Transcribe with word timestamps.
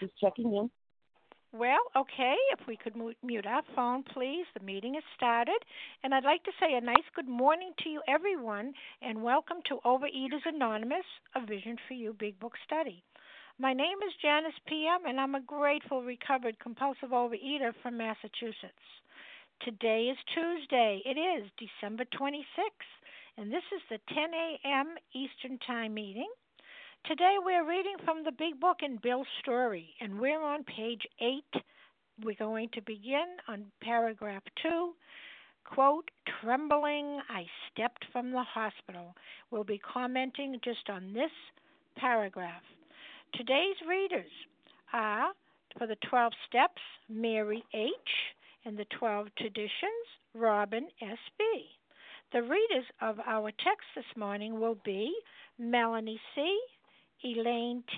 Just 0.00 0.18
checking 0.20 0.52
in. 0.52 0.68
Well, 1.52 1.78
okay, 1.96 2.34
if 2.58 2.66
we 2.66 2.76
could 2.76 2.96
mute 3.22 3.46
our 3.46 3.62
phone, 3.76 4.02
please. 4.02 4.46
The 4.58 4.64
meeting 4.64 4.94
has 4.94 5.04
started. 5.16 5.58
And 6.02 6.12
I'd 6.12 6.24
like 6.24 6.42
to 6.44 6.50
say 6.58 6.74
a 6.74 6.80
nice 6.80 7.06
good 7.14 7.28
morning 7.28 7.70
to 7.84 7.88
you, 7.88 8.02
everyone, 8.08 8.72
and 9.00 9.22
welcome 9.22 9.58
to 9.68 9.78
Overeaters 9.86 10.44
Anonymous, 10.44 11.06
a 11.36 11.46
Vision 11.46 11.76
for 11.86 11.94
You 11.94 12.16
Big 12.18 12.40
Book 12.40 12.54
Study. 12.66 13.04
My 13.60 13.72
name 13.72 13.98
is 14.04 14.12
Janice 14.20 14.58
P.M., 14.66 15.06
and 15.06 15.20
I'm 15.20 15.36
a 15.36 15.40
grateful, 15.40 16.02
recovered, 16.02 16.58
compulsive 16.58 17.10
overeater 17.10 17.72
from 17.80 17.96
Massachusetts. 17.96 18.74
Today 19.62 20.10
is 20.10 20.18
Tuesday. 20.34 21.00
It 21.06 21.16
is 21.16 21.48
December 21.62 22.04
26th, 22.20 22.90
and 23.38 23.52
this 23.52 23.62
is 23.72 23.82
the 23.88 23.98
10 24.12 24.34
a.m. 24.34 24.96
Eastern 25.14 25.60
Time 25.64 25.94
meeting. 25.94 26.28
Today 27.06 27.36
we're 27.44 27.68
reading 27.68 27.96
from 28.02 28.24
the 28.24 28.32
Big 28.32 28.58
Book 28.58 28.78
in 28.82 28.96
Bill's 29.02 29.26
story, 29.42 29.90
and 30.00 30.18
we're 30.18 30.42
on 30.42 30.64
page 30.64 31.02
8. 31.20 31.62
We're 32.24 32.34
going 32.38 32.70
to 32.72 32.80
begin 32.80 33.26
on 33.46 33.66
paragraph 33.82 34.42
2. 34.62 34.94
Quote, 35.66 36.10
trembling, 36.40 37.20
I 37.28 37.44
stepped 37.70 38.06
from 38.10 38.30
the 38.30 38.42
hospital. 38.42 39.14
We'll 39.50 39.64
be 39.64 39.78
commenting 39.78 40.58
just 40.64 40.88
on 40.88 41.12
this 41.12 41.30
paragraph. 41.98 42.62
Today's 43.34 43.76
readers 43.86 44.30
are, 44.94 45.32
for 45.76 45.86
the 45.86 45.98
12 46.08 46.32
steps, 46.48 46.80
Mary 47.10 47.62
H., 47.74 47.90
and 48.64 48.78
the 48.78 48.86
12 48.98 49.28
traditions, 49.36 50.06
Robin 50.34 50.88
S.B. 51.02 51.44
The 52.32 52.40
readers 52.40 52.86
of 53.02 53.20
our 53.26 53.50
text 53.50 53.88
this 53.94 54.16
morning 54.16 54.58
will 54.58 54.78
be 54.86 55.14
Melanie 55.58 56.20
C., 56.34 56.58
Elaine 57.24 57.82
T. 57.88 57.96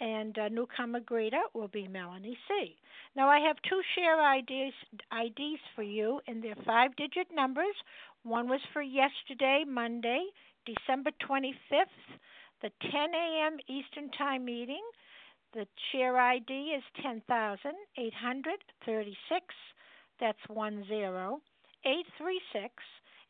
And 0.00 0.36
uh, 0.38 0.48
newcomer 0.48 1.00
greeter 1.00 1.42
will 1.52 1.68
be 1.68 1.86
Melanie 1.86 2.36
C. 2.48 2.74
Now 3.14 3.28
I 3.28 3.38
have 3.38 3.56
two 3.68 3.80
share 3.94 4.18
IDs, 4.38 4.74
IDs 5.12 5.60
for 5.76 5.84
you, 5.84 6.20
and 6.26 6.42
they're 6.42 6.56
five 6.66 6.96
digit 6.96 7.28
numbers. 7.32 7.76
One 8.24 8.48
was 8.48 8.58
for 8.72 8.82
yesterday, 8.82 9.64
Monday, 9.68 10.26
December 10.66 11.12
25th, 11.28 11.86
the 12.62 12.70
10 12.90 13.14
a.m. 13.14 13.58
Eastern 13.68 14.10
Time 14.18 14.44
meeting. 14.44 14.82
The 15.52 15.66
share 15.92 16.18
ID 16.18 16.52
is 16.76 16.82
10,836. 17.02 19.54
That's 20.18 20.38
10836. 20.48 22.74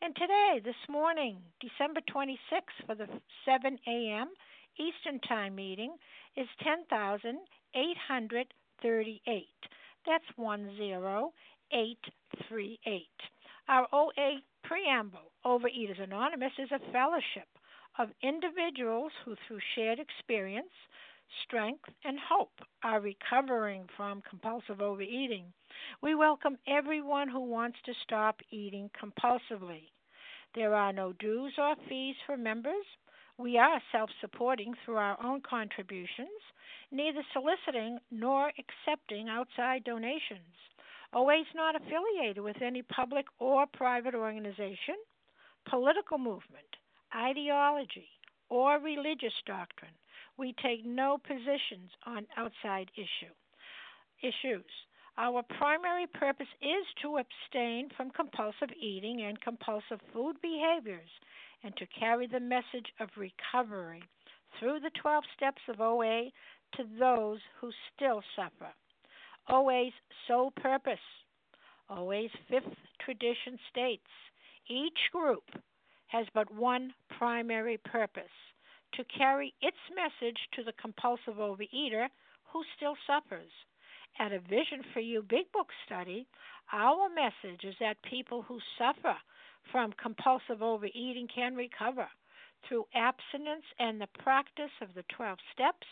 And 0.01 0.15
today, 0.15 0.59
this 0.63 0.75
morning, 0.89 1.37
December 1.61 2.01
26th, 2.13 2.85
for 2.87 2.95
the 2.95 3.07
7 3.45 3.77
a.m. 3.87 4.29
Eastern 4.77 5.19
Time 5.21 5.55
meeting 5.55 5.95
is 6.35 6.47
10,838. 6.63 9.47
That's 10.05 10.25
10838. 10.37 13.07
Our 13.67 13.87
OA 13.91 14.39
preamble, 14.63 15.31
Overeaters 15.45 15.99
Anonymous, 16.01 16.53
is 16.59 16.71
a 16.71 16.79
fellowship 16.91 17.47
of 17.97 18.09
individuals 18.21 19.11
who, 19.23 19.35
through 19.47 19.59
shared 19.75 19.99
experience, 19.99 20.73
strength, 21.45 21.89
and 22.03 22.19
hope, 22.19 22.59
are 22.83 22.99
recovering 22.99 23.87
from 23.95 24.21
compulsive 24.29 24.81
overeating. 24.81 25.53
We 26.01 26.15
welcome 26.15 26.57
everyone 26.67 27.29
who 27.29 27.39
wants 27.39 27.77
to 27.85 27.93
stop 28.03 28.41
eating 28.51 28.89
compulsively. 29.01 29.89
There 30.53 30.75
are 30.75 30.93
no 30.93 31.13
dues 31.13 31.53
or 31.57 31.75
fees 31.89 32.15
for 32.25 32.37
members. 32.37 32.85
We 33.37 33.57
are 33.57 33.81
self 33.91 34.09
supporting 34.21 34.73
through 34.85 34.95
our 34.95 35.21
own 35.21 35.41
contributions, 35.41 36.29
neither 36.91 37.21
soliciting 37.33 37.99
nor 38.09 38.51
accepting 38.57 39.27
outside 39.27 39.83
donations. 39.83 40.55
Always 41.11 41.45
not 41.53 41.75
affiliated 41.75 42.39
with 42.39 42.61
any 42.61 42.81
public 42.81 43.25
or 43.39 43.65
private 43.67 44.15
organization, 44.15 44.95
political 45.69 46.17
movement, 46.17 46.77
ideology, 47.13 48.09
or 48.49 48.79
religious 48.79 49.33
doctrine. 49.45 49.95
We 50.37 50.53
take 50.61 50.85
no 50.85 51.17
positions 51.17 51.91
on 52.05 52.27
outside 52.37 52.91
issue 52.95 53.33
issues. 54.21 54.65
Our 55.17 55.43
primary 55.43 56.07
purpose 56.07 56.47
is 56.61 56.85
to 57.01 57.17
abstain 57.17 57.89
from 57.95 58.11
compulsive 58.11 58.71
eating 58.79 59.21
and 59.21 59.39
compulsive 59.39 60.01
food 60.13 60.35
behaviors 60.41 61.09
and 61.65 61.75
to 61.77 61.85
carry 61.99 62.27
the 62.27 62.39
message 62.39 62.93
of 62.99 63.09
recovery 63.17 64.03
through 64.59 64.79
the 64.79 64.91
12 65.01 65.23
steps 65.35 65.61
of 65.67 65.81
OA 65.81 66.29
to 66.75 66.83
those 66.99 67.39
who 67.59 67.71
still 67.93 68.21
suffer. 68.35 68.71
OA's 69.49 69.93
sole 70.27 70.51
purpose, 70.51 70.99
OA's 71.89 72.29
fifth 72.49 72.77
tradition 73.03 73.57
states 73.69 74.07
each 74.69 74.97
group 75.11 75.43
has 76.07 76.25
but 76.33 76.53
one 76.53 76.93
primary 77.17 77.77
purpose 77.77 78.23
to 78.93 79.03
carry 79.17 79.53
its 79.61 79.77
message 79.95 80.37
to 80.53 80.63
the 80.63 80.73
compulsive 80.81 81.35
overeater 81.35 82.07
who 82.51 82.63
still 82.77 82.95
suffers. 83.05 83.51
At 84.17 84.31
a 84.31 84.39
Vision 84.39 84.81
for 84.93 85.01
You 85.01 85.21
Big 85.21 85.51
Book 85.51 85.67
study, 85.85 86.25
our 86.71 87.09
message 87.09 87.65
is 87.65 87.75
that 87.79 88.01
people 88.09 88.43
who 88.43 88.59
suffer 88.77 89.17
from 89.71 89.93
compulsive 90.01 90.61
overeating 90.61 91.27
can 91.33 91.55
recover 91.55 92.07
through 92.67 92.85
abstinence 92.95 93.65
and 93.79 93.99
the 93.99 94.07
practice 94.23 94.71
of 94.81 94.89
the 94.95 95.03
12 95.15 95.37
steps 95.53 95.87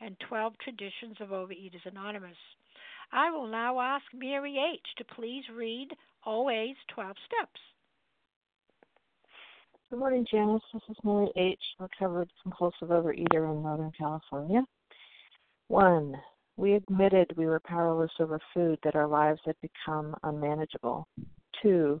and 0.00 0.16
12 0.28 0.54
traditions 0.58 1.16
of 1.20 1.28
Overeaters 1.28 1.86
Anonymous. 1.86 2.36
I 3.12 3.30
will 3.30 3.46
now 3.46 3.80
ask 3.80 4.04
Mary 4.12 4.58
H. 4.58 4.80
to 4.98 5.04
please 5.14 5.44
read 5.54 5.88
OA's 6.26 6.76
12 6.88 7.16
steps. 7.26 7.60
Good 9.90 10.00
morning, 10.00 10.26
Janice. 10.28 10.62
This 10.74 10.82
is 10.90 10.96
Mary 11.04 11.30
H., 11.36 11.60
recovered 11.78 12.28
compulsive 12.42 12.88
overeater 12.88 13.50
in 13.52 13.62
Northern 13.62 13.92
California. 13.96 14.64
One, 15.68 16.16
we 16.56 16.74
admitted 16.74 17.32
we 17.36 17.46
were 17.46 17.60
powerless 17.60 18.10
over 18.18 18.40
food, 18.52 18.78
that 18.82 18.96
our 18.96 19.06
lives 19.06 19.40
had 19.44 19.54
become 19.62 20.16
unmanageable. 20.24 21.06
Two, 21.62 22.00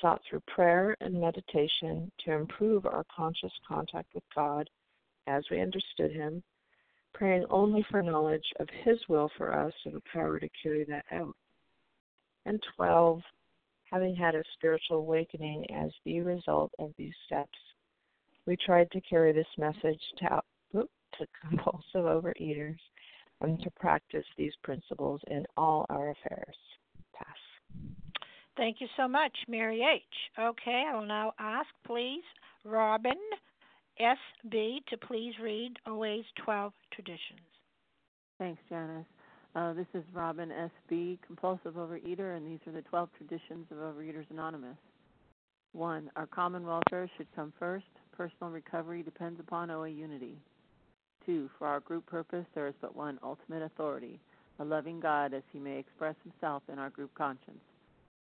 sought 0.00 0.20
through 0.28 0.42
prayer 0.46 0.96
and 1.00 1.20
meditation 1.20 2.10
to 2.24 2.32
improve 2.32 2.86
our 2.86 3.04
conscious 3.14 3.52
contact 3.66 4.14
with 4.14 4.24
God 4.34 4.68
as 5.26 5.44
we 5.50 5.60
understood 5.60 6.12
Him, 6.12 6.42
praying 7.14 7.46
only 7.50 7.84
for 7.90 8.02
knowledge 8.02 8.46
of 8.60 8.68
His 8.84 8.98
will 9.08 9.30
for 9.36 9.54
us 9.58 9.72
and 9.84 9.94
the 9.94 10.02
power 10.12 10.38
to 10.38 10.48
carry 10.62 10.84
that 10.84 11.04
out. 11.12 11.34
And 12.44 12.62
12, 12.76 13.22
having 13.90 14.14
had 14.14 14.34
a 14.34 14.42
spiritual 14.54 14.98
awakening 14.98 15.66
as 15.74 15.90
the 16.04 16.20
result 16.20 16.72
of 16.78 16.92
these 16.96 17.14
steps, 17.26 17.58
we 18.46 18.56
tried 18.56 18.90
to 18.92 19.00
carry 19.00 19.32
this 19.32 19.46
message 19.58 20.00
to, 20.18 20.42
to 20.72 21.26
compulsive 21.48 22.04
overeaters 22.04 22.78
and 23.40 23.60
to 23.62 23.70
practice 23.72 24.24
these 24.36 24.54
principles 24.62 25.20
in 25.28 25.44
all 25.56 25.86
our 25.90 26.10
affairs. 26.10 26.56
Pass. 27.14 28.05
Thank 28.56 28.80
you 28.80 28.86
so 28.96 29.06
much, 29.06 29.32
Mary 29.48 29.82
H. 29.82 30.02
Okay, 30.38 30.84
I 30.88 30.94
will 30.94 31.06
now 31.06 31.32
ask, 31.38 31.68
please, 31.86 32.22
Robin 32.64 33.18
S.B. 34.00 34.82
to 34.88 34.96
please 34.96 35.34
read 35.42 35.74
OA's 35.86 36.24
12 36.44 36.72
traditions. 36.92 37.40
Thanks, 38.38 38.60
Janice. 38.68 39.04
Uh, 39.54 39.72
this 39.74 39.86
is 39.94 40.04
Robin 40.12 40.50
S.B., 40.50 41.18
compulsive 41.26 41.74
overeater, 41.74 42.36
and 42.36 42.46
these 42.46 42.58
are 42.66 42.72
the 42.72 42.82
12 42.82 43.08
traditions 43.16 43.66
of 43.70 43.78
Overeaters 43.78 44.30
Anonymous. 44.30 44.76
One, 45.72 46.10
our 46.16 46.26
common 46.26 46.66
welfare 46.66 47.10
should 47.16 47.26
come 47.34 47.52
first. 47.58 47.84
Personal 48.16 48.50
recovery 48.50 49.02
depends 49.02 49.38
upon 49.38 49.70
OA 49.70 49.88
unity. 49.88 50.38
Two, 51.26 51.50
for 51.58 51.66
our 51.66 51.80
group 51.80 52.06
purpose, 52.06 52.46
there 52.54 52.68
is 52.68 52.74
but 52.80 52.96
one 52.96 53.18
ultimate 53.22 53.62
authority, 53.62 54.18
a 54.60 54.64
loving 54.64 55.00
God 55.00 55.34
as 55.34 55.42
he 55.52 55.58
may 55.58 55.78
express 55.78 56.14
himself 56.22 56.62
in 56.72 56.78
our 56.78 56.90
group 56.90 57.12
conscience. 57.14 57.60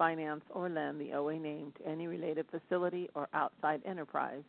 finance, 0.00 0.40
or 0.54 0.70
lend 0.70 0.98
the 0.98 1.12
OA 1.12 1.38
name 1.38 1.74
to 1.76 1.86
any 1.86 2.06
related 2.06 2.46
facility 2.50 3.10
or 3.14 3.28
outside 3.34 3.82
enterprise, 3.84 4.42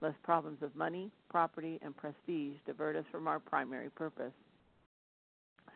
lest 0.00 0.20
problems 0.24 0.58
of 0.62 0.74
money, 0.74 1.12
property, 1.30 1.78
and 1.82 1.96
prestige 1.96 2.56
divert 2.66 2.96
us 2.96 3.04
from 3.12 3.28
our 3.28 3.38
primary 3.38 3.88
purpose. 3.88 4.32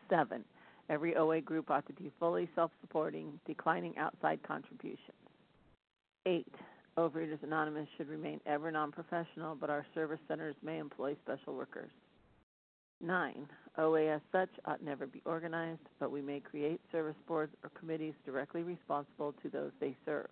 7. 0.09 0.43
Every 0.89 1.15
OA 1.15 1.39
group 1.39 1.71
ought 1.71 1.87
to 1.87 1.93
be 1.93 2.11
fully 2.19 2.49
self 2.55 2.71
supporting, 2.81 3.39
declining 3.47 3.97
outside 3.97 4.43
contributions. 4.45 4.99
8. 6.25 6.45
Overeaters 6.97 7.41
Anonymous 7.41 7.87
should 7.95 8.09
remain 8.09 8.41
ever 8.45 8.69
non 8.69 8.91
professional, 8.91 9.55
but 9.55 9.69
our 9.69 9.85
service 9.95 10.19
centers 10.27 10.55
may 10.61 10.77
employ 10.77 11.15
special 11.23 11.55
workers. 11.55 11.91
9. 13.01 13.47
OA 13.77 14.07
as 14.15 14.21
such 14.31 14.49
ought 14.65 14.83
never 14.83 15.07
be 15.07 15.21
organized, 15.25 15.79
but 15.99 16.11
we 16.11 16.21
may 16.21 16.39
create 16.39 16.81
service 16.91 17.15
boards 17.27 17.53
or 17.63 17.69
committees 17.79 18.13
directly 18.25 18.63
responsible 18.63 19.33
to 19.41 19.49
those 19.49 19.71
they 19.79 19.95
serve. 20.05 20.27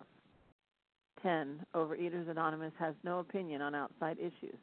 10. 1.22 1.64
Overeaters 1.74 2.28
Anonymous 2.28 2.72
has 2.78 2.94
no 3.04 3.18
opinion 3.18 3.62
on 3.62 3.74
outside 3.74 4.18
issues, 4.18 4.58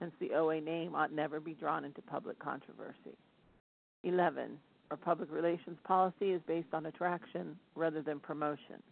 hence 0.00 0.12
the 0.20 0.32
OA 0.32 0.60
name 0.60 0.94
ought 0.94 1.12
never 1.12 1.40
be 1.40 1.54
drawn 1.54 1.84
into 1.84 2.02
public 2.02 2.38
controversy. 2.38 3.16
11. 4.04 4.58
Our 4.90 4.96
public 4.96 5.30
relations 5.30 5.78
policy 5.84 6.30
is 6.32 6.40
based 6.46 6.72
on 6.72 6.86
attraction 6.86 7.56
rather 7.74 8.02
than 8.02 8.18
promotion. 8.18 8.82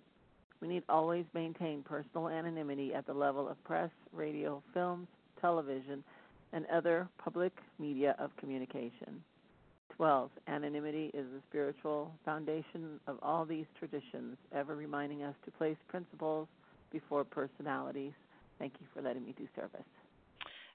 We 0.60 0.68
need 0.68 0.82
always 0.88 1.24
maintain 1.34 1.82
personal 1.82 2.28
anonymity 2.28 2.94
at 2.94 3.06
the 3.06 3.14
level 3.14 3.48
of 3.48 3.62
press, 3.64 3.90
radio, 4.12 4.62
films, 4.74 5.08
television, 5.40 6.02
and 6.52 6.66
other 6.66 7.08
public 7.18 7.52
media 7.78 8.16
of 8.18 8.36
communication. 8.36 9.22
12. 9.96 10.30
Anonymity 10.46 11.10
is 11.12 11.26
the 11.34 11.40
spiritual 11.48 12.12
foundation 12.24 13.00
of 13.06 13.16
all 13.20 13.44
these 13.44 13.66
traditions, 13.78 14.36
ever 14.54 14.76
reminding 14.76 15.24
us 15.24 15.34
to 15.44 15.50
place 15.50 15.76
principles 15.88 16.46
before 16.92 17.24
personalities. 17.24 18.12
Thank 18.58 18.74
you 18.80 18.86
for 18.94 19.02
letting 19.02 19.24
me 19.24 19.34
do 19.36 19.48
service. 19.56 19.86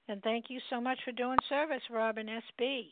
And 0.09 0.21
thank 0.23 0.45
you 0.49 0.59
so 0.69 0.81
much 0.81 0.99
for 1.05 1.13
doing 1.13 1.37
service, 1.47 1.81
Robin 1.89 2.27
SB. 2.27 2.87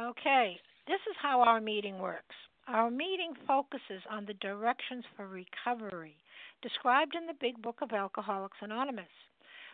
Okay, 0.00 0.56
this 0.88 1.00
is 1.08 1.16
how 1.22 1.40
our 1.40 1.60
meeting 1.60 1.98
works. 1.98 2.34
Our 2.66 2.90
meeting 2.90 3.34
focuses 3.46 4.02
on 4.10 4.26
the 4.26 4.34
directions 4.34 5.04
for 5.16 5.26
recovery 5.26 6.16
described 6.62 7.14
in 7.14 7.26
the 7.26 7.34
Big 7.40 7.60
Book 7.62 7.78
of 7.80 7.92
Alcoholics 7.92 8.58
Anonymous. 8.60 9.06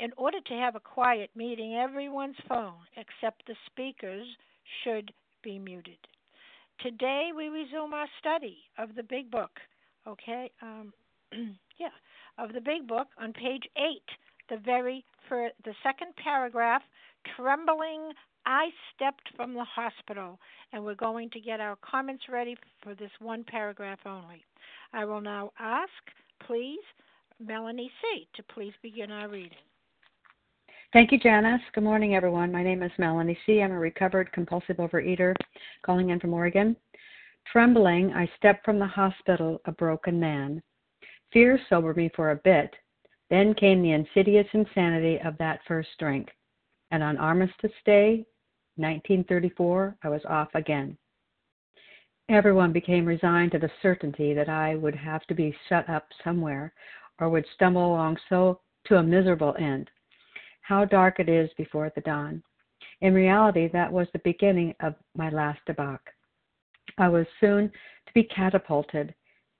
In 0.00 0.14
order 0.16 0.40
to 0.40 0.54
have 0.54 0.76
a 0.76 0.80
quiet 0.80 1.28
meeting, 1.36 1.74
everyone's 1.74 2.38
phone 2.48 2.86
except 2.96 3.46
the 3.46 3.54
speaker's 3.66 4.26
should 4.82 5.12
be 5.42 5.58
muted. 5.58 5.98
Today 6.80 7.32
we 7.36 7.48
resume 7.50 7.92
our 7.92 8.06
study 8.18 8.56
of 8.78 8.94
the 8.94 9.02
Big 9.02 9.30
Book. 9.30 9.50
Okay, 10.08 10.50
um, 10.62 10.94
yeah, 11.78 11.92
of 12.38 12.54
the 12.54 12.62
Big 12.62 12.88
Book 12.88 13.08
on 13.20 13.34
page 13.34 13.64
eight, 13.76 14.08
the 14.48 14.56
very 14.56 15.04
for 15.28 15.50
the 15.66 15.74
second 15.82 16.16
paragraph, 16.16 16.80
trembling 17.36 18.12
I 18.46 18.70
stepped 18.94 19.28
from 19.36 19.52
the 19.52 19.64
hospital, 19.64 20.40
and 20.72 20.82
we're 20.82 20.94
going 20.94 21.28
to 21.30 21.40
get 21.40 21.60
our 21.60 21.76
comments 21.82 22.24
ready 22.30 22.56
for 22.82 22.94
this 22.94 23.12
one 23.18 23.44
paragraph 23.44 23.98
only. 24.06 24.46
I 24.94 25.04
will 25.04 25.20
now 25.20 25.52
ask, 25.58 25.92
please, 26.46 26.80
Melanie 27.38 27.92
C. 28.00 28.26
to 28.36 28.42
please 28.54 28.72
begin 28.80 29.10
our 29.10 29.28
reading. 29.28 29.58
Thank 30.92 31.12
you, 31.12 31.18
Janice. 31.18 31.62
Good 31.72 31.84
morning, 31.84 32.16
everyone. 32.16 32.50
My 32.50 32.64
name 32.64 32.82
is 32.82 32.90
Melanie 32.98 33.38
C. 33.46 33.62
I'm 33.62 33.70
a 33.70 33.78
recovered 33.78 34.32
compulsive 34.32 34.78
overeater 34.78 35.36
calling 35.86 36.10
in 36.10 36.18
from 36.18 36.34
Oregon. 36.34 36.74
Trembling, 37.52 38.12
I 38.12 38.28
stepped 38.36 38.64
from 38.64 38.80
the 38.80 38.88
hospital 38.88 39.60
a 39.66 39.72
broken 39.72 40.18
man. 40.18 40.60
Fear 41.32 41.60
sobered 41.68 41.96
me 41.96 42.10
for 42.16 42.32
a 42.32 42.40
bit. 42.42 42.74
Then 43.28 43.54
came 43.54 43.82
the 43.82 43.92
insidious 43.92 44.48
insanity 44.52 45.20
of 45.24 45.38
that 45.38 45.60
first 45.68 45.90
drink. 46.00 46.28
And 46.90 47.04
on 47.04 47.18
Armistice 47.18 47.70
Day, 47.86 48.26
1934, 48.74 49.96
I 50.02 50.08
was 50.08 50.22
off 50.28 50.48
again. 50.54 50.98
Everyone 52.28 52.72
became 52.72 53.06
resigned 53.06 53.52
to 53.52 53.60
the 53.60 53.70
certainty 53.80 54.34
that 54.34 54.48
I 54.48 54.74
would 54.74 54.96
have 54.96 55.22
to 55.26 55.34
be 55.34 55.56
shut 55.68 55.88
up 55.88 56.08
somewhere 56.24 56.72
or 57.20 57.28
would 57.28 57.46
stumble 57.54 57.86
along 57.86 58.16
so 58.28 58.58
to 58.86 58.96
a 58.96 59.02
miserable 59.04 59.54
end. 59.56 59.88
How 60.70 60.84
dark 60.84 61.18
it 61.18 61.28
is 61.28 61.50
before 61.58 61.90
the 61.96 62.00
dawn. 62.02 62.44
In 63.00 63.12
reality, 63.12 63.68
that 63.72 63.92
was 63.92 64.06
the 64.12 64.20
beginning 64.20 64.72
of 64.78 64.94
my 65.16 65.28
last 65.28 65.58
debauch. 65.66 65.98
I 66.96 67.08
was 67.08 67.26
soon 67.40 67.72
to 68.06 68.12
be 68.14 68.22
catapulted 68.22 69.12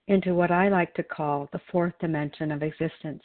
into 0.06 0.36
what 0.36 0.52
I 0.52 0.68
like 0.68 0.94
to 0.94 1.02
call 1.02 1.48
the 1.50 1.60
fourth 1.72 1.94
dimension 2.00 2.52
of 2.52 2.62
existence. 2.62 3.24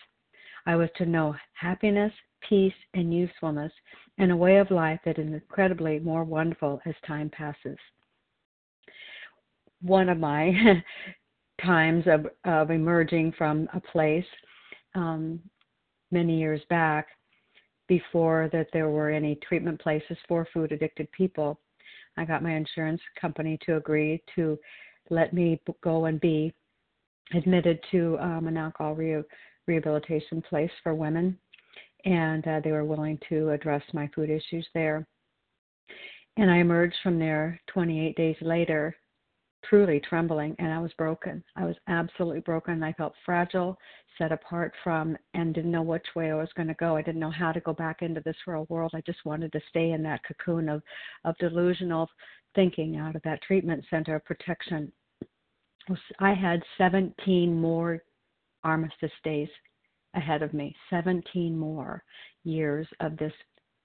I 0.65 0.75
was 0.75 0.89
to 0.95 1.05
know 1.05 1.35
happiness, 1.53 2.11
peace, 2.49 2.73
and 2.95 3.13
usefulness 3.13 3.71
in 4.17 4.31
a 4.31 4.35
way 4.35 4.57
of 4.57 4.71
life 4.71 5.01
that 5.05 5.19
is 5.19 5.27
incredibly 5.27 5.99
more 5.99 6.23
wonderful 6.23 6.81
as 6.87 6.95
time 7.05 7.29
passes. 7.29 7.77
One 9.83 10.09
of 10.09 10.17
my 10.17 10.83
times 11.63 12.05
of, 12.07 12.25
of 12.45 12.71
emerging 12.71 13.33
from 13.37 13.69
a 13.75 13.79
place 13.79 14.25
um, 14.95 15.39
many 16.09 16.39
years 16.39 16.61
back, 16.67 17.09
before 17.87 18.49
that 18.51 18.67
there 18.73 18.89
were 18.89 19.09
any 19.09 19.35
treatment 19.47 19.79
places 19.81 20.17
for 20.27 20.47
food 20.53 20.71
addicted 20.71 21.11
people, 21.11 21.59
I 22.17 22.25
got 22.25 22.43
my 22.43 22.55
insurance 22.55 23.01
company 23.19 23.57
to 23.65 23.77
agree 23.77 24.23
to 24.35 24.57
let 25.09 25.33
me 25.33 25.61
go 25.83 26.05
and 26.05 26.19
be 26.19 26.53
admitted 27.33 27.79
to 27.91 28.17
um, 28.19 28.47
an 28.47 28.57
alcohol 28.57 28.95
re- 28.95 29.23
rehabilitation 29.67 30.41
place 30.41 30.71
for 30.83 30.93
women 30.93 31.37
and 32.05 32.47
uh, 32.47 32.59
they 32.63 32.71
were 32.71 32.85
willing 32.85 33.19
to 33.29 33.49
address 33.49 33.81
my 33.93 34.09
food 34.13 34.29
issues 34.29 34.67
there. 34.73 35.05
And 36.37 36.51
I 36.51 36.57
emerged 36.57 36.95
from 37.01 37.17
there 37.17 37.59
28 37.67 38.15
days 38.15 38.35
later, 38.41 38.95
truly 39.69 39.99
trembling 39.99 40.55
and 40.59 40.71
I 40.71 40.79
was 40.79 40.91
broken. 40.93 41.43
I 41.55 41.65
was 41.65 41.75
absolutely 41.87 42.41
broken. 42.41 42.83
I 42.83 42.93
felt 42.93 43.13
fragile, 43.25 43.77
set 44.17 44.31
apart 44.31 44.73
from, 44.83 45.17
and 45.33 45.53
didn't 45.53 45.71
know 45.71 45.81
which 45.81 46.05
way 46.15 46.31
I 46.31 46.35
was 46.35 46.49
going 46.55 46.67
to 46.67 46.73
go. 46.75 46.95
I 46.95 47.01
didn't 47.01 47.21
know 47.21 47.31
how 47.31 47.51
to 47.51 47.59
go 47.59 47.73
back 47.73 48.01
into 48.01 48.21
this 48.21 48.35
real 48.47 48.65
world. 48.69 48.91
I 48.93 49.01
just 49.01 49.25
wanted 49.25 49.51
to 49.51 49.61
stay 49.69 49.91
in 49.91 50.03
that 50.03 50.21
cocoon 50.23 50.69
of, 50.69 50.81
of 51.23 51.37
delusional 51.37 52.09
thinking 52.53 52.97
out 52.97 53.15
of 53.15 53.21
that 53.23 53.41
treatment 53.41 53.83
center 53.89 54.15
of 54.15 54.25
protection. 54.25 54.91
I 56.19 56.33
had 56.33 56.63
17 56.77 57.53
more 57.53 58.01
armistice 58.63 59.11
days 59.23 59.49
ahead 60.15 60.41
of 60.41 60.53
me, 60.53 60.75
17 60.89 61.57
more 61.57 62.03
years 62.43 62.87
of 63.01 63.17
this 63.17 63.33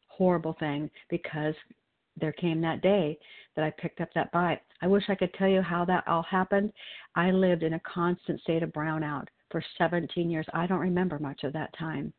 horrible 0.08 0.54
thing 0.58 0.90
because 1.08 1.54
there 2.16 2.32
came 2.32 2.60
that 2.60 2.82
day 2.82 3.18
that 3.56 3.64
I 3.64 3.70
picked 3.70 4.00
up 4.00 4.08
that 4.14 4.32
bite. 4.32 4.60
I 4.82 4.86
wish 4.86 5.04
I 5.08 5.14
could 5.14 5.32
tell 5.34 5.48
you 5.48 5.62
how 5.62 5.84
that 5.86 6.06
all 6.06 6.22
happened. 6.22 6.72
I 7.14 7.30
lived 7.30 7.62
in 7.62 7.74
a 7.74 7.80
constant 7.80 8.40
state 8.40 8.62
of 8.62 8.72
brownout 8.72 9.26
for 9.50 9.62
17 9.78 10.30
years. 10.30 10.46
I 10.54 10.66
don't 10.66 10.78
remember 10.78 11.18
much 11.18 11.44
of 11.44 11.52
that 11.52 11.76
time. 11.78 12.12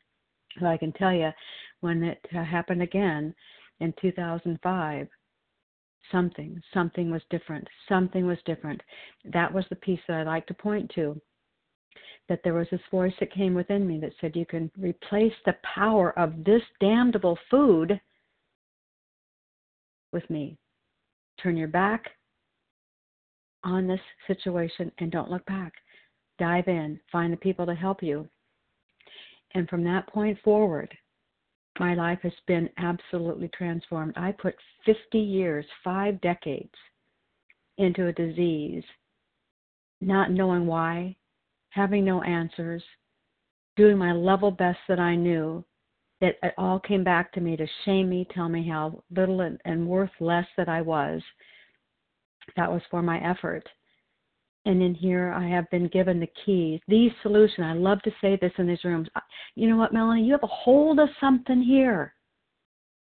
But 0.60 0.68
I 0.68 0.78
can 0.78 0.92
tell 0.94 1.14
you 1.14 1.30
when 1.80 2.04
it 2.04 2.20
uh, 2.36 2.44
happened 2.44 2.82
again 2.82 3.34
in 3.80 3.94
2005, 4.02 5.08
something, 6.12 6.62
something 6.74 7.10
was 7.10 7.22
different. 7.30 7.68
Something 7.88 8.28
was 8.28 8.38
different. 8.46 8.82
That 9.26 9.54
was 9.54 9.66
the 9.70 9.78
piece 9.78 10.02
that 10.08 10.18
I 10.18 10.24
like 10.24 10.46
to 10.48 10.54
point 10.54 10.92
to. 10.96 11.20
That 12.30 12.42
there 12.44 12.54
was 12.54 12.68
this 12.70 12.82
voice 12.92 13.14
that 13.20 13.34
came 13.34 13.54
within 13.54 13.88
me 13.88 14.00
that 14.00 14.14
said, 14.20 14.36
You 14.36 14.46
can 14.46 14.70
replace 14.78 15.34
the 15.46 15.56
power 15.76 16.18
of 16.20 16.44
this 16.44 16.62
damnable 16.80 17.38
food 17.50 18.00
with 20.12 20.28
me. 20.30 20.58
Turn 21.42 21.58
your 21.58 21.68
back 21.68 22.06
on 23.64 23.88
this 23.88 24.00
situation 24.28 24.92
and 25.00 25.12
don't 25.12 25.30
look 25.30 25.46
back. 25.46 25.74
Dive 26.40 26.68
in, 26.68 27.00
find 27.12 27.32
the 27.32 27.38
people 27.38 27.66
to 27.66 27.76
help 27.76 28.02
you. 28.02 28.28
And 29.54 29.68
from 29.70 29.84
that 29.84 30.08
point 30.08 30.38
forward, 30.44 30.94
my 31.80 31.94
life 31.94 32.20
has 32.24 32.34
been 32.48 32.70
absolutely 32.78 33.50
transformed. 33.50 34.14
I 34.16 34.32
put 34.32 34.56
50 34.86 35.20
years, 35.20 35.66
five 35.84 36.20
decades 36.22 36.74
into 37.78 38.08
a 38.08 38.14
disease, 38.14 38.84
not 40.02 40.32
knowing 40.32 40.66
why, 40.66 41.16
having 41.70 42.04
no 42.04 42.22
answers, 42.24 42.84
doing 43.78 43.98
my 43.98 44.12
level 44.12 44.52
best 44.52 44.80
that 44.88 45.00
I 45.00 45.16
knew, 45.16 45.64
it, 46.22 46.38
it 46.44 46.54
all 46.58 46.80
came 46.80 47.04
back 47.04 47.34
to 47.34 47.42
me 47.42 47.58
to 47.58 47.68
shame 47.84 48.10
me, 48.10 48.28
tell 48.34 48.48
me 48.48 48.68
how 48.68 49.04
little 49.16 49.42
and, 49.42 49.60
and 49.66 49.88
worth 49.88 50.12
less 50.20 50.46
that 50.56 50.70
I 50.70 50.82
was. 50.82 51.22
That 52.56 52.72
was 52.72 52.82
for 52.90 53.02
my 53.02 53.20
effort. 53.20 53.68
And 54.66 54.84
in 54.84 54.94
here, 54.94 55.34
I 55.36 55.48
have 55.48 55.70
been 55.72 55.88
given 55.88 56.20
the 56.20 56.30
keys, 56.46 56.80
the 56.88 57.10
solution. 57.24 57.64
I 57.64 57.74
love 57.74 58.02
to 58.04 58.12
say 58.22 58.38
this 58.40 58.52
in 58.60 58.68
these 58.68 58.84
rooms. 58.84 59.08
You 59.56 59.68
know 59.68 59.78
what, 59.78 59.94
Melanie? 59.94 60.24
You 60.24 60.34
have 60.34 60.44
a 60.44 60.48
hold 60.48 61.00
of 61.00 61.10
something 61.20 61.62
here 61.62 62.14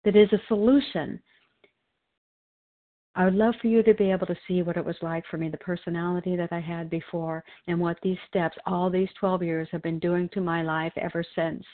that 0.04 0.16
is 0.16 0.32
a 0.32 0.42
solution. 0.48 1.20
I 3.14 3.24
would 3.24 3.34
love 3.34 3.54
for 3.62 3.68
you 3.68 3.84
to 3.84 3.94
be 3.94 4.10
able 4.10 4.26
to 4.26 4.36
see 4.48 4.62
what 4.62 4.76
it 4.76 4.84
was 4.84 4.96
like 5.00 5.24
for 5.30 5.38
me, 5.38 5.48
the 5.48 5.56
personality 5.58 6.36
that 6.36 6.52
I 6.52 6.60
had 6.60 6.90
before, 6.90 7.44
and 7.68 7.80
what 7.80 7.96
these 8.02 8.18
steps, 8.28 8.56
all 8.66 8.90
these 8.90 9.08
12 9.20 9.42
years, 9.44 9.68
have 9.70 9.82
been 9.82 10.00
doing 10.00 10.28
to 10.30 10.40
my 10.40 10.62
life 10.62 10.92
ever 10.96 11.24
since. 11.34 11.64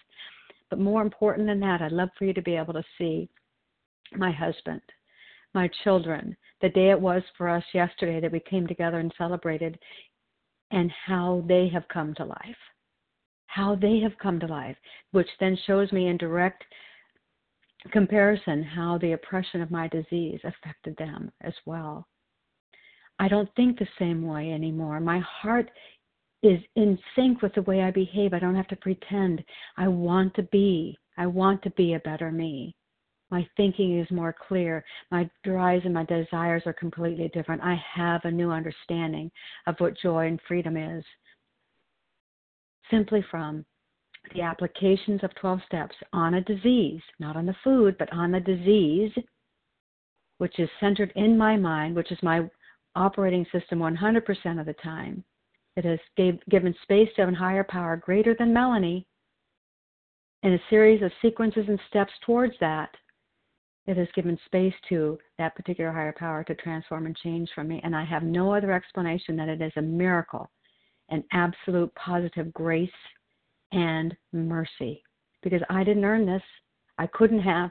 But 0.72 0.78
more 0.78 1.02
important 1.02 1.46
than 1.46 1.60
that, 1.60 1.82
I'd 1.82 1.92
love 1.92 2.08
for 2.18 2.24
you 2.24 2.32
to 2.32 2.40
be 2.40 2.56
able 2.56 2.72
to 2.72 2.84
see 2.96 3.28
my 4.16 4.30
husband, 4.30 4.80
my 5.52 5.68
children, 5.84 6.34
the 6.62 6.70
day 6.70 6.88
it 6.88 6.98
was 6.98 7.22
for 7.36 7.46
us 7.46 7.62
yesterday 7.74 8.20
that 8.20 8.32
we 8.32 8.40
came 8.40 8.66
together 8.66 8.98
and 8.98 9.12
celebrated, 9.18 9.78
and 10.70 10.90
how 10.90 11.44
they 11.46 11.68
have 11.68 11.86
come 11.88 12.14
to 12.14 12.24
life. 12.24 12.56
How 13.48 13.74
they 13.74 14.00
have 14.00 14.16
come 14.16 14.40
to 14.40 14.46
life, 14.46 14.78
which 15.10 15.28
then 15.40 15.58
shows 15.66 15.92
me 15.92 16.08
in 16.08 16.16
direct 16.16 16.64
comparison 17.90 18.62
how 18.62 18.96
the 18.96 19.12
oppression 19.12 19.60
of 19.60 19.70
my 19.70 19.88
disease 19.88 20.40
affected 20.42 20.96
them 20.96 21.30
as 21.42 21.52
well. 21.66 22.08
I 23.18 23.28
don't 23.28 23.54
think 23.56 23.78
the 23.78 23.88
same 23.98 24.26
way 24.26 24.50
anymore. 24.50 25.00
My 25.00 25.18
heart 25.18 25.70
is 26.42 26.58
in 26.74 26.98
sync 27.14 27.40
with 27.40 27.54
the 27.54 27.62
way 27.62 27.82
I 27.82 27.90
behave. 27.90 28.34
I 28.34 28.38
don't 28.38 28.56
have 28.56 28.68
to 28.68 28.76
pretend. 28.76 29.44
I 29.76 29.88
want 29.88 30.34
to 30.34 30.42
be. 30.44 30.98
I 31.16 31.26
want 31.26 31.62
to 31.62 31.70
be 31.70 31.94
a 31.94 32.00
better 32.00 32.32
me. 32.32 32.74
My 33.30 33.46
thinking 33.56 33.98
is 33.98 34.10
more 34.10 34.34
clear. 34.48 34.84
My 35.10 35.30
drives 35.44 35.84
and 35.84 35.94
my 35.94 36.04
desires 36.04 36.64
are 36.66 36.72
completely 36.72 37.30
different. 37.32 37.62
I 37.62 37.80
have 37.94 38.22
a 38.24 38.30
new 38.30 38.50
understanding 38.50 39.30
of 39.66 39.76
what 39.78 39.96
joy 40.02 40.26
and 40.26 40.40
freedom 40.46 40.76
is. 40.76 41.04
Simply 42.90 43.24
from 43.30 43.64
the 44.34 44.42
applications 44.42 45.20
of 45.22 45.34
12 45.36 45.60
steps 45.66 45.94
on 46.12 46.34
a 46.34 46.42
disease, 46.42 47.00
not 47.18 47.36
on 47.36 47.46
the 47.46 47.56
food, 47.64 47.96
but 47.98 48.12
on 48.12 48.32
the 48.32 48.40
disease, 48.40 49.12
which 50.38 50.58
is 50.58 50.68
centered 50.80 51.12
in 51.16 51.38
my 51.38 51.56
mind, 51.56 51.94
which 51.94 52.12
is 52.12 52.18
my 52.22 52.48
operating 52.94 53.46
system 53.52 53.78
100% 53.78 54.60
of 54.60 54.66
the 54.66 54.74
time 54.82 55.24
it 55.76 55.84
has 55.84 55.98
gave, 56.16 56.38
given 56.50 56.74
space 56.82 57.08
to 57.16 57.22
a 57.22 57.34
higher 57.34 57.64
power 57.64 57.96
greater 57.96 58.34
than 58.38 58.52
Melanie 58.52 59.06
in 60.42 60.54
a 60.54 60.62
series 60.68 61.02
of 61.02 61.12
sequences 61.22 61.64
and 61.68 61.80
steps 61.88 62.12
towards 62.24 62.54
that. 62.60 62.90
It 63.86 63.96
has 63.96 64.08
given 64.14 64.38
space 64.46 64.74
to 64.90 65.18
that 65.38 65.56
particular 65.56 65.90
higher 65.90 66.14
power 66.16 66.44
to 66.44 66.54
transform 66.54 67.06
and 67.06 67.16
change 67.16 67.50
for 67.54 67.64
me. 67.64 67.80
And 67.82 67.96
I 67.96 68.04
have 68.04 68.22
no 68.22 68.54
other 68.54 68.72
explanation 68.72 69.36
that 69.36 69.48
it 69.48 69.60
is 69.60 69.72
a 69.76 69.82
miracle, 69.82 70.50
an 71.08 71.24
absolute 71.32 71.92
positive 71.94 72.52
grace 72.52 72.90
and 73.72 74.16
mercy. 74.32 75.02
Because 75.42 75.62
I 75.68 75.82
didn't 75.82 76.04
earn 76.04 76.26
this. 76.26 76.42
I 76.98 77.08
couldn't 77.08 77.40
have. 77.40 77.70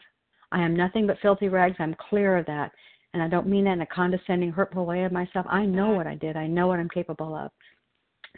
I 0.51 0.61
am 0.61 0.75
nothing 0.75 1.07
but 1.07 1.19
filthy 1.21 1.47
rags. 1.47 1.77
I'm 1.79 1.95
clear 2.09 2.37
of 2.37 2.45
that. 2.47 2.71
And 3.13 3.23
I 3.23 3.29
don't 3.29 3.47
mean 3.47 3.65
that 3.65 3.73
in 3.73 3.81
a 3.81 3.85
condescending, 3.85 4.51
hurtful 4.51 4.85
way 4.85 5.03
of 5.03 5.11
myself. 5.11 5.45
I 5.49 5.65
know 5.65 5.91
what 5.91 6.07
I 6.07 6.15
did. 6.15 6.35
I 6.35 6.47
know 6.47 6.67
what 6.67 6.79
I'm 6.79 6.89
capable 6.89 7.35
of. 7.35 7.51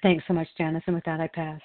Thanks 0.03 0.23
so 0.27 0.33
much, 0.33 0.47
Janice. 0.57 0.83
And 0.85 0.95
with 0.95 1.05
that, 1.05 1.19
I 1.19 1.27
pass. 1.27 1.61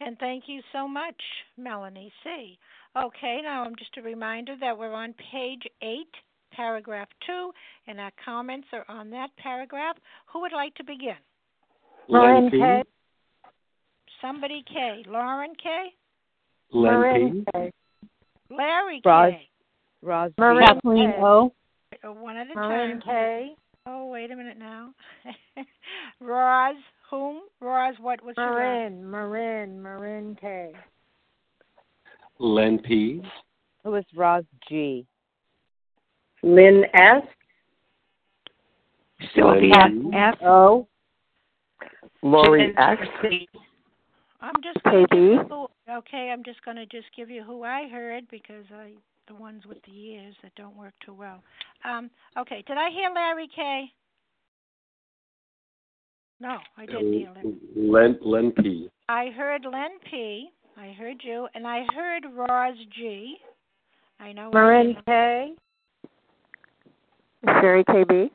And 0.00 0.18
thank 0.18 0.44
you 0.46 0.60
so 0.72 0.86
much, 0.86 1.20
Melanie 1.56 2.12
C. 2.22 2.58
Okay, 2.96 3.40
now 3.42 3.64
I'm 3.64 3.74
just 3.76 3.96
a 3.96 4.02
reminder 4.02 4.54
that 4.60 4.76
we're 4.76 4.92
on 4.92 5.14
page 5.32 5.62
8, 5.80 6.06
paragraph 6.52 7.08
2, 7.26 7.50
and 7.88 7.98
our 7.98 8.10
comments 8.22 8.68
are 8.72 8.84
on 8.88 9.10
that 9.10 9.30
paragraph. 9.38 9.96
Who 10.32 10.40
would 10.42 10.52
like 10.52 10.74
to 10.74 10.84
begin? 10.84 11.16
Lauren 12.08 12.50
K. 12.50 12.82
Somebody 14.20 14.62
K. 14.68 15.04
Lauren 15.08 15.54
K. 15.62 15.94
Lauren 16.72 17.44
K. 17.54 17.72
Larry 18.50 19.00
Roz, 19.04 19.32
K. 19.32 19.48
Roz 20.02 20.32
Kathleen 20.36 21.12
O. 21.18 21.52
One 22.04 22.36
at 22.36 22.50
a 22.50 22.54
Marin 22.54 23.00
time. 23.00 23.02
K. 23.06 23.54
Oh, 23.86 24.06
wait 24.06 24.30
a 24.30 24.36
minute 24.36 24.58
now. 24.58 24.90
Roz, 26.20 26.76
whom? 27.12 27.42
Roz, 27.60 27.94
what 28.00 28.24
was 28.24 28.34
your 28.38 28.46
last? 28.46 28.56
Marin, 28.56 29.10
Marin, 29.10 29.82
Marin 29.82 30.36
K. 30.40 30.72
Len 32.38 32.78
P. 32.78 33.22
Who 33.84 33.90
was 33.90 34.04
Roz 34.16 34.44
G. 34.68 35.06
Lynn 36.42 36.84
S. 36.94 37.22
Sylvia 39.34 39.88
F. 40.14 40.38
O. 40.42 40.88
Lori 42.22 42.74
X. 42.76 43.02
I'm 44.40 44.54
just 44.62 44.82
gonna 44.82 45.06
KB. 45.06 45.10
give 45.10 45.20
you 45.20 45.44
who, 45.48 45.68
okay. 45.92 46.30
I'm 46.32 46.42
just 46.42 46.64
gonna 46.64 46.86
just 46.86 47.06
give 47.14 47.30
you 47.30 47.44
who 47.44 47.62
I 47.62 47.88
heard 47.88 48.24
because 48.30 48.64
I 48.74 48.92
the 49.28 49.34
ones 49.34 49.64
with 49.66 49.78
the 49.84 49.92
years 49.92 50.34
that 50.42 50.52
don't 50.56 50.76
work 50.76 50.94
too 51.04 51.14
well. 51.14 51.42
Um, 51.84 52.10
okay, 52.36 52.64
did 52.66 52.76
I 52.76 52.90
hear 52.90 53.10
Larry 53.14 53.48
K? 53.54 53.92
No, 56.42 56.58
I 56.76 56.86
didn't 56.86 57.12
hear 57.12 57.30
Larry. 57.36 57.54
Len 57.76 58.18
Len 58.20 58.50
P. 58.50 58.90
I 59.08 59.28
heard 59.36 59.64
Len 59.64 59.90
P. 60.10 60.48
I 60.76 60.88
heard 60.98 61.18
you, 61.22 61.46
and 61.54 61.64
I 61.68 61.84
heard 61.94 62.24
Roz 62.34 62.74
G. 62.96 63.36
I 64.18 64.32
know. 64.32 64.50
Marin 64.52 64.96
K. 65.06 65.52
Sherry 67.44 67.84
KB. 67.84 68.28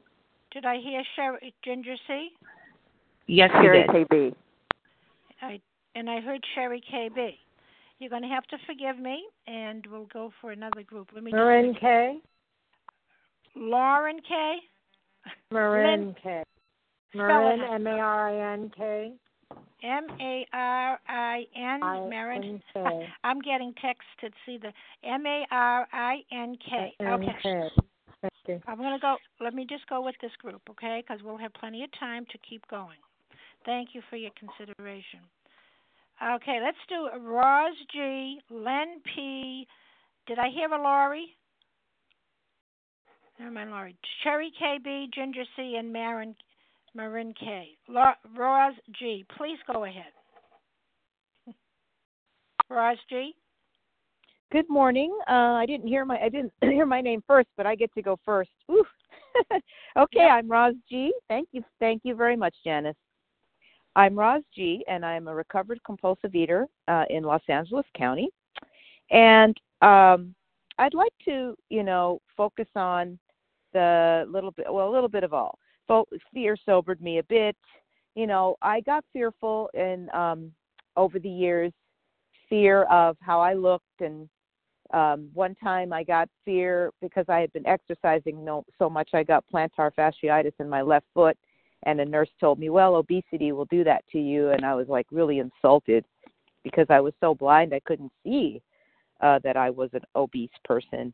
Did 0.51 0.65
I 0.65 0.77
hear 0.77 1.03
Sherry, 1.17 1.53
Ginger 1.65 1.95
C? 2.07 2.29
Yes, 3.27 3.49
Sherry 3.61 3.85
KB. 3.89 4.33
I 5.41 5.59
and 5.95 6.09
I 6.09 6.21
heard 6.21 6.41
Sherry 6.55 6.81
KB. 6.89 7.31
You're 7.99 8.09
going 8.09 8.21
to 8.21 8.29
have 8.29 8.45
to 8.47 8.57
forgive 8.65 8.97
me, 8.97 9.25
and 9.47 9.85
we'll 9.91 10.07
go 10.13 10.31
for 10.39 10.51
another 10.51 10.83
group. 10.83 11.09
Let 11.13 11.25
me 11.25 11.31
just 11.31 11.35
Marin 11.35 11.75
K. 11.77 12.19
Lauren 13.57 14.21
K. 14.25 14.55
Marin 15.51 16.15
K. 16.23 16.43
Marin. 17.13 17.61
M 17.61 17.87
A 17.87 17.91
R 17.91 18.29
I 18.29 18.53
N 18.53 18.71
K. 18.75 19.13
M 19.83 20.07
A 20.19 20.47
R 20.53 20.99
I 21.07 21.45
N 21.55 22.09
Marin. 22.09 22.61
I'm 23.23 23.39
getting 23.41 23.73
texted. 23.73 24.31
see 24.45 24.57
the 24.57 24.71
M 25.07 25.25
A 25.25 25.45
R 25.51 25.87
I 25.91 26.17
N 26.31 26.57
K. 26.67 26.93
Okay. 27.01 27.35
K. 27.43 27.69
Okay. 28.49 28.61
I'm 28.67 28.77
going 28.77 28.93
to 28.93 28.99
go. 28.99 29.17
Let 29.39 29.53
me 29.53 29.65
just 29.69 29.87
go 29.87 30.01
with 30.01 30.15
this 30.21 30.31
group, 30.41 30.61
okay? 30.69 31.03
Because 31.05 31.23
we'll 31.23 31.37
have 31.37 31.53
plenty 31.53 31.83
of 31.83 31.89
time 31.99 32.25
to 32.31 32.37
keep 32.49 32.67
going. 32.67 32.97
Thank 33.65 33.89
you 33.93 34.01
for 34.09 34.15
your 34.15 34.31
consideration. 34.39 35.19
Okay, 36.23 36.59
let's 36.63 36.77
do 36.89 37.09
Roz 37.21 37.75
G, 37.93 38.39
Len 38.49 39.01
P. 39.03 39.67
Did 40.25 40.39
I 40.39 40.49
hear 40.49 40.67
a 40.67 40.81
Laurie? 40.81 41.27
Never 43.39 43.51
mind, 43.51 43.69
Laurie. 43.69 43.95
Sherry 44.23 44.51
KB, 44.59 45.13
Ginger 45.13 45.43
C, 45.55 45.75
and 45.77 45.93
Marin, 45.93 46.35
Marin 46.97 47.31
K. 47.39 47.77
La, 47.87 48.15
Roz 48.35 48.73
G, 48.97 49.23
please 49.37 49.59
go 49.71 49.85
ahead. 49.85 50.11
Roz 52.71 52.97
G. 53.07 53.35
Good 54.51 54.67
morning. 54.67 55.15
Uh, 55.29 55.53
I 55.53 55.67
didn't 55.67 55.87
hear 55.87 56.05
my 56.05 56.17
I 56.17 56.29
didn't 56.29 56.51
hear 56.61 56.87
my 56.87 56.99
name 56.99 57.23
first, 57.27 57.49
but 57.55 57.67
I 57.67 57.75
get 57.75 57.93
to 57.93 58.01
go 58.01 58.17
first. 58.25 58.49
Ooh. 58.71 58.83
okay, 59.51 60.21
Yep. 60.21 60.31
I'm 60.31 60.47
Roz 60.49 60.73
G. 60.89 61.13
Thank 61.27 61.49
you, 61.51 61.63
thank 61.79 62.01
you 62.03 62.15
very 62.15 62.35
much, 62.35 62.55
Janice. 62.63 62.95
I'm 63.95 64.17
Roz 64.17 64.41
G, 64.55 64.83
and 64.87 65.05
I'm 65.05 65.27
a 65.27 65.35
recovered 65.35 65.79
compulsive 65.85 66.33
eater 66.33 66.65
uh, 66.87 67.03
in 67.11 67.21
Los 67.23 67.43
Angeles 67.47 67.85
County, 67.95 68.29
and 69.11 69.55
um, 69.83 70.33
I'd 70.79 70.95
like 70.95 71.13
to, 71.25 71.55
you 71.69 71.83
know, 71.83 72.19
focus 72.35 72.67
on 72.75 73.19
the 73.73 74.25
little 74.27 74.51
bit, 74.51 74.65
well, 74.67 74.89
a 74.89 74.93
little 74.93 75.09
bit 75.09 75.23
of 75.23 75.33
all. 75.33 75.59
Fo- 75.87 76.07
fear 76.33 76.57
sobered 76.65 77.01
me 77.01 77.19
a 77.19 77.23
bit. 77.23 77.55
You 78.15 78.27
know, 78.27 78.55
I 78.61 78.81
got 78.81 79.03
fearful 79.13 79.69
in 79.73 80.09
um, 80.13 80.51
over 80.95 81.19
the 81.19 81.29
years, 81.29 81.71
fear 82.49 82.83
of 82.83 83.17
how 83.21 83.39
I 83.39 83.53
looked 83.53 84.01
and 84.01 84.27
um 84.93 85.29
one 85.33 85.55
time 85.55 85.91
i 85.91 86.03
got 86.03 86.29
fear 86.45 86.91
because 87.01 87.25
i 87.27 87.39
had 87.39 87.51
been 87.53 87.67
exercising 87.67 88.43
no, 88.43 88.63
so 88.79 88.89
much 88.89 89.09
i 89.13 89.23
got 89.23 89.43
plantar 89.53 89.91
fasciitis 89.97 90.53
in 90.59 90.69
my 90.69 90.81
left 90.81 91.05
foot 91.13 91.37
and 91.83 91.99
a 91.99 92.05
nurse 92.05 92.29
told 92.39 92.57
me 92.57 92.69
well 92.69 92.95
obesity 92.95 93.51
will 93.51 93.65
do 93.65 93.83
that 93.83 94.03
to 94.11 94.19
you 94.19 94.49
and 94.51 94.65
i 94.65 94.73
was 94.73 94.87
like 94.87 95.05
really 95.11 95.39
insulted 95.39 96.05
because 96.63 96.85
i 96.89 96.99
was 96.99 97.13
so 97.19 97.35
blind 97.35 97.73
i 97.73 97.81
couldn't 97.81 98.11
see 98.23 98.61
uh 99.21 99.39
that 99.43 99.57
i 99.57 99.69
was 99.69 99.89
an 99.93 100.03
obese 100.15 100.49
person 100.63 101.13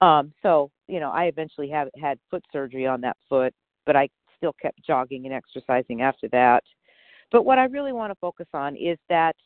um 0.00 0.32
so 0.42 0.70
you 0.88 1.00
know 1.00 1.10
i 1.10 1.24
eventually 1.24 1.68
have 1.68 1.88
had 2.00 2.18
foot 2.30 2.44
surgery 2.52 2.86
on 2.86 3.00
that 3.00 3.16
foot 3.28 3.52
but 3.86 3.96
i 3.96 4.08
still 4.36 4.54
kept 4.60 4.78
jogging 4.84 5.26
and 5.26 5.34
exercising 5.34 6.02
after 6.02 6.28
that 6.28 6.62
but 7.30 7.44
what 7.44 7.58
i 7.58 7.64
really 7.64 7.92
want 7.92 8.10
to 8.10 8.18
focus 8.20 8.46
on 8.54 8.76
is 8.76 8.98
that 9.08 9.36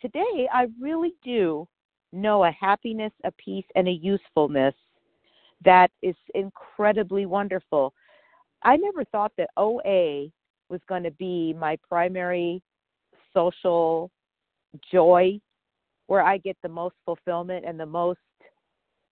today 0.00 0.48
i 0.52 0.66
really 0.80 1.14
do 1.24 1.66
know 2.12 2.44
a 2.44 2.50
happiness, 2.50 3.12
a 3.24 3.32
peace, 3.32 3.64
and 3.74 3.88
a 3.88 3.92
usefulness 3.92 4.74
that 5.64 5.90
is 6.02 6.14
incredibly 6.34 7.26
wonderful. 7.26 7.94
I 8.62 8.76
never 8.76 9.04
thought 9.04 9.32
that 9.38 9.50
OA 9.56 10.30
was 10.68 10.80
going 10.88 11.02
to 11.04 11.10
be 11.12 11.54
my 11.58 11.78
primary 11.88 12.62
social 13.34 14.10
joy, 14.92 15.40
where 16.06 16.22
I 16.22 16.38
get 16.38 16.56
the 16.62 16.68
most 16.68 16.96
fulfillment 17.04 17.64
and 17.66 17.78
the 17.78 17.86
most, 17.86 18.18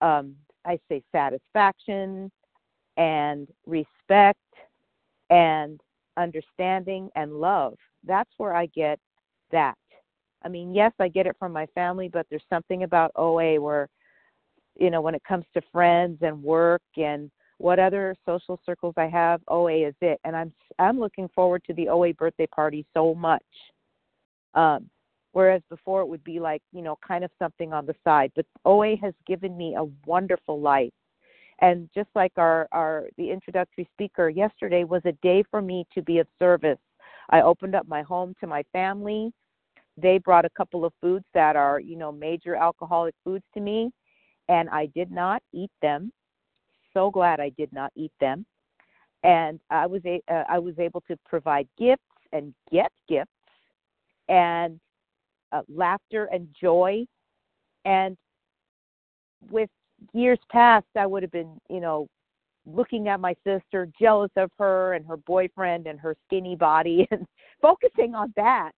um, 0.01 0.35
I 0.65 0.79
say, 0.89 1.03
satisfaction 1.11 2.31
and 2.97 3.47
respect 3.65 4.39
and 5.29 5.79
understanding 6.17 7.09
and 7.15 7.33
love. 7.33 7.75
That's 8.05 8.29
where 8.37 8.55
I 8.55 8.67
get 8.67 8.99
that. 9.51 9.77
I 10.43 10.49
mean, 10.49 10.73
yes, 10.73 10.91
I 10.99 11.07
get 11.07 11.27
it 11.27 11.35
from 11.37 11.53
my 11.53 11.67
family, 11.67 12.09
but 12.09 12.25
there's 12.29 12.41
something 12.49 12.83
about 12.83 13.11
OA 13.15 13.61
where, 13.61 13.87
you 14.79 14.89
know, 14.89 15.01
when 15.01 15.15
it 15.15 15.23
comes 15.23 15.45
to 15.53 15.61
friends 15.71 16.17
and 16.21 16.41
work 16.41 16.81
and 16.97 17.29
what 17.59 17.79
other 17.79 18.15
social 18.25 18.59
circles 18.65 18.95
I 18.97 19.05
have, 19.07 19.41
OA 19.47 19.87
is 19.87 19.95
it. 20.01 20.19
And 20.23 20.35
I'm 20.35 20.51
I'm 20.79 20.99
looking 20.99 21.29
forward 21.35 21.63
to 21.67 21.73
the 21.73 21.89
OA 21.89 22.13
birthday 22.13 22.47
party 22.47 22.85
so 22.93 23.13
much. 23.13 23.43
Um, 24.55 24.89
whereas 25.33 25.61
before 25.69 26.01
it 26.01 26.07
would 26.07 26.23
be 26.23 26.39
like, 26.39 26.61
you 26.71 26.81
know, 26.81 26.97
kind 27.05 27.23
of 27.23 27.31
something 27.39 27.73
on 27.73 27.85
the 27.85 27.95
side. 28.03 28.31
But 28.35 28.45
OA 28.65 28.97
has 28.97 29.13
given 29.25 29.57
me 29.57 29.75
a 29.75 29.85
wonderful 30.05 30.59
life. 30.59 30.91
And 31.59 31.89
just 31.93 32.09
like 32.15 32.33
our, 32.37 32.67
our 32.71 33.07
the 33.17 33.29
introductory 33.29 33.87
speaker 33.93 34.29
yesterday 34.29 34.83
was 34.83 35.03
a 35.05 35.11
day 35.23 35.43
for 35.51 35.61
me 35.61 35.85
to 35.93 36.01
be 36.01 36.17
of 36.17 36.27
service. 36.39 36.79
I 37.29 37.41
opened 37.41 37.75
up 37.75 37.87
my 37.87 38.01
home 38.01 38.33
to 38.39 38.47
my 38.47 38.63
family 38.73 39.31
they 39.97 40.17
brought 40.17 40.45
a 40.45 40.49
couple 40.49 40.85
of 40.85 40.93
foods 41.01 41.25
that 41.33 41.55
are 41.55 41.79
you 41.79 41.95
know 41.95 42.11
major 42.11 42.55
alcoholic 42.55 43.13
foods 43.23 43.43
to 43.53 43.59
me 43.59 43.91
and 44.49 44.69
i 44.69 44.85
did 44.87 45.11
not 45.11 45.41
eat 45.53 45.71
them 45.81 46.11
so 46.93 47.11
glad 47.11 47.39
i 47.39 47.49
did 47.49 47.71
not 47.73 47.91
eat 47.95 48.11
them 48.19 48.45
and 49.23 49.59
i 49.69 49.85
was 49.85 50.01
a, 50.05 50.21
uh, 50.29 50.43
i 50.49 50.57
was 50.57 50.77
able 50.79 51.01
to 51.01 51.17
provide 51.25 51.67
gifts 51.77 52.01
and 52.31 52.53
get 52.71 52.91
gifts 53.07 53.31
and 54.29 54.79
uh, 55.51 55.61
laughter 55.73 56.25
and 56.25 56.47
joy 56.59 57.05
and 57.85 58.17
with 59.49 59.69
years 60.13 60.39
past 60.49 60.85
i 60.97 61.05
would 61.05 61.23
have 61.23 61.31
been 61.31 61.57
you 61.69 61.79
know 61.79 62.07
looking 62.65 63.07
at 63.07 63.19
my 63.19 63.35
sister 63.43 63.87
jealous 63.99 64.31
of 64.35 64.51
her 64.57 64.93
and 64.93 65.05
her 65.05 65.17
boyfriend 65.17 65.87
and 65.87 65.99
her 65.99 66.15
skinny 66.27 66.55
body 66.55 67.07
and 67.11 67.25
focusing 67.61 68.13
on 68.13 68.31
that 68.35 68.71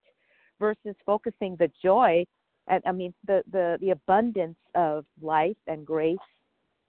versus 0.60 0.96
focusing 1.06 1.56
the 1.58 1.70
joy 1.82 2.24
and 2.68 2.82
I 2.86 2.92
mean 2.92 3.14
the, 3.28 3.44
the, 3.52 3.78
the 3.82 3.92
abundance 3.92 4.58
of 4.76 5.06
life 5.22 5.58
and 5.68 5.86
grace 5.86 6.18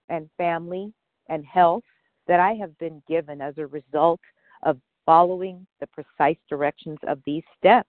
and 0.08 0.28
family 0.36 0.92
and 1.28 1.44
health 1.44 1.82
that 2.26 2.40
I 2.40 2.52
have 2.54 2.76
been 2.78 3.02
given 3.08 3.40
as 3.40 3.54
a 3.58 3.66
result 3.66 4.20
of 4.62 4.78
following 5.04 5.66
the 5.80 5.86
precise 5.88 6.38
directions 6.48 6.98
of 7.06 7.20
these 7.26 7.42
steps. 7.58 7.88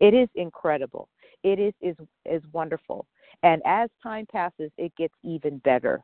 It 0.00 0.14
is 0.14 0.28
incredible. 0.34 1.08
It 1.42 1.58
is 1.58 1.74
is 1.80 1.96
is 2.24 2.42
wonderful. 2.52 3.06
And 3.42 3.62
as 3.64 3.88
time 4.02 4.26
passes, 4.30 4.70
it 4.76 4.94
gets 4.96 5.14
even 5.22 5.58
better. 5.58 6.02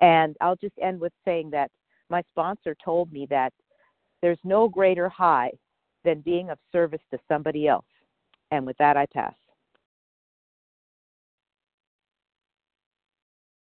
And 0.00 0.36
I'll 0.40 0.56
just 0.56 0.74
end 0.80 1.00
with 1.00 1.12
saying 1.24 1.50
that 1.50 1.70
my 2.08 2.22
sponsor 2.30 2.74
told 2.82 3.12
me 3.12 3.26
that 3.30 3.52
there's 4.22 4.38
no 4.44 4.68
greater 4.68 5.08
high 5.08 5.50
than 6.04 6.20
being 6.20 6.50
of 6.50 6.58
service 6.72 7.02
to 7.10 7.18
somebody 7.28 7.68
else. 7.68 7.84
And 8.50 8.66
with 8.66 8.76
that, 8.78 8.96
I 8.96 9.06
pass. 9.12 9.34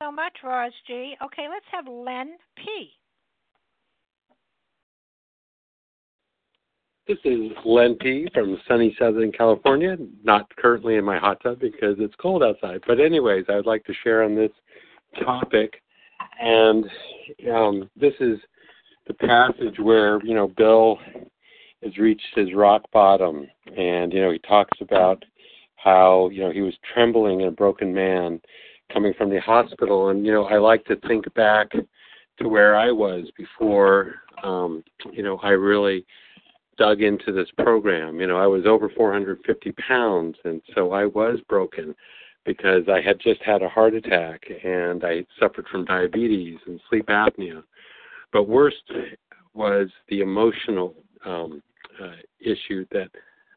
So 0.02 0.12
much, 0.12 0.38
Roz 0.43 0.71
G. 0.88 1.13
Okay, 1.24 1.47
let's 1.47 1.65
have 1.71 1.88
Len 1.88 2.38
P. 2.58 2.91
This 7.08 7.18
is 7.26 7.52
Len 7.66 7.96
P. 7.96 8.28
from 8.34 8.62
sunny 8.68 8.96
Southern 9.00 9.32
California. 9.32 9.98
Not 10.24 10.56
currently 10.56 10.96
in 10.96 11.04
my 11.04 11.18
hot 11.18 11.42
tub 11.42 11.60
because 11.60 11.96
it's 11.98 12.14
cold 12.22 12.44
outside. 12.44 12.82
But 12.86 13.00
anyways, 13.00 13.46
I 13.50 13.56
would 13.56 13.66
like 13.66 13.84
to 13.86 13.94
share 14.04 14.24
on 14.24 14.36
this 14.36 14.52
topic, 15.24 15.82
and 16.40 16.86
um, 17.52 17.90
this 18.00 18.14
is 18.20 18.38
the 19.08 19.16
passage 19.16 19.80
where 19.80 20.24
you 20.24 20.36
know 20.36 20.48
Bill 20.50 21.00
has 21.84 21.98
reached 21.98 22.36
his 22.36 22.54
rock 22.54 22.84
bottom, 22.94 23.48
and 23.76 24.14
you 24.14 24.22
know 24.22 24.32
he 24.32 24.40
talks 24.40 24.78
about 24.80 25.24
how 25.78 26.30
you 26.30 26.42
know 26.42 26.52
he 26.52 26.62
was 26.62 26.76
trembling 26.94 27.42
and 27.42 27.50
a 27.50 27.56
broken 27.56 27.92
man 27.92 28.40
coming 28.94 29.16
from 29.18 29.32
the 29.32 29.42
hospital, 29.42 30.10
and 30.10 30.24
you 30.24 30.32
know 30.32 30.46
I 30.46 30.60
like 30.60 30.86
to 30.86 30.96
think 31.08 31.32
back 31.34 31.72
to 31.72 32.48
where 32.48 32.76
I 32.76 32.92
was 32.92 33.26
before 33.36 34.16
um, 34.44 34.84
you 35.12 35.24
know 35.24 35.40
I 35.40 35.50
really 35.50 36.06
dug 36.77 37.01
into 37.01 37.31
this 37.31 37.49
program. 37.57 38.19
You 38.19 38.27
know 38.27 38.38
I 38.38 38.47
was 38.47 38.65
over 38.65 38.89
450 38.89 39.71
pounds, 39.73 40.36
and 40.43 40.62
so 40.75 40.91
I 40.91 41.05
was 41.05 41.39
broken 41.47 41.95
because 42.45 42.84
I 42.89 43.01
had 43.01 43.19
just 43.19 43.41
had 43.43 43.62
a 43.62 43.69
heart 43.69 43.93
attack 43.93 44.43
and 44.63 45.03
I 45.03 45.25
suffered 45.39 45.67
from 45.71 45.86
diabetes 45.86 46.57
and 46.65 46.79
sleep 46.89 47.07
apnea. 47.07 47.63
But 48.34 48.47
worst 48.47 48.81
was 49.53 49.89
the 50.10 50.21
emotional 50.21 50.95
um, 51.25 51.62
uh, 52.01 52.15
issue 52.39 52.86
that 52.91 53.10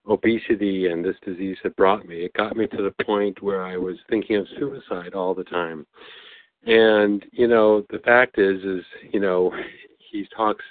obesity 0.06 0.88
and 0.88 1.04
this 1.04 1.16
disease 1.24 1.56
had 1.62 1.74
brought 1.76 2.06
me. 2.06 2.24
It 2.24 2.34
got 2.34 2.56
me 2.56 2.66
to 2.66 2.82
the 2.82 3.04
point 3.04 3.42
where 3.42 3.64
I 3.64 3.76
was 3.76 3.96
thinking 4.10 4.36
of 4.36 4.46
suicide 4.58 5.14
all 5.14 5.34
the 5.34 5.44
time. 5.44 5.86
And 6.66 7.24
you 7.32 7.48
know, 7.48 7.84
the 7.90 8.00
fact 8.00 8.38
is, 8.38 8.62
is 8.64 8.84
you 9.12 9.20
know, 9.20 9.52
he 10.10 10.26
talks. 10.36 10.64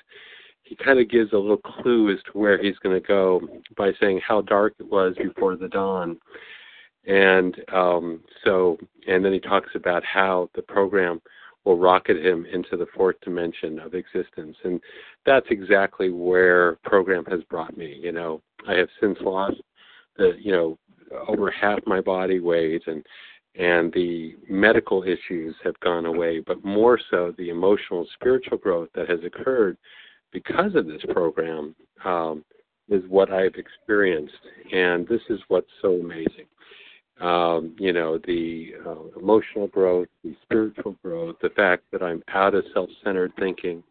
He 0.75 0.83
kind 0.83 0.99
of 0.99 1.07
gives 1.07 1.33
a 1.33 1.37
little 1.37 1.57
clue 1.57 2.11
as 2.11 2.17
to 2.23 2.31
where 2.31 2.59
he's 2.59 2.79
going 2.79 2.99
to 2.99 3.07
go 3.07 3.39
by 3.77 3.91
saying 4.01 4.21
how 4.27 4.41
dark 4.41 4.73
it 4.79 4.89
was 4.89 5.15
before 5.21 5.55
the 5.55 5.67
dawn. 5.67 6.17
And 7.05 7.55
um, 7.71 8.21
so, 8.43 8.79
and 9.07 9.23
then 9.23 9.33
he 9.33 9.39
talks 9.39 9.69
about 9.75 10.03
how 10.03 10.49
the 10.55 10.63
program 10.63 11.21
will 11.63 11.77
rocket 11.77 12.17
him 12.25 12.47
into 12.51 12.75
the 12.75 12.87
fourth 12.95 13.17
dimension 13.21 13.77
of 13.77 13.93
existence. 13.93 14.57
And 14.63 14.81
that's 15.27 15.45
exactly 15.51 16.09
where 16.09 16.77
program 16.83 17.23
has 17.25 17.43
brought 17.51 17.77
me. 17.77 17.99
You 18.01 18.11
know, 18.11 18.41
I 18.67 18.73
have 18.73 18.89
since 18.99 19.19
lost 19.21 19.61
the, 20.17 20.31
you 20.39 20.51
know, 20.51 20.79
over 21.27 21.51
half 21.51 21.81
my 21.85 22.01
body 22.01 22.39
weight 22.39 22.81
and 22.87 23.05
and 23.55 23.93
the 23.93 24.35
medical 24.49 25.03
issues 25.03 25.53
have 25.63 25.79
gone 25.81 26.07
away, 26.07 26.39
but 26.39 26.65
more 26.65 26.99
so 27.11 27.31
the 27.37 27.49
emotional 27.49 28.07
spiritual 28.15 28.57
growth 28.57 28.89
that 28.95 29.07
has 29.07 29.19
occurred 29.23 29.77
because 30.33 30.75
of 30.75 30.87
this 30.87 31.01
program 31.09 31.75
um, 32.03 32.43
is 32.89 33.03
what 33.07 33.31
I've 33.31 33.55
experienced, 33.55 34.33
and 34.71 35.07
this 35.07 35.21
is 35.29 35.39
what's 35.47 35.69
so 35.81 35.93
amazing. 35.93 36.45
Um, 37.21 37.75
you 37.79 37.93
know, 37.93 38.17
the 38.17 38.73
uh, 38.85 39.19
emotional 39.19 39.67
growth, 39.67 40.07
the 40.23 40.35
spiritual 40.41 40.97
growth, 41.03 41.35
the 41.41 41.51
fact 41.51 41.83
that 41.91 42.01
I'm 42.01 42.23
out 42.33 42.55
of 42.55 42.65
self 42.73 42.89
centered 43.03 43.31
thinking, 43.39 43.83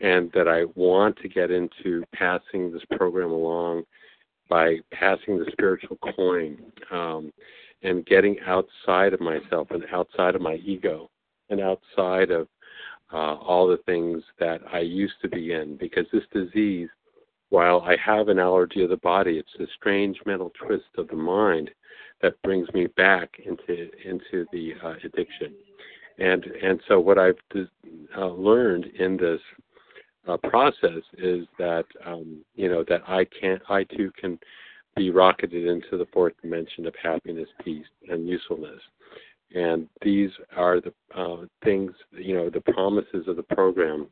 and 0.00 0.30
that 0.32 0.48
I 0.48 0.64
want 0.74 1.16
to 1.18 1.28
get 1.28 1.50
into 1.50 2.04
passing 2.12 2.72
this 2.72 2.82
program 2.96 3.30
along 3.30 3.84
by 4.48 4.78
passing 4.92 5.38
the 5.38 5.50
spiritual 5.52 5.96
coin 6.16 6.58
um, 6.90 7.32
and 7.82 8.04
getting 8.06 8.36
outside 8.46 9.12
of 9.12 9.20
myself 9.20 9.68
and 9.70 9.84
outside 9.92 10.34
of 10.34 10.42
my 10.42 10.56
ego 10.56 11.10
and 11.50 11.60
outside 11.60 12.30
of 12.30 12.48
uh, 13.12 13.34
all 13.34 13.66
the 13.66 13.78
things 13.86 14.22
that 14.38 14.60
I 14.72 14.80
used 14.80 15.14
to 15.22 15.28
be 15.28 15.52
in. 15.52 15.76
Because 15.76 16.06
this 16.12 16.24
disease, 16.32 16.88
while 17.50 17.80
I 17.80 17.96
have 18.04 18.28
an 18.28 18.38
allergy 18.38 18.82
of 18.82 18.90
the 18.90 18.96
body, 18.98 19.38
it's 19.38 19.54
a 19.60 19.72
strange 19.76 20.18
mental 20.26 20.52
twist 20.64 20.84
of 20.98 21.08
the 21.08 21.16
mind 21.16 21.70
that 22.22 22.40
brings 22.42 22.72
me 22.72 22.86
back 22.96 23.30
into 23.44 23.90
into 24.04 24.46
the 24.52 24.72
uh, 24.82 24.94
addiction. 25.04 25.54
And 26.18 26.44
and 26.44 26.80
so 26.88 26.98
what 26.98 27.18
I've 27.18 27.38
uh, 28.16 28.26
learned 28.26 28.86
in 28.98 29.16
this 29.16 29.40
uh, 30.26 30.36
process 30.38 31.02
is 31.18 31.46
that 31.58 31.84
um, 32.04 32.44
you 32.54 32.68
know 32.68 32.84
that 32.88 33.02
I 33.06 33.26
can 33.38 33.60
I 33.68 33.84
too 33.84 34.10
can 34.18 34.38
be 34.96 35.10
rocketed 35.10 35.66
into 35.66 35.98
the 35.98 36.06
fourth 36.12 36.32
dimension 36.40 36.86
of 36.86 36.94
happiness, 37.00 37.48
peace, 37.62 37.86
and 38.08 38.26
usefulness. 38.26 38.80
And 39.56 39.88
these 40.02 40.30
are 40.54 40.82
the 40.82 40.92
uh, 41.18 41.46
things, 41.64 41.92
you 42.12 42.34
know, 42.34 42.50
the 42.50 42.60
promises 42.60 43.26
of 43.26 43.36
the 43.36 43.42
program. 43.42 44.06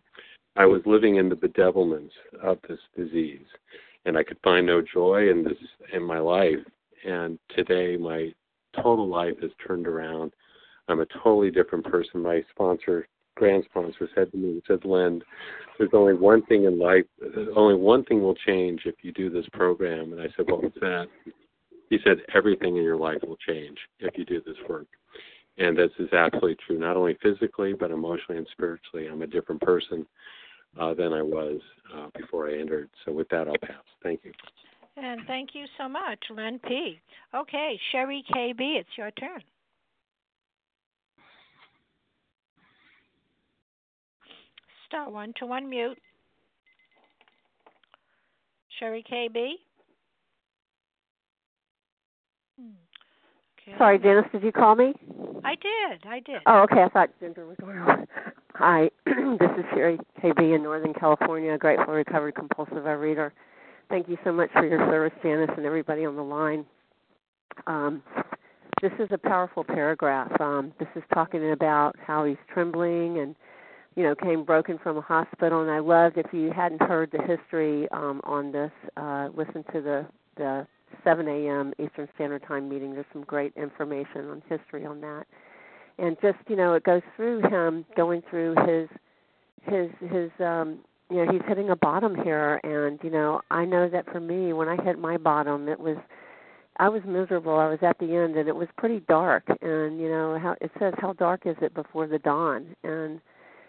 I 0.56 0.64
was 0.64 0.80
living 0.86 1.16
in 1.16 1.28
the 1.28 1.34
bedevilments 1.34 2.12
of 2.42 2.58
this 2.66 2.78
disease, 2.96 3.44
and 4.06 4.16
I 4.16 4.22
could 4.22 4.38
find 4.42 4.64
no 4.64 4.80
joy 4.80 5.28
in 5.30 5.44
this 5.44 5.58
in 5.92 6.02
my 6.02 6.18
life. 6.18 6.64
And 7.04 7.38
today, 7.54 7.98
my 7.98 8.32
total 8.74 9.06
life 9.06 9.34
has 9.42 9.50
turned 9.66 9.86
around. 9.86 10.32
I'm 10.88 11.00
a 11.00 11.06
totally 11.22 11.50
different 11.50 11.84
person. 11.84 12.22
My 12.22 12.42
sponsor 12.50 13.06
grand 13.36 13.64
sponsor 13.68 14.08
said 14.14 14.30
to 14.30 14.38
me, 14.38 14.54
he 14.54 14.62
said, 14.66 14.84
Len, 14.84 15.20
there's 15.76 15.90
only 15.92 16.14
one 16.14 16.42
thing 16.46 16.64
in 16.64 16.78
life, 16.78 17.04
only 17.54 17.74
one 17.74 18.04
thing 18.04 18.22
will 18.22 18.36
change 18.46 18.82
if 18.86 18.94
you 19.02 19.12
do 19.12 19.28
this 19.28 19.46
program. 19.52 20.12
And 20.12 20.22
I 20.22 20.28
said, 20.36 20.48
what 20.48 20.62
was 20.62 20.72
that? 20.80 21.08
He 21.90 21.98
said, 22.04 22.18
everything 22.34 22.76
in 22.76 22.82
your 22.82 22.96
life 22.96 23.18
will 23.26 23.36
change 23.46 23.76
if 23.98 24.16
you 24.16 24.24
do 24.24 24.40
this 24.46 24.56
work. 24.68 24.86
And 25.56 25.76
this 25.76 25.90
is 25.98 26.12
absolutely 26.12 26.56
true, 26.66 26.78
not 26.78 26.96
only 26.96 27.16
physically, 27.22 27.74
but 27.74 27.90
emotionally 27.90 28.38
and 28.38 28.46
spiritually. 28.52 29.06
I'm 29.06 29.22
a 29.22 29.26
different 29.26 29.60
person 29.60 30.04
uh, 30.78 30.94
than 30.94 31.12
I 31.12 31.22
was 31.22 31.60
uh, 31.94 32.08
before 32.18 32.48
I 32.48 32.58
entered. 32.58 32.90
So 33.04 33.12
with 33.12 33.28
that, 33.28 33.46
I'll 33.46 33.58
pass. 33.62 33.84
Thank 34.02 34.20
you. 34.24 34.32
And 34.96 35.22
thank 35.26 35.50
you 35.54 35.66
so 35.78 35.88
much, 35.88 36.18
Len 36.30 36.60
P. 36.66 36.98
Okay, 37.34 37.78
Sherry 37.92 38.24
KB, 38.32 38.56
it's 38.58 38.88
your 38.96 39.10
turn. 39.12 39.42
star 44.94 45.10
one 45.10 45.32
to 45.38 45.46
unmute. 45.46 45.96
Sherry 48.78 49.04
KB. 49.10 49.54
Hmm. 52.60 52.70
Okay. 53.66 53.78
Sorry, 53.78 53.98
Dennis, 53.98 54.24
did 54.30 54.42
you 54.42 54.52
call 54.52 54.74
me? 54.74 54.92
I 55.42 55.54
did. 55.54 56.06
I 56.06 56.20
did. 56.20 56.42
Oh, 56.46 56.60
okay. 56.62 56.82
I 56.82 56.88
thought 56.88 57.10
Ginger 57.20 57.46
was 57.46 57.56
going 57.60 57.78
on. 57.78 58.06
Hi, 58.54 58.90
this 59.06 59.50
is 59.58 59.64
Sherry 59.74 59.98
KB 60.22 60.54
in 60.54 60.62
Northern 60.62 60.94
California, 60.94 61.56
grateful 61.58 61.94
recovered 61.94 62.34
compulsive 62.34 62.84
reader. 62.84 63.32
Thank 63.88 64.08
you 64.08 64.16
so 64.22 64.32
much 64.32 64.50
for 64.52 64.66
your 64.66 64.78
service, 64.90 65.12
Janice, 65.22 65.50
and 65.56 65.66
everybody 65.66 66.04
on 66.04 66.14
the 66.16 66.22
line. 66.22 66.64
Um, 67.66 68.02
this 68.80 68.92
is 68.98 69.08
a 69.10 69.18
powerful 69.18 69.64
paragraph. 69.64 70.30
Um, 70.40 70.72
this 70.78 70.88
is 70.94 71.02
talking 71.12 71.52
about 71.52 71.96
how 71.98 72.24
he's 72.24 72.36
trembling 72.52 73.18
and 73.18 73.34
you 73.96 74.02
know, 74.02 74.14
came 74.14 74.44
broken 74.44 74.78
from 74.78 74.96
a 74.96 75.00
hospital. 75.00 75.62
And 75.62 75.70
I 75.70 75.78
loved 75.78 76.18
if 76.18 76.26
you 76.32 76.50
hadn't 76.54 76.82
heard 76.82 77.10
the 77.12 77.22
history 77.22 77.88
um, 77.92 78.20
on 78.24 78.52
this, 78.52 78.72
uh, 78.96 79.28
listen 79.34 79.64
to 79.72 79.80
the 79.80 80.06
the 80.36 80.66
7 81.02 81.26
a.m. 81.28 81.72
Eastern 81.78 82.08
Standard 82.14 82.42
Time 82.46 82.68
meeting. 82.68 82.92
There's 82.94 83.06
some 83.12 83.24
great 83.24 83.52
information 83.56 84.28
on 84.28 84.42
history 84.48 84.84
on 84.86 85.00
that, 85.00 85.24
and 85.98 86.16
just 86.22 86.38
you 86.48 86.56
know, 86.56 86.74
it 86.74 86.84
goes 86.84 87.02
through 87.16 87.42
him 87.48 87.84
going 87.96 88.22
through 88.28 88.54
his 88.66 88.88
his 89.62 89.90
his 90.10 90.30
um 90.40 90.78
you 91.10 91.24
know 91.24 91.32
he's 91.32 91.42
hitting 91.48 91.70
a 91.70 91.76
bottom 91.76 92.14
here 92.22 92.60
and 92.64 92.98
you 93.02 93.10
know 93.10 93.40
i 93.50 93.64
know 93.64 93.88
that 93.88 94.04
for 94.10 94.20
me 94.20 94.52
when 94.52 94.68
i 94.68 94.76
hit 94.82 94.98
my 94.98 95.16
bottom 95.16 95.68
it 95.68 95.80
was 95.80 95.96
i 96.78 96.88
was 96.88 97.00
miserable 97.06 97.58
i 97.58 97.66
was 97.66 97.78
at 97.80 97.98
the 97.98 98.14
end 98.14 98.36
and 98.36 98.46
it 98.46 98.54
was 98.54 98.68
pretty 98.76 99.00
dark 99.08 99.42
and 99.62 99.98
you 99.98 100.08
know 100.08 100.38
how 100.38 100.54
it 100.60 100.70
says 100.78 100.92
how 100.98 101.14
dark 101.14 101.46
is 101.46 101.56
it 101.62 101.72
before 101.72 102.06
the 102.06 102.18
dawn 102.18 102.74
and 102.84 103.20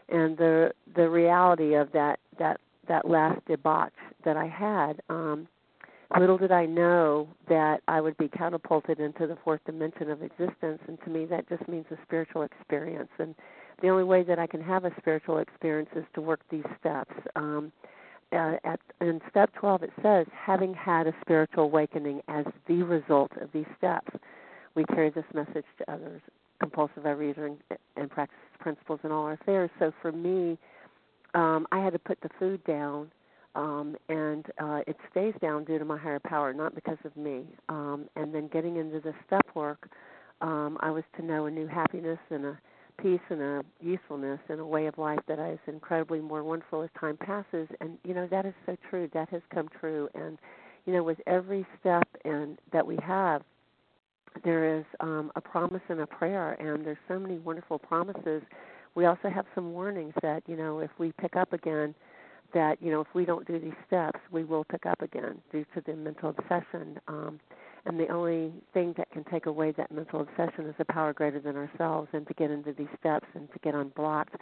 and 0.09 0.37
the 0.37 0.71
the 0.95 1.09
reality 1.09 1.75
of 1.75 1.91
that 1.93 2.19
that 2.37 2.59
that 2.87 3.07
last 3.07 3.39
debauch 3.47 3.91
that 4.23 4.37
I 4.37 4.47
had. 4.47 5.01
Um, 5.09 5.47
little 6.19 6.37
did 6.37 6.51
I 6.51 6.65
know 6.65 7.27
that 7.49 7.81
I 7.87 8.01
would 8.01 8.17
be 8.17 8.27
catapulted 8.27 8.99
into 8.99 9.27
the 9.27 9.37
fourth 9.43 9.61
dimension 9.65 10.09
of 10.09 10.21
existence, 10.21 10.79
and 10.87 10.97
to 11.03 11.09
me 11.09 11.25
that 11.25 11.49
just 11.49 11.67
means 11.67 11.85
a 11.91 11.97
spiritual 12.03 12.43
experience. 12.43 13.09
And 13.19 13.35
the 13.81 13.89
only 13.89 14.03
way 14.03 14.23
that 14.23 14.39
I 14.39 14.47
can 14.47 14.61
have 14.61 14.85
a 14.85 14.91
spiritual 14.97 15.39
experience 15.39 15.89
is 15.95 16.05
to 16.13 16.21
work 16.21 16.41
these 16.49 16.65
steps. 16.79 17.13
Um, 17.35 17.71
uh, 18.31 18.55
at 18.63 18.79
in 19.01 19.21
step 19.29 19.51
12 19.53 19.83
it 19.83 19.91
says 20.01 20.25
having 20.33 20.73
had 20.73 21.05
a 21.05 21.13
spiritual 21.21 21.65
awakening 21.65 22.21
as 22.27 22.43
the 22.67 22.81
result 22.81 23.31
of 23.39 23.51
these 23.53 23.67
steps 23.77 24.09
we 24.73 24.83
carry 24.85 25.11
this 25.11 25.25
message 25.31 25.63
to 25.77 25.91
others 25.91 26.21
compulsive 26.59 27.03
overeater 27.03 27.45
and, 27.47 27.57
and 27.95 28.09
practice 28.09 28.37
principles 28.59 28.99
in 29.03 29.11
all 29.11 29.23
our 29.23 29.33
affairs. 29.33 29.69
So 29.79 29.91
for 30.01 30.11
me, 30.11 30.57
um, 31.33 31.67
I 31.71 31.79
had 31.79 31.93
to 31.93 31.99
put 31.99 32.19
the 32.21 32.29
food 32.39 32.63
down, 32.65 33.11
um, 33.55 33.95
and 34.09 34.45
uh, 34.59 34.81
it 34.85 34.97
stays 35.09 35.33
down 35.41 35.63
due 35.63 35.79
to 35.79 35.85
my 35.85 35.97
higher 35.97 36.19
power, 36.19 36.53
not 36.53 36.75
because 36.75 36.97
of 37.05 37.15
me. 37.15 37.45
Um, 37.69 38.09
and 38.15 38.33
then 38.33 38.47
getting 38.47 38.77
into 38.77 38.99
the 38.99 39.13
step 39.25 39.45
work, 39.55 39.89
um, 40.41 40.77
I 40.81 40.91
was 40.91 41.03
to 41.17 41.25
know 41.25 41.45
a 41.45 41.51
new 41.51 41.67
happiness 41.67 42.19
and 42.29 42.45
a 42.45 42.59
peace 43.01 43.21
and 43.29 43.41
a 43.41 43.63
usefulness 43.81 44.39
and 44.49 44.59
a 44.59 44.65
way 44.65 44.87
of 44.87 44.97
life 44.97 45.19
that 45.27 45.39
is 45.39 45.59
incredibly 45.67 46.19
more 46.19 46.43
wonderful 46.43 46.81
as 46.81 46.89
time 46.99 47.17
passes. 47.17 47.67
And 47.81 47.97
you 48.03 48.13
know 48.13 48.27
that 48.27 48.45
is 48.45 48.53
so 48.65 48.75
true. 48.89 49.09
That 49.13 49.29
has 49.29 49.41
come 49.53 49.69
true. 49.79 50.09
And 50.13 50.37
you 50.85 50.93
know, 50.93 51.03
with 51.03 51.19
every 51.25 51.65
step 51.79 52.07
and 52.25 52.57
that 52.71 52.85
we 52.85 52.97
have, 53.03 53.41
there 54.43 54.77
is 54.77 54.85
um, 54.99 55.31
a 55.35 55.41
promise 55.41 55.81
and 55.89 56.01
a 56.01 56.07
prayer, 56.07 56.53
and 56.53 56.85
there's 56.85 56.97
so 57.07 57.17
many 57.17 57.37
wonderful 57.37 57.79
promises. 57.79 58.41
We 58.93 59.05
also 59.05 59.29
have 59.29 59.45
some 59.55 59.71
warnings 59.73 60.13
that 60.21 60.43
you 60.47 60.55
know 60.57 60.79
if 60.79 60.91
we 60.97 61.11
pick 61.13 61.35
up 61.35 61.53
again, 61.53 61.95
that 62.53 62.81
you 62.81 62.91
know 62.91 63.01
if 63.01 63.07
we 63.13 63.25
don't 63.25 63.47
do 63.47 63.59
these 63.59 63.73
steps, 63.87 64.19
we 64.31 64.43
will 64.43 64.63
pick 64.65 64.85
up 64.85 65.01
again 65.01 65.41
due 65.51 65.65
to 65.75 65.81
the 65.85 65.95
mental 65.95 66.29
obsession. 66.37 66.99
Um, 67.07 67.39
and 67.87 67.99
the 67.99 68.07
only 68.07 68.51
thing 68.73 68.95
that 68.97 69.11
can 69.11 69.23
take 69.25 69.45
away 69.45 69.71
that 69.73 69.91
mental 69.91 70.21
obsession 70.21 70.65
is 70.65 70.73
a 70.79 70.85
power 70.85 71.13
greater 71.13 71.39
than 71.39 71.55
ourselves, 71.55 72.09
and 72.13 72.27
to 72.27 72.33
get 72.33 72.49
into 72.49 72.73
these 72.73 72.87
steps 72.99 73.27
and 73.35 73.51
to 73.53 73.59
get 73.59 73.75
unblocked, 73.75 74.35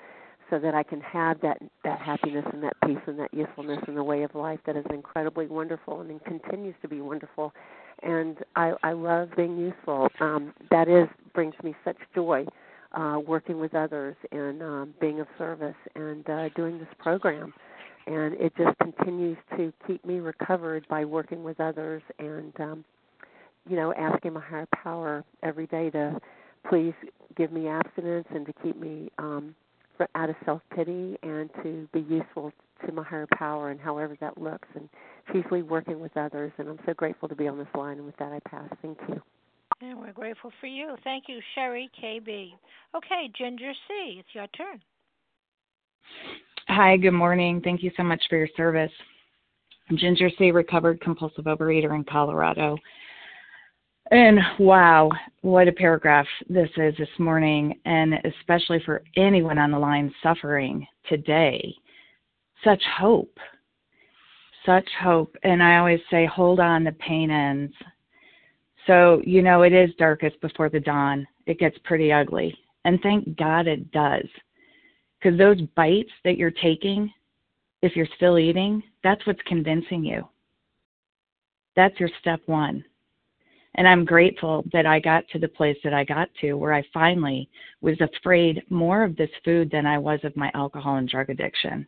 so 0.49 0.59
that 0.59 0.73
I 0.73 0.83
can 0.83 1.01
have 1.01 1.41
that 1.41 1.57
that 1.83 1.99
happiness 1.99 2.45
and 2.53 2.63
that 2.63 2.73
peace 2.85 3.03
and 3.07 3.19
that 3.19 3.33
usefulness 3.33 3.79
and 3.87 3.97
the 3.97 4.03
way 4.03 4.23
of 4.23 4.33
life 4.35 4.59
that 4.65 4.77
is 4.77 4.85
incredibly 4.89 5.47
wonderful 5.47 6.01
and 6.01 6.23
continues 6.23 6.75
to 6.81 6.87
be 6.87 7.01
wonderful 7.01 7.53
and 8.03 8.37
I, 8.55 8.73
I 8.83 8.91
love 8.93 9.29
being 9.35 9.57
useful. 9.57 10.09
Um, 10.19 10.53
that 10.71 10.87
is 10.87 11.07
brings 11.33 11.55
me 11.63 11.75
such 11.83 11.97
joy, 12.13 12.45
uh, 12.93 13.19
working 13.25 13.59
with 13.59 13.73
others 13.73 14.15
and 14.31 14.61
um, 14.61 14.93
being 14.99 15.19
of 15.19 15.27
service 15.37 15.75
and 15.95 16.27
uh, 16.29 16.49
doing 16.49 16.77
this 16.77 16.87
program. 16.99 17.53
And 18.05 18.33
it 18.35 18.53
just 18.57 18.77
continues 18.79 19.37
to 19.57 19.71
keep 19.87 20.05
me 20.05 20.19
recovered 20.19 20.85
by 20.89 21.05
working 21.05 21.43
with 21.43 21.59
others 21.59 22.01
and, 22.19 22.53
um, 22.59 22.85
you 23.69 23.75
know, 23.75 23.93
asking 23.93 24.33
my 24.33 24.41
higher 24.41 24.67
power 24.83 25.23
every 25.41 25.67
day 25.67 25.89
to 25.91 26.19
please 26.69 26.93
give 27.35 27.51
me 27.51 27.67
abstinence 27.67 28.27
and 28.33 28.45
to 28.45 28.53
keep 28.61 28.79
me 28.79 29.09
um, 29.17 29.55
out 30.15 30.29
of 30.29 30.35
self 30.45 30.61
pity 30.75 31.17
and 31.23 31.49
to 31.63 31.87
be 31.93 32.01
useful 32.01 32.51
to 32.85 32.91
my 32.91 33.03
higher 33.03 33.27
power 33.37 33.69
and 33.69 33.79
however 33.79 34.17
that 34.19 34.37
looks 34.37 34.67
and 34.75 34.89
chiefly 35.31 35.61
working 35.61 35.99
with 35.99 36.15
others 36.17 36.51
and 36.57 36.67
I'm 36.67 36.79
so 36.85 36.93
grateful 36.93 37.29
to 37.29 37.35
be 37.35 37.47
on 37.47 37.57
this 37.57 37.67
line 37.75 37.97
and 37.97 38.05
with 38.05 38.17
that 38.17 38.33
I 38.33 38.39
pass. 38.49 38.69
Thank 38.81 38.97
you. 39.07 39.21
And 39.81 39.99
we're 39.99 40.13
grateful 40.13 40.51
for 40.59 40.67
you. 40.67 40.95
Thank 41.03 41.25
you, 41.27 41.39
Sherry 41.55 41.89
KB. 42.01 42.51
Okay, 42.95 43.31
Ginger 43.37 43.73
C, 43.87 44.15
it's 44.19 44.29
your 44.33 44.47
turn. 44.47 44.81
Hi, 46.75 46.97
good 46.97 47.11
morning. 47.11 47.61
Thank 47.63 47.83
you 47.83 47.91
so 47.95 48.01
much 48.01 48.23
for 48.27 48.35
your 48.35 48.49
service. 48.57 48.91
I'm 49.91 49.95
Ginger 49.95 50.31
C, 50.39 50.49
recovered 50.49 50.99
compulsive 51.01 51.45
overeater 51.45 51.93
in 51.93 52.03
Colorado. 52.03 52.79
And 54.09 54.39
wow, 54.57 55.11
what 55.41 55.67
a 55.67 55.71
paragraph 55.71 56.25
this 56.49 56.71
is 56.77 56.95
this 56.97 57.19
morning, 57.19 57.79
and 57.85 58.15
especially 58.25 58.81
for 58.87 59.03
anyone 59.15 59.59
on 59.59 59.69
the 59.69 59.77
line 59.77 60.11
suffering 60.23 60.87
today. 61.07 61.75
Such 62.63 62.81
hope. 62.97 63.37
Such 64.65 64.89
hope. 64.99 65.35
And 65.43 65.61
I 65.61 65.77
always 65.77 66.01
say, 66.09 66.25
hold 66.25 66.59
on, 66.59 66.83
the 66.83 66.93
pain 66.93 67.29
ends. 67.29 67.75
So, 68.87 69.21
you 69.23 69.43
know, 69.43 69.61
it 69.61 69.73
is 69.73 69.91
darkest 69.99 70.41
before 70.41 70.69
the 70.69 70.79
dawn. 70.79 71.27
It 71.45 71.59
gets 71.59 71.77
pretty 71.83 72.11
ugly. 72.11 72.57
And 72.83 72.99
thank 73.01 73.37
God 73.37 73.67
it 73.67 73.91
does. 73.91 74.25
Because 75.23 75.37
those 75.37 75.61
bites 75.75 76.11
that 76.25 76.37
you're 76.37 76.51
taking, 76.51 77.09
if 77.81 77.95
you're 77.95 78.07
still 78.17 78.37
eating, 78.37 78.83
that's 79.03 79.25
what's 79.25 79.41
convincing 79.45 80.03
you. 80.03 80.27
That's 81.75 81.97
your 81.99 82.09
step 82.19 82.41
one 82.45 82.83
and 83.75 83.87
I'm 83.87 84.05
grateful 84.05 84.63
that 84.71 84.85
I 84.85 84.99
got 84.99 85.27
to 85.29 85.39
the 85.39 85.47
place 85.47 85.77
that 85.83 85.93
I 85.93 86.03
got 86.03 86.29
to 86.41 86.53
where 86.53 86.73
I 86.73 86.83
finally 86.93 87.49
was 87.81 87.97
afraid 88.01 88.61
more 88.69 89.03
of 89.03 89.15
this 89.15 89.29
food 89.43 89.69
than 89.71 89.85
I 89.85 89.97
was 89.97 90.19
of 90.23 90.35
my 90.37 90.51
alcohol 90.53 90.97
and 90.97 91.09
drug 91.09 91.29
addiction. 91.29 91.87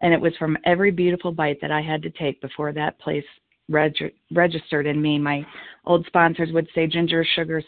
And 0.00 0.12
it 0.14 0.20
was 0.20 0.34
from 0.38 0.58
every 0.64 0.90
beautiful 0.90 1.32
bite 1.32 1.60
that 1.60 1.70
I 1.70 1.82
had 1.82 2.02
to 2.02 2.10
take 2.10 2.40
before 2.40 2.72
that 2.72 2.98
place 2.98 3.24
reg- 3.68 4.14
registered 4.32 4.86
in 4.86 5.00
me. 5.00 5.18
My 5.18 5.46
old 5.84 6.06
sponsors 6.06 6.52
would 6.52 6.68
say 6.74 6.86
ginger, 6.86 7.26
sugars, 7.34 7.64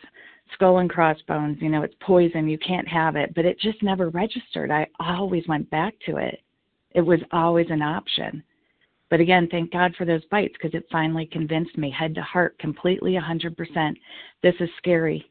skull 0.55 0.79
and 0.79 0.91
crossbones, 0.91 1.59
you 1.61 1.69
know, 1.69 1.83
it's 1.83 1.95
poison, 2.01 2.49
you 2.49 2.59
can't 2.59 2.89
have 2.89 3.17
it. 3.17 3.35
But 3.35 3.45
it 3.45 3.61
just 3.61 3.83
never 3.83 4.09
registered. 4.11 4.71
I 4.71 4.87
always 5.01 5.47
went 5.49 5.71
back 5.71 5.95
to 6.07 6.17
it. 6.17 6.41
It 6.93 7.01
was 7.01 7.21
always 7.33 7.67
an 7.71 7.83
option. 7.83 8.43
But 9.11 9.21
again, 9.21 9.49
thank 9.51 9.73
God 9.73 9.95
for 9.97 10.05
those 10.05 10.25
bites 10.31 10.55
because 10.61 10.75
it 10.75 10.87
finally 10.93 11.27
convinced 11.27 11.79
me, 11.79 11.91
head 11.91 12.15
to 12.15 12.23
heart, 12.23 12.59
completely 12.59 13.17
a 13.17 13.21
100%. 13.21 13.95
This 14.43 14.55
is 14.61 14.69
scary. 14.77 15.31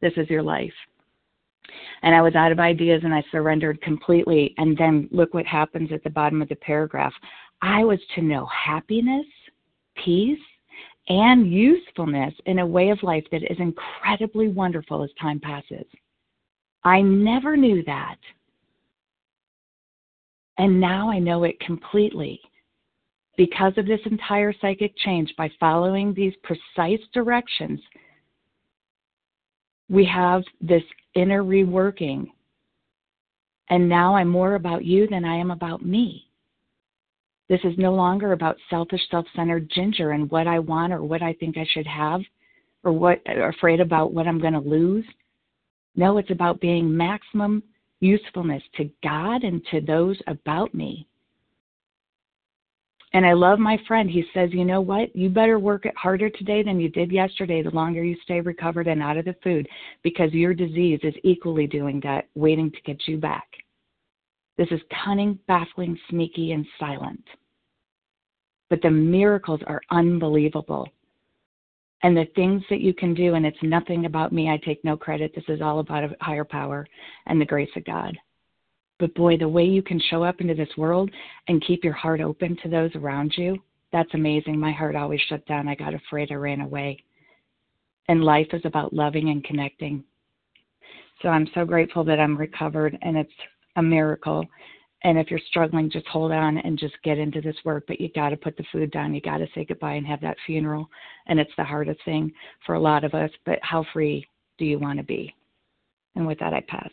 This 0.00 0.12
is 0.16 0.30
your 0.30 0.42
life. 0.42 0.72
And 2.02 2.14
I 2.14 2.22
was 2.22 2.36
out 2.36 2.52
of 2.52 2.60
ideas 2.60 3.02
and 3.02 3.12
I 3.12 3.24
surrendered 3.32 3.80
completely. 3.82 4.54
And 4.58 4.76
then 4.76 5.08
look 5.10 5.34
what 5.34 5.46
happens 5.46 5.90
at 5.92 6.04
the 6.04 6.10
bottom 6.10 6.40
of 6.40 6.48
the 6.48 6.56
paragraph. 6.56 7.12
I 7.62 7.82
was 7.84 7.98
to 8.14 8.22
know 8.22 8.46
happiness, 8.46 9.26
peace, 10.04 10.38
and 11.08 11.52
usefulness 11.52 12.34
in 12.46 12.58
a 12.58 12.66
way 12.66 12.90
of 12.90 13.02
life 13.02 13.24
that 13.30 13.42
is 13.50 13.58
incredibly 13.58 14.48
wonderful 14.48 15.02
as 15.02 15.10
time 15.20 15.40
passes. 15.40 15.86
I 16.84 17.00
never 17.02 17.56
knew 17.56 17.82
that. 17.84 18.16
And 20.58 20.80
now 20.80 21.10
I 21.10 21.18
know 21.18 21.44
it 21.44 21.58
completely 21.60 22.40
because 23.36 23.74
of 23.76 23.86
this 23.86 24.00
entire 24.06 24.52
psychic 24.60 24.96
change, 24.96 25.32
by 25.36 25.50
following 25.60 26.14
these 26.14 26.32
precise 26.42 27.00
directions, 27.12 27.80
we 29.88 30.04
have 30.04 30.42
this 30.60 30.82
inner 31.14 31.42
reworking. 31.42 32.26
And 33.68 33.88
now 33.88 34.16
I'm 34.16 34.28
more 34.28 34.54
about 34.54 34.84
you 34.84 35.06
than 35.06 35.24
I 35.24 35.36
am 35.36 35.50
about 35.50 35.84
me. 35.84 36.28
This 37.48 37.60
is 37.64 37.78
no 37.78 37.94
longer 37.94 38.32
about 38.32 38.56
selfish, 38.68 39.02
self 39.10 39.26
centered 39.34 39.70
ginger 39.70 40.10
and 40.12 40.30
what 40.30 40.46
I 40.46 40.58
want 40.58 40.92
or 40.92 41.02
what 41.02 41.22
I 41.22 41.32
think 41.34 41.56
I 41.56 41.66
should 41.72 41.86
have 41.86 42.20
or 42.82 42.92
what 42.92 43.20
afraid 43.26 43.80
about 43.80 44.12
what 44.12 44.26
I'm 44.26 44.40
going 44.40 44.52
to 44.52 44.60
lose. 44.60 45.04
No, 45.94 46.18
it's 46.18 46.30
about 46.30 46.60
being 46.60 46.94
maximum 46.94 47.62
usefulness 48.00 48.62
to 48.76 48.90
God 49.02 49.44
and 49.44 49.64
to 49.70 49.80
those 49.80 50.18
about 50.26 50.74
me. 50.74 51.06
And 53.12 53.24
I 53.24 53.32
love 53.32 53.58
my 53.58 53.78
friend. 53.88 54.10
He 54.10 54.24
says, 54.34 54.50
you 54.52 54.64
know 54.64 54.80
what? 54.82 55.14
You 55.16 55.30
better 55.30 55.58
work 55.58 55.86
it 55.86 55.96
harder 55.96 56.28
today 56.28 56.62
than 56.62 56.78
you 56.78 56.90
did 56.90 57.10
yesterday, 57.10 57.62
the 57.62 57.70
longer 57.70 58.04
you 58.04 58.16
stay 58.24 58.40
recovered 58.42 58.88
and 58.88 59.02
out 59.02 59.16
of 59.16 59.24
the 59.24 59.34
food, 59.42 59.66
because 60.02 60.32
your 60.32 60.52
disease 60.52 61.00
is 61.02 61.14
equally 61.22 61.66
doing 61.66 62.00
that, 62.00 62.28
waiting 62.34 62.70
to 62.70 62.80
get 62.84 62.98
you 63.06 63.16
back. 63.16 63.46
This 64.58 64.68
is 64.70 64.80
cunning, 65.04 65.38
baffling, 65.46 65.98
sneaky, 66.08 66.52
and 66.52 66.66
silent. 66.78 67.22
But 68.70 68.82
the 68.82 68.90
miracles 68.90 69.60
are 69.66 69.82
unbelievable. 69.90 70.88
And 72.02 72.16
the 72.16 72.26
things 72.34 72.62
that 72.70 72.80
you 72.80 72.94
can 72.94 73.14
do, 73.14 73.34
and 73.34 73.46
it's 73.46 73.62
nothing 73.62 74.06
about 74.06 74.32
me, 74.32 74.48
I 74.48 74.58
take 74.58 74.84
no 74.84 74.96
credit. 74.96 75.32
This 75.34 75.44
is 75.48 75.60
all 75.60 75.80
about 75.80 76.04
a 76.04 76.16
higher 76.20 76.44
power 76.44 76.86
and 77.26 77.40
the 77.40 77.46
grace 77.46 77.70
of 77.76 77.84
God. 77.84 78.16
But 78.98 79.14
boy, 79.14 79.36
the 79.36 79.48
way 79.48 79.64
you 79.64 79.82
can 79.82 80.00
show 80.00 80.22
up 80.22 80.40
into 80.40 80.54
this 80.54 80.74
world 80.76 81.10
and 81.48 81.64
keep 81.64 81.84
your 81.84 81.92
heart 81.92 82.20
open 82.20 82.56
to 82.62 82.68
those 82.68 82.94
around 82.94 83.34
you, 83.36 83.58
that's 83.92 84.12
amazing. 84.14 84.58
My 84.58 84.72
heart 84.72 84.96
always 84.96 85.20
shut 85.28 85.44
down. 85.46 85.68
I 85.68 85.74
got 85.74 85.94
afraid. 85.94 86.32
I 86.32 86.34
ran 86.34 86.60
away. 86.60 87.02
And 88.08 88.24
life 88.24 88.48
is 88.52 88.62
about 88.64 88.92
loving 88.94 89.30
and 89.30 89.44
connecting. 89.44 90.04
So 91.22 91.28
I'm 91.28 91.48
so 91.54 91.64
grateful 91.64 92.04
that 92.04 92.20
I'm 92.20 92.36
recovered 92.36 92.98
and 93.02 93.16
it's 93.16 93.32
a 93.76 93.82
miracle. 93.82 94.44
And 95.04 95.18
if 95.18 95.30
you're 95.30 95.40
struggling, 95.48 95.90
just 95.90 96.06
hold 96.08 96.32
on 96.32 96.58
and 96.58 96.78
just 96.78 96.94
get 97.04 97.18
into 97.18 97.40
this 97.40 97.56
work. 97.64 97.84
But 97.86 98.00
you 98.00 98.10
got 98.14 98.30
to 98.30 98.36
put 98.36 98.56
the 98.56 98.64
food 98.72 98.90
down. 98.90 99.14
You 99.14 99.20
got 99.20 99.38
to 99.38 99.46
say 99.54 99.64
goodbye 99.64 99.94
and 99.94 100.06
have 100.06 100.20
that 100.22 100.36
funeral. 100.46 100.88
And 101.26 101.38
it's 101.38 101.52
the 101.56 101.64
hardest 101.64 102.00
thing 102.04 102.32
for 102.64 102.74
a 102.74 102.80
lot 102.80 103.04
of 103.04 103.14
us. 103.14 103.30
But 103.44 103.58
how 103.62 103.84
free 103.92 104.26
do 104.58 104.64
you 104.64 104.78
want 104.78 104.98
to 104.98 105.04
be? 105.04 105.34
And 106.16 106.26
with 106.26 106.38
that, 106.40 106.54
I 106.54 106.62
pass. 106.66 106.90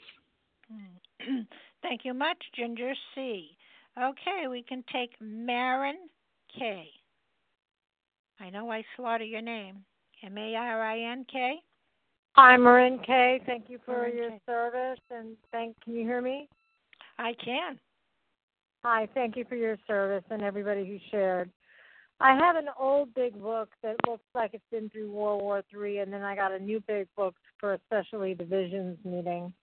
Thank 1.82 2.02
you 2.04 2.14
much, 2.14 2.38
Ginger 2.56 2.94
C. 3.16 3.58
Okay, 4.02 4.48
we 4.50 4.64
can 4.64 4.84
take 4.92 5.12
Marin 5.22 5.98
K. 6.58 6.88
I 8.40 8.50
know 8.50 8.72
I 8.72 8.84
slaughter 8.98 9.24
your 9.24 9.42
name. 9.42 9.84
M 10.24 10.38
A 10.38 10.56
R 10.56 10.84
I 10.84 11.00
N 11.12 11.26
K. 11.32 11.56
Hi, 12.36 12.58
Marin 12.58 13.00
K. 13.06 13.42
Thank 13.46 13.70
you 13.70 13.80
for 13.86 13.92
Marin 13.92 14.18
your 14.18 14.30
K. 14.32 14.40
service 14.46 15.00
and 15.12 15.38
thank. 15.52 15.80
Can 15.82 15.94
you 15.94 16.04
hear 16.04 16.22
me? 16.22 16.50
I 17.18 17.34
can. 17.44 17.80
Hi, 18.84 19.08
thank 19.14 19.38
you 19.38 19.46
for 19.48 19.56
your 19.56 19.78
service 19.88 20.24
and 20.30 20.42
everybody 20.42 20.86
who 20.86 20.98
shared. 21.10 21.50
I 22.20 22.36
have 22.36 22.56
an 22.56 22.68
old 22.80 23.14
big 23.14 23.42
book 23.42 23.70
that 23.82 23.96
looks 24.08 24.24
like 24.36 24.52
it's 24.54 24.64
been 24.72 24.90
through 24.90 25.12
World 25.12 25.42
War 25.42 25.64
Three, 25.70 26.00
and 26.00 26.12
then 26.12 26.22
I 26.22 26.36
got 26.36 26.52
a 26.52 26.60
new 26.60 26.82
big 26.88 27.08
book 27.18 27.36
for 27.60 27.74
especially 27.74 28.34
divisions 28.34 28.98
meeting. 29.04 29.54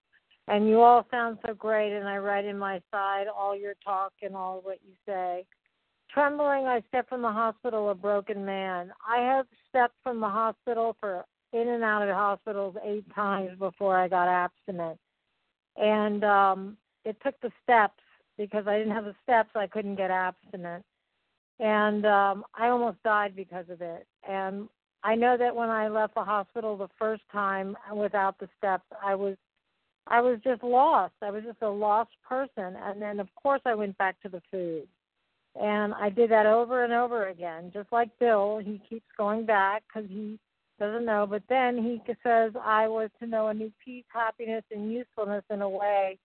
And 0.48 0.68
you 0.68 0.80
all 0.80 1.06
sound 1.10 1.38
so 1.46 1.54
great, 1.54 1.96
and 1.96 2.08
I 2.08 2.18
write 2.18 2.44
in 2.44 2.58
my 2.58 2.80
side 2.90 3.26
all 3.28 3.56
your 3.56 3.74
talk 3.84 4.12
and 4.22 4.34
all 4.34 4.60
what 4.62 4.78
you 4.84 4.94
say. 5.06 5.44
Trembling, 6.12 6.66
I 6.66 6.82
step 6.88 7.08
from 7.08 7.22
the 7.22 7.30
hospital 7.30 7.90
a 7.90 7.94
broken 7.94 8.44
man. 8.44 8.90
I 9.06 9.18
have 9.18 9.46
stepped 9.68 9.94
from 10.02 10.20
the 10.20 10.28
hospital 10.28 10.96
for 10.98 11.24
in 11.52 11.68
and 11.68 11.84
out 11.84 12.08
of 12.08 12.14
hospitals 12.14 12.76
eight 12.84 13.04
times 13.14 13.58
before 13.58 13.96
I 13.96 14.08
got 14.08 14.28
abstinent. 14.28 14.98
And 15.76 16.24
um 16.24 16.76
it 17.04 17.16
took 17.24 17.40
the 17.40 17.50
steps 17.62 18.02
because 18.38 18.66
I 18.66 18.78
didn't 18.78 18.94
have 18.94 19.04
the 19.04 19.14
steps 19.22 19.50
I 19.54 19.66
couldn't 19.66 19.96
get 19.96 20.10
abstinent. 20.10 20.84
And 21.58 22.06
um 22.06 22.44
I 22.54 22.68
almost 22.68 23.02
died 23.02 23.36
because 23.36 23.68
of 23.68 23.80
it. 23.82 24.06
And 24.28 24.68
I 25.02 25.14
know 25.14 25.36
that 25.36 25.54
when 25.54 25.70
I 25.70 25.88
left 25.88 26.14
the 26.14 26.24
hospital 26.24 26.76
the 26.76 26.88
first 26.98 27.22
time 27.32 27.76
without 27.94 28.38
the 28.38 28.48
steps, 28.58 28.84
I 29.02 29.14
was 29.14 29.36
I 30.06 30.20
was 30.20 30.38
just 30.42 30.62
lost. 30.62 31.14
I 31.22 31.30
was 31.30 31.44
just 31.44 31.62
a 31.62 31.68
lost 31.68 32.10
person. 32.28 32.76
And 32.76 33.00
then, 33.00 33.20
of 33.20 33.28
course, 33.40 33.60
I 33.64 33.74
went 33.74 33.96
back 33.98 34.20
to 34.22 34.28
the 34.28 34.42
food. 34.50 34.88
And 35.60 35.94
I 35.94 36.10
did 36.10 36.30
that 36.30 36.46
over 36.46 36.84
and 36.84 36.92
over 36.92 37.28
again. 37.28 37.70
Just 37.72 37.92
like 37.92 38.10
Bill, 38.18 38.58
he 38.58 38.80
keeps 38.88 39.06
going 39.16 39.46
back 39.46 39.82
because 39.86 40.08
he 40.08 40.38
doesn't 40.78 41.04
know. 41.04 41.26
But 41.28 41.42
then 41.48 41.76
he 41.76 42.00
says, 42.22 42.52
I 42.60 42.88
was 42.88 43.10
to 43.20 43.26
know 43.26 43.48
a 43.48 43.54
new 43.54 43.72
peace, 43.84 44.04
happiness, 44.08 44.64
and 44.70 44.92
usefulness 44.92 45.44
in 45.50 45.62
a 45.62 45.68
way 45.68 46.18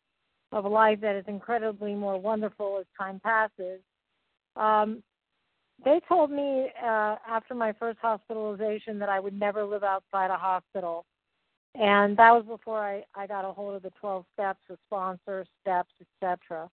of 0.56 0.65
a 0.65 0.70
life 0.70 1.00
that 1.02 1.15
is 1.15 1.26
incredibly 1.28 1.94
more 1.94 2.20
wonderful 2.20 2.78
as 2.80 2.86
time 3.00 3.20
passes. 3.24 3.80
Um, 4.56 5.04
they 5.84 6.00
told 6.08 6.32
me 6.32 6.70
uh, 6.82 7.18
after 7.28 7.54
my 7.54 7.74
first 7.74 8.00
hospitalization 8.02 8.98
that 9.00 9.10
I 9.10 9.20
would 9.20 9.38
never 9.38 9.63
live 9.63 9.84
outside 9.84 10.32
a 10.32 10.38
hospital 10.38 11.06
and 11.78 12.15
that 12.18 12.32
was 12.32 12.46
before 12.48 12.80
I, 12.80 13.04
I 13.15 13.28
got 13.28 13.44
a 13.44 13.52
hold 13.52 13.76
of 13.76 13.84
the 13.84 13.91
12 14.00 14.26
steps, 14.34 14.60
the 14.70 14.78
sponsor 14.88 15.46
steps, 15.62 15.91
etc. 16.02 16.70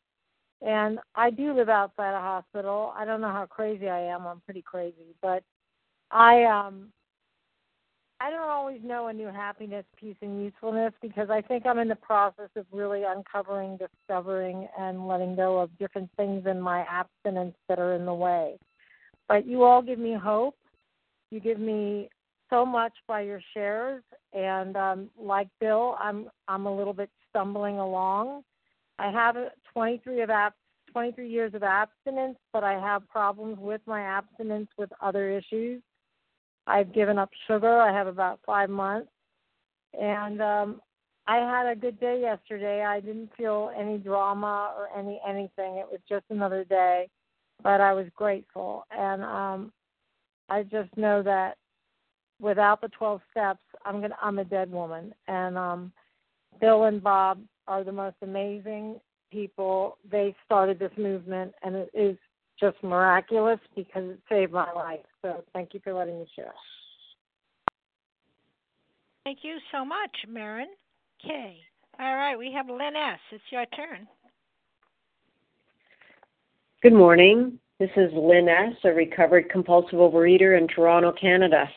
And 0.65 1.01
I 1.17 1.31
do 1.31 1.55
live 1.55 1.69
outside 1.69 2.15
a 2.15 2.21
hospital. 2.21 2.93
I 2.97 3.05
don't 3.05 3.21
know 3.21 3.33
how 3.33 3.47
crazy 3.47 3.89
I 3.89 4.01
am. 4.01 4.27
I'm 4.27 4.41
pretty 4.43 4.63
crazy, 4.63 5.17
but 5.21 5.43
I 6.13 6.45
um 6.45 6.93
I 8.23 8.31
don't 8.31 8.49
always 8.49 8.81
know 8.85 9.09
a 9.09 9.13
new 9.13 9.27
happiness, 9.27 9.85
peace, 9.99 10.15
and 10.23 10.45
usefulness 10.45 10.93
because 11.03 11.29
I 11.29 11.41
think 11.41 11.67
I'm 11.67 11.81
in 11.81 11.89
the 11.89 11.97
process 11.97 12.51
of 12.55 12.67
really 12.71 13.03
uncovering, 13.05 13.79
discovering, 13.79 14.69
and 14.79 15.09
letting 15.09 15.35
go 15.35 15.59
of 15.59 15.77
different 15.77 16.09
things 16.17 16.47
in 16.47 16.61
my 16.61 16.87
abstinence 16.89 17.57
that 17.69 17.81
are 17.81 17.95
in 17.95 18.07
the 18.07 18.15
way. 18.15 18.59
But 19.27 19.45
you 19.45 19.65
all 19.65 19.83
give 19.83 19.99
me 19.99 20.15
hope. 20.15 20.55
You 21.33 21.41
give 21.41 21.59
me 21.59 22.11
so 22.49 22.65
much 22.65 22.93
by 23.09 23.23
your 23.23 23.41
shares. 23.55 24.05
And 24.33 24.77
um, 24.77 25.11
like 25.19 25.49
Bill, 25.59 25.97
I'm 25.99 26.29
I'm 26.47 26.67
a 26.67 26.77
little 26.77 26.95
bit 26.95 27.11
stumbling 27.29 27.81
along. 27.81 28.43
I 29.01 29.11
have 29.11 29.35
23 29.73 30.23
of 30.23 30.31
ab- 30.31 30.53
23 30.93 31.29
years 31.29 31.55
of 31.55 31.65
abstinence, 31.65 32.39
but 32.53 32.63
I 32.63 32.75
have 32.75 33.09
problems 33.09 33.59
with 33.59 33.81
my 33.87 34.01
abstinence 34.01 34.69
with 34.79 34.91
other 35.01 35.29
issues. 35.29 35.83
I've 36.67 36.93
given 36.93 37.19
up 37.19 37.31
sugar. 37.47 37.79
I 37.81 37.93
have 37.93 38.07
about 38.07 38.41
five 38.47 38.71
months, 38.71 39.11
and 39.99 40.41
um, 40.41 40.81
I 41.27 41.37
had 41.37 41.71
a 41.71 41.77
good 41.77 41.99
day 42.01 42.21
yesterday. 42.21 42.83
I 42.85 43.01
didn't 43.01 43.31
feel 43.37 43.73
any 43.77 43.99
drama 43.99 44.73
or 44.77 44.89
any 44.97 45.21
anything. 45.27 45.77
It 45.77 45.87
was 45.91 46.01
just 46.09 46.25
another 46.31 46.65
day, 46.65 47.09
but 47.63 47.81
I 47.81 47.93
was 47.93 48.07
grateful, 48.15 48.85
and 48.91 49.23
um, 49.23 49.73
I 50.49 50.63
just 50.63 50.97
know 50.97 51.23
that 51.23 51.57
without 52.41 52.81
the 52.81 52.89
12 52.89 53.21
steps, 53.31 53.63
I'm 53.85 54.01
gonna 54.01 54.17
I'm 54.21 54.39
a 54.39 54.45
dead 54.45 54.71
woman. 54.71 55.15
And 55.29 55.57
um, 55.57 55.93
Bill 56.61 56.85
and 56.85 57.03
Bob 57.03 57.41
are 57.67 57.85
the 57.85 57.93
most 57.93 58.17
amazing 58.23 59.01
people. 59.31 59.97
They 60.11 60.35
started 60.45 60.79
this 60.79 60.93
movement, 60.99 61.55
and 61.63 61.75
it 61.77 61.91
is 61.95 62.19
just 62.59 62.77
miraculous 62.83 63.59
because 63.75 64.11
it 64.11 64.21
saved 64.29 64.53
my 64.53 64.71
life. 64.73 65.05
So 65.23 65.45
thank 65.53 65.75
you 65.75 65.81
for 65.83 65.93
letting 65.93 66.19
me 66.19 66.27
share. 66.35 66.53
Thank 69.25 69.39
you 69.43 69.59
so 69.71 69.85
much, 69.85 70.11
Marin. 70.29 70.69
Okay. 71.25 71.59
All 72.01 72.17
right, 72.17 72.37
we 72.37 72.53
have 72.53 72.69
Lynn 72.69 72.97
S. 72.97 73.19
It's 73.31 73.45
your 73.51 73.67
turn. 73.67 74.09
Good 76.83 76.95
morning. 76.95 77.59
This 77.79 77.91
is 77.97 78.11
Lynn 78.15 78.49
S., 78.49 78.75
a 78.85 78.89
recovered 78.89 79.51
compulsive 79.51 79.99
overeater 79.99 80.59
in 80.59 80.67
Toronto, 80.69 81.13
Canada. 81.13 81.69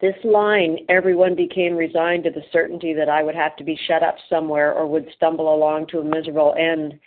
This 0.00 0.14
line, 0.24 0.78
everyone 0.88 1.36
became 1.36 1.76
resigned 1.76 2.24
to 2.24 2.30
the 2.30 2.42
certainty 2.52 2.94
that 2.94 3.08
I 3.08 3.22
would 3.22 3.34
have 3.34 3.54
to 3.56 3.64
be 3.64 3.78
shut 3.86 4.02
up 4.02 4.16
somewhere 4.28 4.72
or 4.72 4.86
would 4.86 5.08
stumble 5.14 5.54
along 5.54 5.88
to 5.88 5.98
a 5.98 6.04
miserable 6.04 6.54
end. 6.58 6.98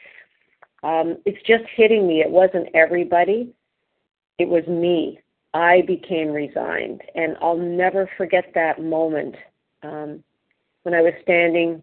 Um, 0.84 1.18
it's 1.26 1.42
just 1.48 1.64
hitting 1.76 2.08
me. 2.08 2.22
It 2.22 2.30
wasn't 2.30 2.68
everybody, 2.74 3.54
it 4.38 4.48
was 4.48 4.66
me. 4.68 5.20
I 5.54 5.84
became 5.88 6.30
resigned. 6.30 7.02
And 7.16 7.38
I'll 7.42 7.58
never 7.58 8.10
forget 8.18 8.52
that 8.56 8.82
moment 8.82 9.36
um, 9.84 10.24
when 10.84 10.94
I 10.94 11.02
was 11.02 11.14
standing 11.22 11.82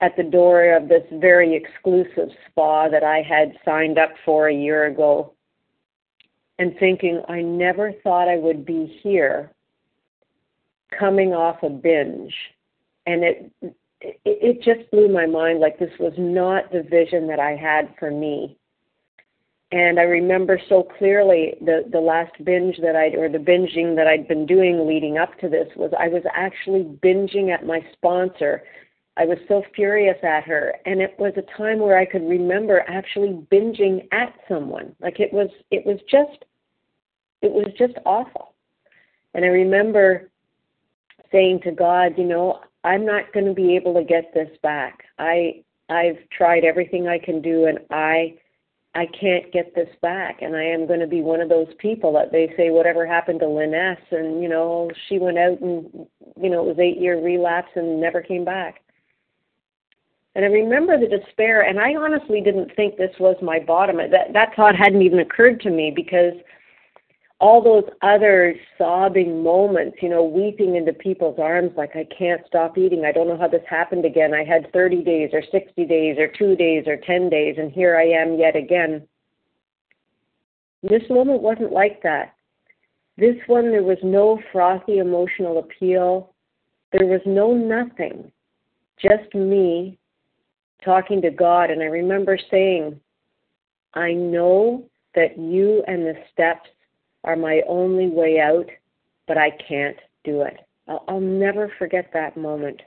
at 0.00 0.16
the 0.16 0.22
door 0.22 0.74
of 0.74 0.88
this 0.88 1.04
very 1.12 1.54
exclusive 1.54 2.28
spa 2.46 2.88
that 2.88 3.02
I 3.02 3.22
had 3.22 3.56
signed 3.64 3.98
up 3.98 4.10
for 4.24 4.48
a 4.48 4.54
year 4.54 4.86
ago 4.86 5.32
and 6.58 6.76
thinking, 6.78 7.22
I 7.28 7.40
never 7.40 7.92
thought 8.02 8.28
I 8.28 8.36
would 8.36 8.66
be 8.66 8.98
here 9.02 9.50
coming 10.98 11.32
off 11.32 11.62
a 11.62 11.70
binge. 11.70 12.34
And 13.06 13.24
it, 13.24 13.52
it, 14.00 14.18
it 14.24 14.62
just 14.62 14.90
blew 14.90 15.08
my 15.08 15.26
mind 15.26 15.60
like 15.60 15.78
this 15.78 15.92
was 15.98 16.12
not 16.18 16.70
the 16.70 16.82
vision 16.82 17.26
that 17.28 17.40
I 17.40 17.56
had 17.56 17.94
for 17.98 18.10
me. 18.10 18.56
And 19.72 19.98
I 19.98 20.04
remember 20.04 20.60
so 20.68 20.86
clearly 20.96 21.54
the 21.60 21.84
the 21.90 22.00
last 22.00 22.32
binge 22.44 22.76
that 22.82 22.94
I 22.94 23.08
or 23.16 23.28
the 23.28 23.38
binging 23.38 23.96
that 23.96 24.06
I'd 24.06 24.28
been 24.28 24.46
doing 24.46 24.86
leading 24.86 25.18
up 25.18 25.36
to 25.40 25.48
this 25.48 25.66
was 25.74 25.92
I 25.98 26.08
was 26.08 26.22
actually 26.34 26.84
binging 27.02 27.52
at 27.52 27.66
my 27.66 27.84
sponsor. 27.92 28.62
I 29.16 29.24
was 29.24 29.38
so 29.48 29.62
furious 29.74 30.18
at 30.22 30.44
her, 30.44 30.74
and 30.84 31.00
it 31.00 31.16
was 31.18 31.32
a 31.36 31.56
time 31.56 31.80
where 31.80 31.98
I 31.98 32.04
could 32.04 32.28
remember 32.28 32.84
actually 32.86 33.44
binging 33.50 34.06
at 34.12 34.34
someone. 34.48 34.94
Like 35.00 35.18
it 35.18 35.32
was 35.32 35.48
it 35.72 35.84
was 35.84 35.98
just 36.08 36.44
it 37.42 37.50
was 37.50 37.72
just 37.76 37.94
awful. 38.04 38.54
And 39.34 39.44
I 39.44 39.48
remember 39.48 40.30
saying 41.32 41.60
to 41.64 41.72
God, 41.72 42.12
you 42.16 42.24
know, 42.24 42.60
I'm 42.86 43.04
not 43.04 43.32
going 43.32 43.46
to 43.46 43.52
be 43.52 43.74
able 43.74 43.94
to 43.94 44.04
get 44.04 44.32
this 44.32 44.48
back. 44.62 45.04
I 45.18 45.64
I've 45.88 46.18
tried 46.30 46.64
everything 46.64 47.08
I 47.08 47.18
can 47.18 47.42
do, 47.42 47.66
and 47.66 47.80
I 47.90 48.34
I 48.94 49.06
can't 49.06 49.52
get 49.52 49.74
this 49.74 49.88
back, 50.00 50.40
and 50.40 50.56
I 50.56 50.62
am 50.62 50.86
going 50.86 51.00
to 51.00 51.06
be 51.06 51.20
one 51.20 51.40
of 51.40 51.48
those 51.48 51.68
people 51.78 52.12
that 52.14 52.32
they 52.32 52.54
say 52.56 52.70
whatever 52.70 53.04
happened 53.04 53.40
to 53.40 53.48
Lynn 53.48 53.74
S. 53.74 53.98
and 54.12 54.40
you 54.40 54.48
know 54.48 54.90
she 55.08 55.18
went 55.18 55.36
out 55.36 55.60
and 55.60 56.06
you 56.40 56.48
know 56.48 56.62
it 56.62 56.68
was 56.68 56.78
eight 56.78 57.00
year 57.00 57.20
relapse 57.22 57.70
and 57.74 58.00
never 58.00 58.22
came 58.22 58.44
back. 58.44 58.80
And 60.36 60.44
I 60.44 60.48
remember 60.48 60.98
the 61.00 61.08
despair, 61.08 61.62
and 61.62 61.80
I 61.80 61.96
honestly 61.96 62.40
didn't 62.40 62.76
think 62.76 62.96
this 62.96 63.14
was 63.18 63.36
my 63.42 63.58
bottom. 63.58 63.96
That 63.96 64.32
that 64.32 64.54
thought 64.54 64.76
hadn't 64.76 65.02
even 65.02 65.18
occurred 65.18 65.60
to 65.62 65.70
me 65.70 65.92
because 65.94 66.34
all 67.38 67.62
those 67.62 67.84
other 68.00 68.54
sobbing 68.78 69.42
moments, 69.42 69.98
you 70.00 70.08
know, 70.08 70.24
weeping 70.24 70.76
into 70.76 70.92
people's 70.92 71.38
arms 71.38 71.72
like, 71.76 71.94
I 71.94 72.06
can't 72.16 72.40
stop 72.46 72.78
eating. 72.78 73.04
I 73.04 73.12
don't 73.12 73.28
know 73.28 73.36
how 73.36 73.48
this 73.48 73.64
happened 73.68 74.06
again. 74.06 74.32
I 74.32 74.42
had 74.42 74.72
30 74.72 75.02
days 75.02 75.30
or 75.34 75.42
60 75.52 75.84
days 75.84 76.16
or 76.18 76.28
two 76.28 76.56
days 76.56 76.84
or 76.86 76.96
10 76.96 77.28
days, 77.28 77.56
and 77.58 77.70
here 77.70 77.96
I 77.96 78.04
am 78.04 78.38
yet 78.38 78.56
again. 78.56 79.06
This 80.82 81.02
moment 81.10 81.42
wasn't 81.42 81.72
like 81.72 82.02
that. 82.02 82.34
This 83.18 83.36
one, 83.46 83.70
there 83.70 83.82
was 83.82 83.98
no 84.02 84.40
frothy 84.52 84.98
emotional 84.98 85.58
appeal. 85.58 86.32
There 86.92 87.06
was 87.06 87.22
no 87.26 87.52
nothing. 87.52 88.30
Just 88.98 89.34
me 89.34 89.98
talking 90.84 91.20
to 91.22 91.30
God. 91.30 91.70
And 91.70 91.82
I 91.82 91.86
remember 91.86 92.38
saying, 92.50 92.98
I 93.94 94.12
know 94.12 94.84
that 95.14 95.38
you 95.38 95.82
and 95.86 96.02
the 96.02 96.14
steps 96.32 96.68
are 97.26 97.36
my 97.36 97.60
only 97.68 98.08
way 98.08 98.40
out, 98.40 98.66
but 99.26 99.36
I 99.36 99.50
can't 99.68 99.96
do 100.24 100.42
it. 100.42 100.58
I'll, 100.88 101.04
I'll 101.08 101.20
never 101.20 101.70
forget 101.78 102.10
that 102.14 102.36
moment. 102.36 102.80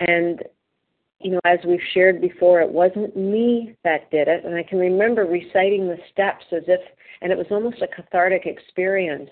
And, 0.00 0.42
you 1.20 1.32
know, 1.32 1.40
as 1.44 1.58
we've 1.66 1.80
shared 1.92 2.20
before, 2.20 2.60
it 2.60 2.70
wasn't 2.70 3.16
me 3.16 3.76
that 3.82 4.10
did 4.10 4.28
it. 4.28 4.44
And 4.44 4.54
I 4.54 4.62
can 4.62 4.78
remember 4.78 5.24
reciting 5.24 5.88
the 5.88 5.98
steps 6.12 6.44
as 6.52 6.62
if, 6.68 6.80
and 7.20 7.32
it 7.32 7.38
was 7.38 7.46
almost 7.50 7.82
a 7.82 7.88
cathartic 7.88 8.46
experience. 8.46 9.30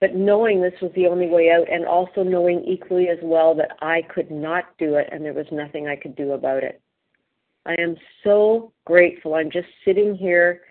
But 0.00 0.16
knowing 0.16 0.60
this 0.60 0.74
was 0.82 0.90
the 0.96 1.06
only 1.06 1.28
way 1.28 1.52
out, 1.52 1.70
and 1.72 1.86
also 1.86 2.24
knowing 2.24 2.64
equally 2.64 3.08
as 3.08 3.18
well 3.22 3.54
that 3.54 3.76
I 3.80 4.02
could 4.12 4.32
not 4.32 4.64
do 4.76 4.96
it 4.96 5.08
and 5.12 5.24
there 5.24 5.32
was 5.32 5.46
nothing 5.52 5.86
I 5.86 5.94
could 5.94 6.16
do 6.16 6.32
about 6.32 6.64
it. 6.64 6.80
I 7.64 7.76
am 7.78 7.94
so 8.24 8.72
grateful. 8.84 9.34
I'm 9.34 9.50
just 9.50 9.68
sitting 9.84 10.16
here 10.16 10.62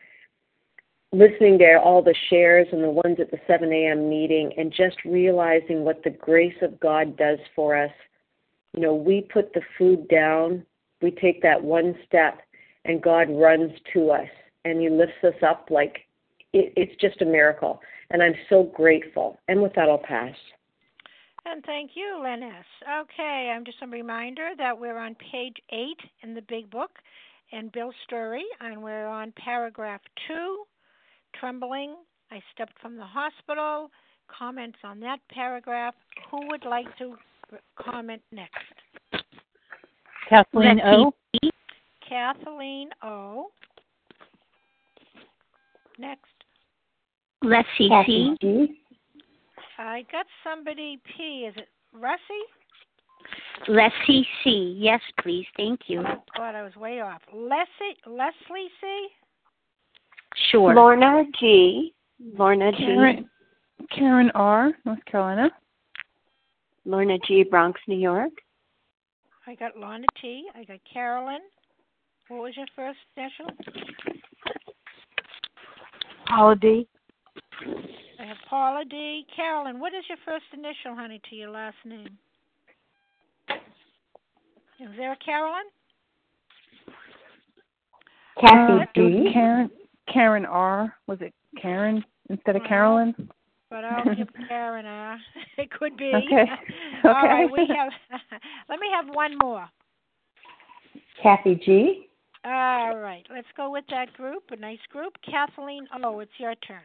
listening 1.11 1.59
to 1.59 1.79
all 1.83 2.01
the 2.01 2.15
shares 2.29 2.67
and 2.71 2.83
the 2.83 2.89
ones 2.89 3.17
at 3.19 3.31
the 3.31 3.39
7 3.47 3.71
a.m. 3.71 4.09
meeting 4.09 4.51
and 4.57 4.71
just 4.71 4.97
realizing 5.03 5.83
what 5.83 6.03
the 6.03 6.09
grace 6.09 6.55
of 6.61 6.79
God 6.79 7.17
does 7.17 7.39
for 7.55 7.75
us. 7.75 7.91
You 8.73 8.81
know, 8.81 8.95
we 8.95 9.27
put 9.33 9.53
the 9.53 9.61
food 9.77 10.07
down, 10.07 10.65
we 11.01 11.11
take 11.11 11.41
that 11.41 11.61
one 11.61 11.95
step, 12.07 12.39
and 12.85 13.01
God 13.01 13.27
runs 13.29 13.71
to 13.93 14.11
us 14.11 14.29
and 14.63 14.79
He 14.79 14.89
lifts 14.89 15.23
us 15.23 15.41
up 15.45 15.67
like 15.69 16.07
it, 16.53 16.73
it's 16.75 16.99
just 17.01 17.21
a 17.21 17.25
miracle. 17.25 17.81
And 18.09 18.21
I'm 18.21 18.35
so 18.49 18.63
grateful. 18.63 19.39
And 19.47 19.61
with 19.61 19.73
that, 19.75 19.89
I'll 19.89 19.97
pass. 19.97 20.35
And 21.45 21.63
thank 21.65 21.91
you, 21.95 22.21
Lynn 22.21 22.43
S. 22.43 22.65
Okay, 23.01 23.51
I'm 23.53 23.65
just 23.65 23.77
a 23.81 23.87
reminder 23.87 24.51
that 24.57 24.79
we're 24.79 24.97
on 24.97 25.15
page 25.15 25.55
eight 25.71 25.99
in 26.21 26.35
the 26.35 26.41
big 26.43 26.69
book 26.69 26.91
and 27.51 27.71
Bill's 27.71 27.95
story, 28.05 28.45
and 28.61 28.81
we're 28.81 29.07
on 29.07 29.33
paragraph 29.43 30.01
two 30.27 30.63
trembling. 31.39 31.95
I 32.31 32.41
stepped 32.53 32.79
from 32.81 32.97
the 32.97 33.05
hospital. 33.05 33.89
Comments 34.27 34.77
on 34.83 34.99
that 35.01 35.19
paragraph. 35.29 35.93
Who 36.29 36.47
would 36.47 36.63
like 36.65 36.85
to 36.99 37.15
comment 37.77 38.21
next? 38.31 38.55
Kathleen 40.29 40.79
O. 40.85 41.11
Oh. 41.43 41.49
Kathleen 42.07 42.89
O. 43.03 43.47
Next. 45.99 46.25
Leslie 47.43 47.89
C. 48.05 48.81
I 49.77 50.05
got 50.11 50.25
somebody 50.43 50.99
P. 51.17 51.47
Is 51.49 51.55
it 51.57 51.67
Russie? 51.93 52.21
Leslie 53.67 54.27
C. 54.43 54.75
Yes, 54.77 55.01
please. 55.21 55.45
Thank 55.57 55.81
you. 55.87 56.03
Oh, 56.07 56.23
God, 56.37 56.55
I 56.55 56.63
was 56.63 56.75
way 56.75 57.01
off. 57.01 57.21
Leslie 57.33 57.97
Leslie 58.05 58.69
C. 58.79 59.07
Sure. 60.51 60.73
Lorna 60.73 61.23
G. 61.39 61.93
Lorna 62.37 62.71
Karen, 62.77 63.29
G. 63.79 63.87
Karen 63.95 64.31
R. 64.35 64.71
North 64.85 65.03
Carolina. 65.05 65.49
Lorna 66.85 67.17
G. 67.27 67.43
Bronx, 67.43 67.79
New 67.87 67.97
York. 67.97 68.31
I 69.47 69.55
got 69.55 69.77
Lorna 69.77 70.05
T. 70.21 70.45
I 70.55 70.63
got 70.63 70.79
Carolyn. 70.91 71.41
What 72.27 72.43
was 72.43 72.53
your 72.55 72.67
first 72.75 72.99
initial? 73.17 73.47
Paula 76.27 76.55
D. 76.55 76.87
I 78.19 78.25
have 78.25 78.37
Paula 78.49 78.83
D. 78.89 79.25
Carolyn, 79.35 79.79
what 79.79 79.93
is 79.93 80.03
your 80.07 80.17
first 80.23 80.45
initial, 80.53 80.95
honey, 80.95 81.19
to 81.29 81.35
your 81.35 81.49
last 81.49 81.75
name? 81.83 82.17
Is 84.79 84.89
there 84.97 85.11
a 85.11 85.17
Carolyn? 85.17 85.63
Kathy 88.39 88.81
uh, 88.81 88.85
D. 88.95 89.29
Karen 89.33 89.69
Karen 90.11 90.45
R. 90.45 90.93
Was 91.07 91.19
it 91.21 91.33
Karen 91.61 92.03
instead 92.29 92.55
of 92.55 92.63
Carolyn? 92.67 93.13
But 93.69 93.85
I'll 93.85 94.15
give 94.15 94.27
Karen 94.47 94.85
R. 94.85 95.17
It 95.57 95.69
could 95.71 95.95
be. 95.95 96.11
Okay. 96.13 96.45
All 97.03 97.11
right, 97.11 97.49
we 97.51 97.67
have. 97.67 97.91
let 98.69 98.79
me 98.79 98.87
have 98.93 99.13
one 99.13 99.37
more. 99.41 99.67
Kathy 101.21 101.55
G. 101.55 102.07
All 102.43 102.97
right, 102.97 103.23
let's 103.31 103.47
go 103.55 103.71
with 103.71 103.85
that 103.91 104.11
group. 104.13 104.43
A 104.51 104.55
nice 104.55 104.79
group. 104.91 105.13
Kathleen 105.23 105.87
O. 106.03 106.19
It's 106.19 106.31
your 106.39 106.55
turn. 106.55 106.81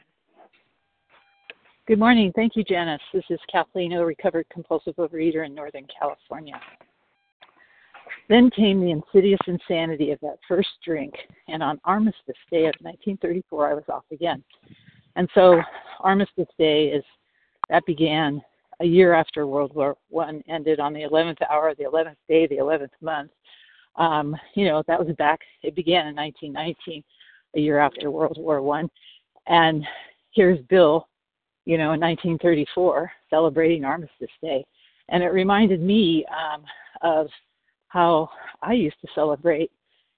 Good 1.88 1.98
morning. 1.98 2.32
Thank 2.34 2.56
you, 2.56 2.64
Janice. 2.64 3.00
This 3.14 3.24
is 3.30 3.38
Kathleen 3.50 3.92
O, 3.94 4.02
recovered 4.02 4.46
compulsive 4.52 4.96
overeater 4.96 5.46
in 5.46 5.54
Northern 5.54 5.86
California. 5.98 6.60
Then 8.28 8.50
came 8.50 8.80
the 8.80 8.90
insidious 8.90 9.40
insanity 9.46 10.10
of 10.10 10.18
that 10.20 10.38
first 10.48 10.68
drink, 10.84 11.14
and 11.48 11.62
on 11.62 11.80
Armistice 11.84 12.36
Day 12.50 12.66
of 12.66 12.74
1934, 12.80 13.70
I 13.70 13.74
was 13.74 13.84
off 13.88 14.04
again. 14.10 14.42
And 15.14 15.28
so, 15.34 15.60
Armistice 16.00 16.48
Day 16.58 16.86
is 16.86 17.04
that 17.70 17.86
began 17.86 18.42
a 18.80 18.84
year 18.84 19.14
after 19.14 19.46
World 19.46 19.74
War 19.74 19.96
One 20.08 20.42
ended 20.48 20.80
on 20.80 20.92
the 20.92 21.02
11th 21.02 21.38
hour, 21.50 21.74
the 21.74 21.84
11th 21.84 22.16
day, 22.28 22.46
the 22.46 22.56
11th 22.56 22.90
month. 23.00 23.30
Um, 23.96 24.36
you 24.54 24.66
know, 24.66 24.82
that 24.88 25.04
was 25.04 25.14
back. 25.16 25.40
It 25.62 25.74
began 25.74 26.08
in 26.08 26.16
1919, 26.16 27.02
a 27.56 27.60
year 27.60 27.78
after 27.78 28.10
World 28.10 28.36
War 28.38 28.60
One, 28.60 28.90
and 29.46 29.84
here's 30.32 30.58
Bill, 30.66 31.08
you 31.64 31.78
know, 31.78 31.92
in 31.92 32.00
1934, 32.00 33.10
celebrating 33.30 33.84
Armistice 33.84 34.28
Day, 34.42 34.64
and 35.08 35.22
it 35.22 35.28
reminded 35.28 35.80
me 35.80 36.24
um, 36.26 36.64
of 37.02 37.28
how 37.88 38.28
I 38.62 38.72
used 38.72 39.00
to 39.02 39.08
celebrate 39.14 39.70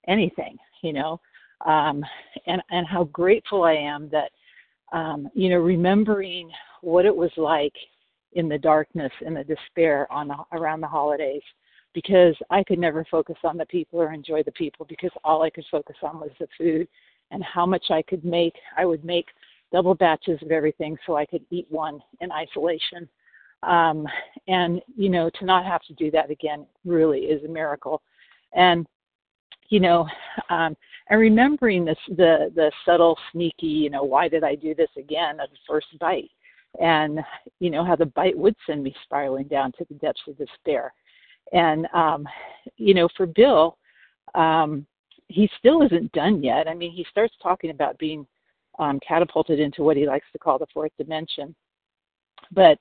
anything, 0.06 0.56
you 0.82 0.92
know, 0.92 1.20
um, 1.66 2.04
and 2.46 2.62
and 2.70 2.86
how 2.86 3.04
grateful 3.04 3.64
I 3.64 3.74
am 3.74 4.08
that, 4.10 4.30
um, 4.92 5.28
you 5.34 5.48
know, 5.50 5.58
remembering 5.58 6.50
what 6.82 7.04
it 7.04 7.14
was 7.14 7.30
like 7.36 7.74
in 8.32 8.48
the 8.48 8.58
darkness 8.58 9.12
and 9.24 9.36
the 9.36 9.44
despair 9.44 10.10
on 10.12 10.28
the, 10.28 10.36
around 10.52 10.80
the 10.80 10.86
holidays 10.86 11.42
because 11.94 12.36
I 12.50 12.62
could 12.62 12.78
never 12.78 13.04
focus 13.10 13.36
on 13.44 13.56
the 13.56 13.66
people 13.66 14.00
or 14.00 14.12
enjoy 14.12 14.42
the 14.42 14.52
people 14.52 14.86
because 14.88 15.10
all 15.24 15.42
I 15.42 15.50
could 15.50 15.64
focus 15.70 15.96
on 16.02 16.20
was 16.20 16.30
the 16.38 16.46
food 16.56 16.86
and 17.30 17.42
how 17.42 17.66
much 17.66 17.86
I 17.90 18.02
could 18.02 18.24
make. 18.24 18.54
I 18.76 18.84
would 18.84 19.04
make 19.04 19.26
double 19.72 19.94
batches 19.94 20.40
of 20.42 20.50
everything 20.50 20.96
so 21.06 21.16
I 21.16 21.26
could 21.26 21.44
eat 21.50 21.66
one 21.70 22.00
in 22.20 22.30
isolation. 22.30 23.08
Um, 23.62 24.06
and 24.46 24.80
you 24.96 25.08
know, 25.08 25.30
to 25.38 25.44
not 25.44 25.64
have 25.64 25.82
to 25.82 25.94
do 25.94 26.10
that 26.12 26.30
again 26.30 26.66
really 26.84 27.20
is 27.20 27.44
a 27.44 27.48
miracle. 27.48 28.02
And 28.54 28.86
you 29.68 29.80
know, 29.80 30.06
um, 30.48 30.76
and 31.10 31.20
remembering 31.20 31.84
this 31.84 31.98
the 32.08 32.52
the 32.54 32.70
subtle, 32.84 33.18
sneaky, 33.32 33.66
you 33.66 33.90
know, 33.90 34.04
why 34.04 34.28
did 34.28 34.44
I 34.44 34.54
do 34.54 34.74
this 34.74 34.90
again 34.96 35.40
of 35.40 35.50
the 35.50 35.56
first 35.66 35.86
bite? 35.98 36.30
and 36.80 37.20
you 37.60 37.70
know 37.70 37.84
how 37.84 37.96
the 37.96 38.06
bite 38.06 38.36
would 38.36 38.54
send 38.66 38.82
me 38.82 38.94
spiraling 39.04 39.48
down 39.48 39.72
to 39.72 39.84
the 39.88 39.94
depths 39.94 40.20
of 40.28 40.36
despair 40.38 40.92
and 41.52 41.86
um 41.94 42.26
you 42.76 42.94
know 42.94 43.08
for 43.16 43.26
bill 43.26 43.78
um 44.34 44.86
he 45.28 45.48
still 45.58 45.82
isn't 45.82 46.10
done 46.12 46.42
yet 46.42 46.68
i 46.68 46.74
mean 46.74 46.92
he 46.92 47.04
starts 47.10 47.34
talking 47.42 47.70
about 47.70 47.98
being 47.98 48.26
um 48.78 49.00
catapulted 49.06 49.58
into 49.58 49.82
what 49.82 49.96
he 49.96 50.06
likes 50.06 50.26
to 50.32 50.38
call 50.38 50.58
the 50.58 50.66
fourth 50.72 50.92
dimension 50.98 51.54
but 52.52 52.78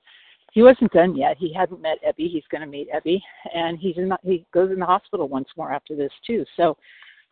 he 0.52 0.62
wasn't 0.62 0.90
done 0.92 1.16
yet 1.16 1.36
he 1.38 1.52
hadn't 1.52 1.80
met 1.80 1.98
ebby 2.06 2.30
he's 2.30 2.44
going 2.50 2.60
to 2.60 2.66
meet 2.66 2.88
ebby 2.92 3.20
and 3.54 3.78
he's 3.78 3.96
in 3.96 4.08
the, 4.08 4.18
he 4.22 4.44
goes 4.52 4.70
in 4.70 4.78
the 4.78 4.86
hospital 4.86 5.28
once 5.28 5.48
more 5.56 5.72
after 5.72 5.94
this 5.94 6.12
too 6.26 6.44
so 6.56 6.76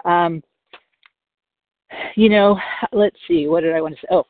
um 0.05 0.43
you 2.15 2.29
know 2.29 2.59
let's 2.93 3.17
see 3.29 3.49
what 3.49 3.63
did 3.63 3.75
i 3.75 3.81
want 3.81 3.95
to 3.95 4.01
say 4.01 4.09
oh 4.11 4.25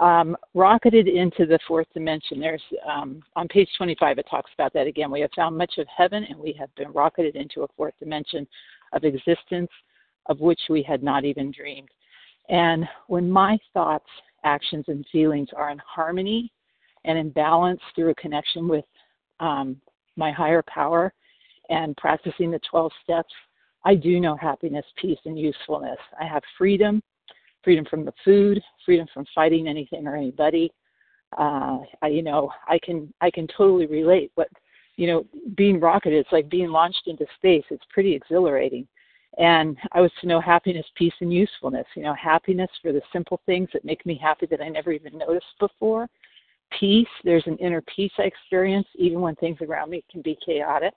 um, 0.00 0.36
rocketed 0.54 1.06
into 1.06 1.46
the 1.46 1.58
fourth 1.68 1.86
dimension. 1.92 2.40
There's 2.40 2.62
um, 2.90 3.22
on 3.36 3.46
page 3.48 3.68
25, 3.76 4.18
it 4.18 4.26
talks 4.28 4.50
about 4.54 4.72
that 4.72 4.86
again. 4.86 5.10
We 5.10 5.20
have 5.20 5.30
found 5.36 5.56
much 5.56 5.74
of 5.78 5.86
heaven, 5.94 6.24
and 6.28 6.38
we 6.38 6.56
have 6.58 6.74
been 6.76 6.90
rocketed 6.92 7.36
into 7.36 7.62
a 7.62 7.68
fourth 7.76 7.94
dimension 8.00 8.46
of 8.92 9.04
existence 9.04 9.70
of 10.26 10.40
which 10.40 10.60
we 10.70 10.82
had 10.82 11.02
not 11.02 11.24
even 11.24 11.50
dreamed. 11.50 11.90
And 12.48 12.88
when 13.08 13.30
my 13.30 13.58
thoughts, 13.74 14.08
actions, 14.44 14.84
and 14.88 15.04
feelings 15.12 15.48
are 15.56 15.70
in 15.70 15.78
harmony 15.78 16.52
and 17.04 17.18
in 17.18 17.30
balance 17.30 17.80
through 17.94 18.10
a 18.10 18.14
connection 18.14 18.68
with 18.68 18.84
um, 19.40 19.76
my 20.16 20.30
higher 20.30 20.62
power 20.62 21.12
and 21.68 21.96
practicing 21.96 22.50
the 22.50 22.60
12 22.70 22.92
steps, 23.02 23.32
I 23.84 23.94
do 23.94 24.20
know 24.20 24.36
happiness, 24.36 24.84
peace, 24.96 25.18
and 25.24 25.38
usefulness. 25.38 25.98
I 26.20 26.24
have 26.24 26.42
freedom 26.58 27.02
freedom 27.62 27.84
from 27.84 28.04
the 28.04 28.12
food, 28.24 28.60
freedom 28.84 29.06
from 29.12 29.24
fighting 29.34 29.68
anything 29.68 30.06
or 30.06 30.16
anybody. 30.16 30.72
Uh, 31.38 31.78
I, 32.02 32.08
you 32.08 32.22
know, 32.22 32.50
I 32.68 32.78
can 32.82 33.12
I 33.20 33.30
can 33.30 33.46
totally 33.46 33.86
relate. 33.86 34.32
What 34.34 34.48
you 34.96 35.06
know, 35.06 35.24
being 35.56 35.80
rocketed, 35.80 36.18
it's 36.18 36.32
like 36.32 36.50
being 36.50 36.68
launched 36.68 37.04
into 37.06 37.24
space. 37.36 37.64
It's 37.70 37.84
pretty 37.90 38.14
exhilarating. 38.14 38.86
And 39.38 39.78
I 39.92 40.02
was 40.02 40.10
to 40.20 40.26
know 40.26 40.40
happiness, 40.40 40.84
peace, 40.94 41.14
and 41.20 41.32
usefulness. 41.32 41.86
You 41.96 42.02
know, 42.02 42.14
happiness 42.14 42.70
for 42.82 42.92
the 42.92 43.00
simple 43.12 43.40
things 43.46 43.70
that 43.72 43.84
make 43.84 44.04
me 44.04 44.20
happy 44.22 44.46
that 44.46 44.60
I 44.60 44.68
never 44.68 44.92
even 44.92 45.16
noticed 45.16 45.46
before. 45.58 46.08
Peace, 46.78 47.08
there's 47.24 47.46
an 47.46 47.56
inner 47.58 47.82
peace 47.82 48.12
I 48.18 48.22
experience 48.22 48.86
even 48.94 49.20
when 49.20 49.34
things 49.36 49.58
around 49.60 49.90
me 49.90 50.04
can 50.10 50.22
be 50.22 50.38
chaotic. 50.44 50.94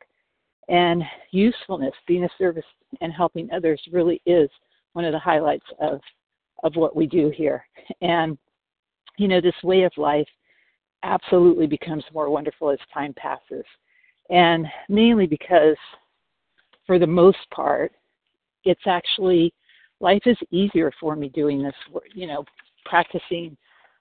And 0.67 1.03
usefulness, 1.31 1.93
being 2.07 2.23
of 2.23 2.31
service 2.37 2.65
and 3.01 3.13
helping 3.13 3.51
others 3.51 3.81
really 3.91 4.21
is 4.25 4.49
one 4.93 5.05
of 5.05 5.11
the 5.11 5.19
highlights 5.19 5.65
of 5.79 5.99
of 6.63 6.75
what 6.75 6.95
we 6.95 7.05
do 7.05 7.29
here. 7.35 7.65
And, 8.01 8.37
you 9.17 9.27
know, 9.27 9.41
this 9.41 9.53
way 9.63 9.83
of 9.83 9.91
life 9.97 10.27
absolutely 11.03 11.67
becomes 11.67 12.03
more 12.13 12.29
wonderful 12.29 12.71
as 12.71 12.79
time 12.93 13.13
passes. 13.13 13.65
And 14.29 14.65
mainly 14.89 15.27
because, 15.27 15.77
for 16.87 16.97
the 16.97 17.05
most 17.05 17.37
part, 17.53 17.91
it's 18.63 18.87
actually, 18.87 19.53
life 19.99 20.23
is 20.25 20.37
easier 20.49 20.91
for 20.99 21.15
me 21.15 21.29
doing 21.29 21.61
this, 21.61 21.75
you 22.13 22.25
know, 22.25 22.43
practicing 22.85 23.55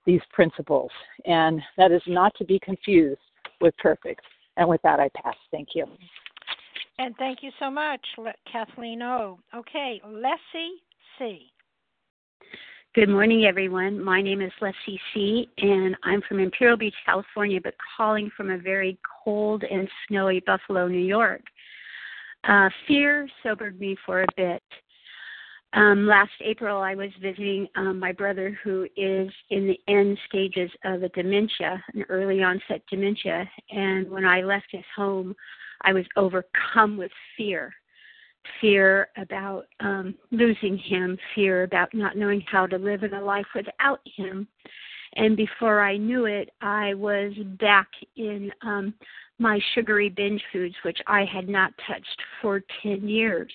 these 0.06 0.20
principles. 0.32 0.90
And 1.24 1.60
that 1.76 1.92
is 1.92 2.02
not 2.06 2.34
to 2.36 2.44
be 2.44 2.58
confused 2.60 3.20
with 3.60 3.76
perfect. 3.78 4.22
And 4.56 4.68
with 4.68 4.82
that, 4.82 5.00
I 5.00 5.08
pass. 5.16 5.34
Thank 5.50 5.68
you. 5.74 5.86
And 6.98 7.16
thank 7.16 7.42
you 7.42 7.50
so 7.58 7.70
much, 7.70 8.00
Kathleen 8.50 9.02
O. 9.02 9.38
Okay, 9.54 10.00
Leslie 10.06 10.80
C. 11.18 11.50
Good 12.94 13.08
morning, 13.08 13.44
everyone. 13.44 14.00
My 14.00 14.22
name 14.22 14.40
is 14.40 14.52
Leslie 14.60 15.00
C., 15.12 15.48
and 15.58 15.96
I'm 16.04 16.22
from 16.28 16.38
Imperial 16.38 16.76
Beach, 16.76 16.94
California, 17.04 17.58
but 17.60 17.74
calling 17.96 18.30
from 18.36 18.50
a 18.50 18.58
very 18.58 18.96
cold 19.24 19.64
and 19.68 19.88
snowy 20.06 20.40
Buffalo, 20.46 20.86
New 20.86 21.04
York. 21.04 21.42
Uh, 22.48 22.68
fear 22.86 23.28
sobered 23.42 23.80
me 23.80 23.96
for 24.06 24.22
a 24.22 24.26
bit. 24.36 24.62
Um, 25.74 26.06
last 26.06 26.30
April, 26.40 26.80
I 26.80 26.94
was 26.94 27.10
visiting 27.20 27.66
um, 27.74 27.98
my 27.98 28.12
brother 28.12 28.56
who 28.62 28.84
is 28.96 29.30
in 29.50 29.66
the 29.66 29.78
end 29.88 30.16
stages 30.28 30.70
of 30.84 31.02
a 31.02 31.08
dementia, 31.10 31.82
an 31.94 32.04
early 32.08 32.42
onset 32.42 32.82
dementia. 32.88 33.50
And 33.70 34.08
when 34.08 34.24
I 34.24 34.42
left 34.42 34.66
his 34.70 34.84
home, 34.94 35.34
I 35.82 35.92
was 35.92 36.06
overcome 36.16 36.96
with 36.96 37.10
fear 37.36 37.72
fear 38.60 39.08
about 39.16 39.64
um, 39.80 40.14
losing 40.30 40.76
him, 40.76 41.18
fear 41.34 41.62
about 41.64 41.94
not 41.94 42.16
knowing 42.16 42.42
how 42.50 42.66
to 42.66 42.76
live 42.76 43.02
in 43.02 43.14
a 43.14 43.22
life 43.22 43.46
without 43.54 44.00
him. 44.16 44.46
And 45.16 45.36
before 45.36 45.82
I 45.82 45.96
knew 45.96 46.26
it, 46.26 46.50
I 46.60 46.94
was 46.94 47.32
back 47.60 47.88
in 48.16 48.50
um, 48.62 48.94
my 49.38 49.60
sugary 49.74 50.08
binge 50.08 50.42
foods, 50.52 50.74
which 50.84 50.98
I 51.06 51.24
had 51.24 51.48
not 51.48 51.72
touched 51.86 52.22
for 52.42 52.62
10 52.82 53.08
years. 53.08 53.52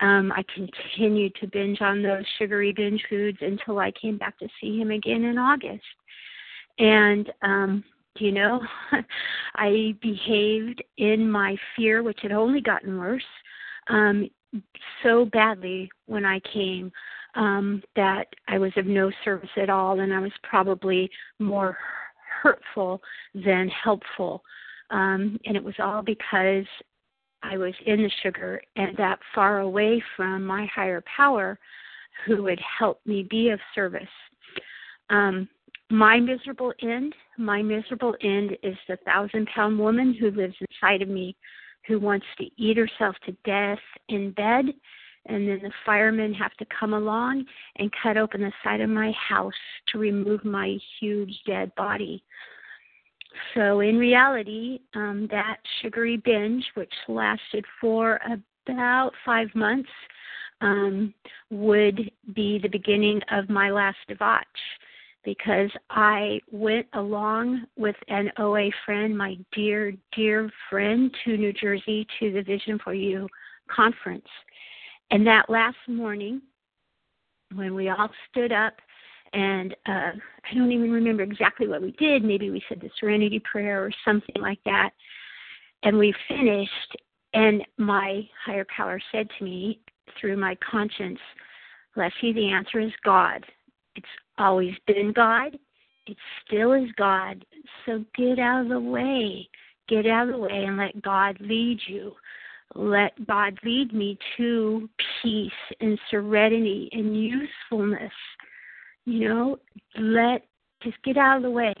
Um, 0.00 0.32
I 0.32 0.42
continued 0.54 1.34
to 1.40 1.46
binge 1.46 1.80
on 1.82 2.02
those 2.02 2.24
sugary 2.38 2.72
binge 2.72 3.04
foods 3.08 3.38
until 3.40 3.78
I 3.78 3.92
came 3.92 4.16
back 4.16 4.38
to 4.38 4.48
see 4.60 4.78
him 4.78 4.90
again 4.90 5.24
in 5.24 5.36
August. 5.36 5.84
And, 6.78 7.30
um, 7.42 7.84
you 8.18 8.32
know, 8.32 8.60
I 9.56 9.94
behaved 10.00 10.82
in 10.96 11.30
my 11.30 11.56
fear, 11.76 12.02
which 12.02 12.20
had 12.22 12.32
only 12.32 12.60
gotten 12.60 12.98
worse 12.98 13.22
um, 13.88 14.28
so 15.02 15.26
badly 15.26 15.90
when 16.06 16.24
I 16.24 16.40
came 16.52 16.90
um, 17.34 17.82
that 17.96 18.26
I 18.48 18.58
was 18.58 18.72
of 18.76 18.86
no 18.86 19.10
service 19.24 19.50
at 19.56 19.70
all, 19.70 20.00
and 20.00 20.12
I 20.12 20.18
was 20.18 20.32
probably 20.42 21.10
more 21.38 21.76
hurtful 22.42 23.00
than 23.34 23.68
helpful. 23.68 24.42
Um, 24.90 25.38
and 25.44 25.56
it 25.56 25.62
was 25.62 25.74
all 25.78 26.02
because 26.02 26.64
I 27.42 27.56
was 27.56 27.74
in 27.86 28.02
the 28.02 28.10
sugar 28.22 28.60
and 28.76 28.96
that 28.96 29.18
far 29.34 29.60
away 29.60 30.02
from 30.16 30.44
my 30.44 30.66
higher 30.66 31.02
power 31.16 31.58
who 32.26 32.42
would 32.42 32.60
help 32.78 33.00
me 33.06 33.26
be 33.28 33.50
of 33.50 33.60
service. 33.74 34.02
Um, 35.08 35.48
my 35.90 36.20
miserable 36.20 36.72
end, 36.82 37.14
my 37.38 37.62
miserable 37.62 38.14
end 38.22 38.56
is 38.62 38.76
the 38.88 38.96
thousand 39.04 39.48
pound 39.54 39.78
woman 39.78 40.14
who 40.14 40.30
lives 40.30 40.54
inside 40.60 41.02
of 41.02 41.08
me 41.08 41.36
who 41.86 41.98
wants 41.98 42.26
to 42.38 42.46
eat 42.56 42.76
herself 42.76 43.16
to 43.26 43.32
death 43.44 43.78
in 44.08 44.30
bed 44.32 44.66
and 45.26 45.46
then 45.46 45.60
the 45.62 45.72
firemen 45.84 46.32
have 46.34 46.54
to 46.54 46.66
come 46.78 46.94
along 46.94 47.44
and 47.76 47.90
cut 48.02 48.16
open 48.16 48.40
the 48.40 48.52
side 48.64 48.80
of 48.80 48.88
my 48.88 49.12
house 49.12 49.52
to 49.88 49.98
remove 49.98 50.44
my 50.44 50.76
huge 50.98 51.34
dead 51.46 51.74
body. 51.74 52.22
So, 53.54 53.80
in 53.80 53.96
reality, 53.96 54.80
um, 54.94 55.28
that 55.30 55.58
sugary 55.80 56.16
binge, 56.16 56.64
which 56.74 56.92
lasted 57.08 57.64
for 57.80 58.20
about 58.68 59.12
five 59.24 59.48
months, 59.54 59.88
um, 60.60 61.14
would 61.50 62.10
be 62.34 62.58
the 62.58 62.68
beginning 62.68 63.20
of 63.30 63.48
my 63.48 63.70
last 63.70 63.98
debauch. 64.08 64.44
because 65.22 65.70
I 65.90 66.40
went 66.50 66.86
along 66.94 67.66
with 67.76 67.96
an 68.08 68.30
OA 68.38 68.70
friend, 68.86 69.16
my 69.16 69.36
dear, 69.52 69.92
dear 70.16 70.50
friend, 70.70 71.14
to 71.24 71.36
New 71.36 71.52
Jersey 71.52 72.06
to 72.18 72.32
the 72.32 72.40
Vision 72.40 72.78
for 72.82 72.94
You 72.94 73.28
conference. 73.68 74.26
And 75.10 75.26
that 75.26 75.50
last 75.50 75.76
morning, 75.88 76.40
when 77.54 77.74
we 77.74 77.90
all 77.90 78.08
stood 78.30 78.50
up, 78.50 78.74
and 79.32 79.74
uh, 79.86 80.12
I 80.50 80.54
don't 80.54 80.72
even 80.72 80.90
remember 80.90 81.22
exactly 81.22 81.68
what 81.68 81.82
we 81.82 81.92
did. 81.92 82.24
Maybe 82.24 82.50
we 82.50 82.62
said 82.68 82.80
the 82.80 82.90
Serenity 82.98 83.40
Prayer 83.40 83.84
or 83.84 83.90
something 84.04 84.40
like 84.40 84.58
that. 84.64 84.90
And 85.82 85.96
we 85.98 86.14
finished, 86.28 86.96
and 87.32 87.62
my 87.78 88.28
higher 88.44 88.66
power 88.74 89.00
said 89.12 89.28
to 89.38 89.44
me 89.44 89.80
through 90.20 90.36
my 90.36 90.56
conscience, 90.68 91.18
Leslie, 91.96 92.32
the 92.32 92.50
answer 92.50 92.80
is 92.80 92.92
God. 93.04 93.44
It's 93.96 94.06
always 94.38 94.74
been 94.86 95.12
God. 95.12 95.56
It 96.06 96.16
still 96.44 96.72
is 96.72 96.90
God. 96.96 97.44
So 97.86 98.04
get 98.16 98.38
out 98.38 98.62
of 98.62 98.68
the 98.68 98.80
way. 98.80 99.48
Get 99.88 100.06
out 100.06 100.28
of 100.28 100.34
the 100.34 100.38
way 100.38 100.64
and 100.66 100.76
let 100.76 101.02
God 101.02 101.36
lead 101.40 101.80
you. 101.86 102.14
Let 102.74 103.26
God 103.26 103.58
lead 103.64 103.92
me 103.92 104.16
to 104.36 104.88
peace 105.22 105.52
and 105.80 105.98
serenity 106.10 106.88
and 106.92 107.16
usefulness. 107.16 108.12
You 109.06 109.28
know, 109.28 109.56
let 109.98 110.46
just 110.82 111.02
get 111.02 111.16
out 111.16 111.38
of 111.38 111.42
the 111.42 111.50
way. 111.50 111.74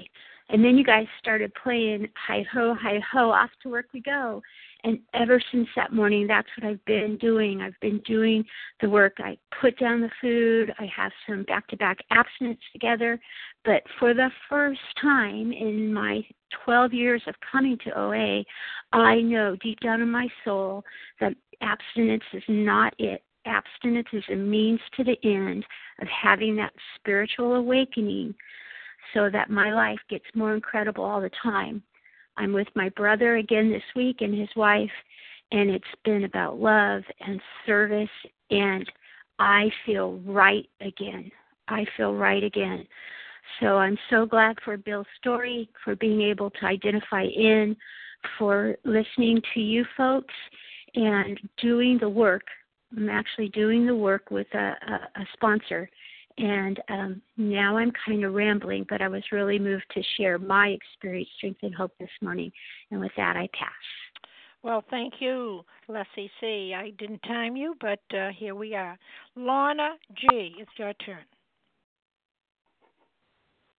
And 0.52 0.64
then 0.64 0.76
you 0.76 0.84
guys 0.84 1.06
started 1.20 1.52
playing 1.62 2.08
hi 2.16 2.44
ho, 2.52 2.74
hi 2.78 2.98
ho, 3.12 3.30
off 3.30 3.50
to 3.62 3.68
work 3.68 3.86
we 3.94 4.00
go. 4.00 4.42
And 4.82 4.98
ever 5.14 5.40
since 5.52 5.68
that 5.76 5.92
morning, 5.92 6.26
that's 6.26 6.48
what 6.56 6.68
I've 6.68 6.84
been 6.86 7.18
doing. 7.18 7.60
I've 7.60 7.78
been 7.80 8.00
doing 8.06 8.44
the 8.80 8.88
work. 8.88 9.14
I 9.18 9.38
put 9.60 9.78
down 9.78 10.00
the 10.00 10.10
food. 10.20 10.72
I 10.78 10.88
have 10.94 11.12
some 11.28 11.44
back 11.44 11.68
to 11.68 11.76
back 11.76 11.98
abstinence 12.10 12.60
together. 12.72 13.20
But 13.64 13.82
for 13.98 14.14
the 14.14 14.30
first 14.48 14.80
time 15.00 15.52
in 15.52 15.92
my 15.92 16.22
12 16.64 16.94
years 16.94 17.22
of 17.28 17.34
coming 17.52 17.78
to 17.84 17.98
OA, 17.98 18.42
I 18.92 19.20
know 19.20 19.56
deep 19.62 19.78
down 19.80 20.00
in 20.00 20.10
my 20.10 20.28
soul 20.44 20.82
that 21.20 21.34
abstinence 21.60 22.24
is 22.32 22.42
not 22.48 22.94
it. 22.98 23.22
Abstinence 23.50 24.08
is 24.12 24.24
a 24.30 24.36
means 24.36 24.80
to 24.96 25.04
the 25.04 25.18
end 25.24 25.64
of 26.00 26.08
having 26.08 26.56
that 26.56 26.72
spiritual 26.96 27.56
awakening 27.56 28.34
so 29.12 29.28
that 29.30 29.50
my 29.50 29.72
life 29.74 29.98
gets 30.08 30.24
more 30.34 30.54
incredible 30.54 31.04
all 31.04 31.20
the 31.20 31.30
time. 31.42 31.82
I'm 32.36 32.52
with 32.52 32.68
my 32.74 32.88
brother 32.90 33.36
again 33.36 33.70
this 33.70 33.82
week 33.96 34.18
and 34.20 34.32
his 34.38 34.48
wife, 34.56 34.90
and 35.50 35.68
it's 35.68 35.84
been 36.04 36.24
about 36.24 36.60
love 36.60 37.02
and 37.20 37.40
service, 37.66 38.08
and 38.50 38.90
I 39.38 39.70
feel 39.84 40.20
right 40.24 40.68
again. 40.80 41.30
I 41.68 41.84
feel 41.96 42.14
right 42.14 42.44
again. 42.44 42.86
So 43.58 43.78
I'm 43.78 43.98
so 44.10 44.26
glad 44.26 44.58
for 44.64 44.76
Bill's 44.76 45.06
story, 45.18 45.68
for 45.84 45.96
being 45.96 46.22
able 46.22 46.50
to 46.50 46.66
identify 46.66 47.24
in, 47.24 47.76
for 48.38 48.76
listening 48.84 49.42
to 49.54 49.60
you 49.60 49.84
folks, 49.96 50.34
and 50.94 51.38
doing 51.60 51.98
the 51.98 52.08
work. 52.08 52.44
I'm 52.96 53.08
actually 53.08 53.48
doing 53.50 53.86
the 53.86 53.94
work 53.94 54.30
with 54.30 54.48
a, 54.54 54.74
a, 54.88 55.20
a 55.20 55.26
sponsor 55.34 55.88
and 56.40 56.80
um, 56.88 57.22
now 57.36 57.76
I'm 57.76 57.92
kind 58.06 58.24
of 58.24 58.32
rambling, 58.32 58.86
but 58.88 59.02
I 59.02 59.08
was 59.08 59.22
really 59.30 59.58
moved 59.58 59.84
to 59.92 60.02
share 60.16 60.38
my 60.38 60.68
experience, 60.68 61.28
strength, 61.36 61.60
and 61.62 61.74
hope 61.74 61.92
this 62.00 62.10
morning. 62.22 62.50
And 62.90 63.00
with 63.00 63.12
that, 63.16 63.36
I 63.36 63.48
pass. 63.52 63.70
Well, 64.62 64.84
thank 64.90 65.14
you, 65.20 65.62
Leslie 65.88 66.30
C. 66.40 66.74
I 66.76 66.90
didn't 66.98 67.20
time 67.20 67.56
you, 67.56 67.74
but 67.80 68.00
uh, 68.16 68.30
here 68.36 68.54
we 68.54 68.74
are. 68.74 68.98
Lorna 69.36 69.96
G., 70.14 70.54
it's 70.58 70.70
your 70.78 70.92
turn. 70.94 71.24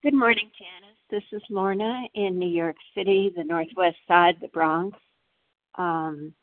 Good 0.04 0.16
morning, 0.16 0.50
Janice. 0.58 0.98
This 1.10 1.24
is 1.32 1.44
Lorna 1.50 2.04
in 2.16 2.38
New 2.38 2.50
York 2.50 2.76
City, 2.96 3.32
the 3.36 3.44
Northwest 3.44 3.98
Side, 4.08 4.38
the 4.42 4.48
Bronx. 4.48 4.98
Um, 5.78 6.34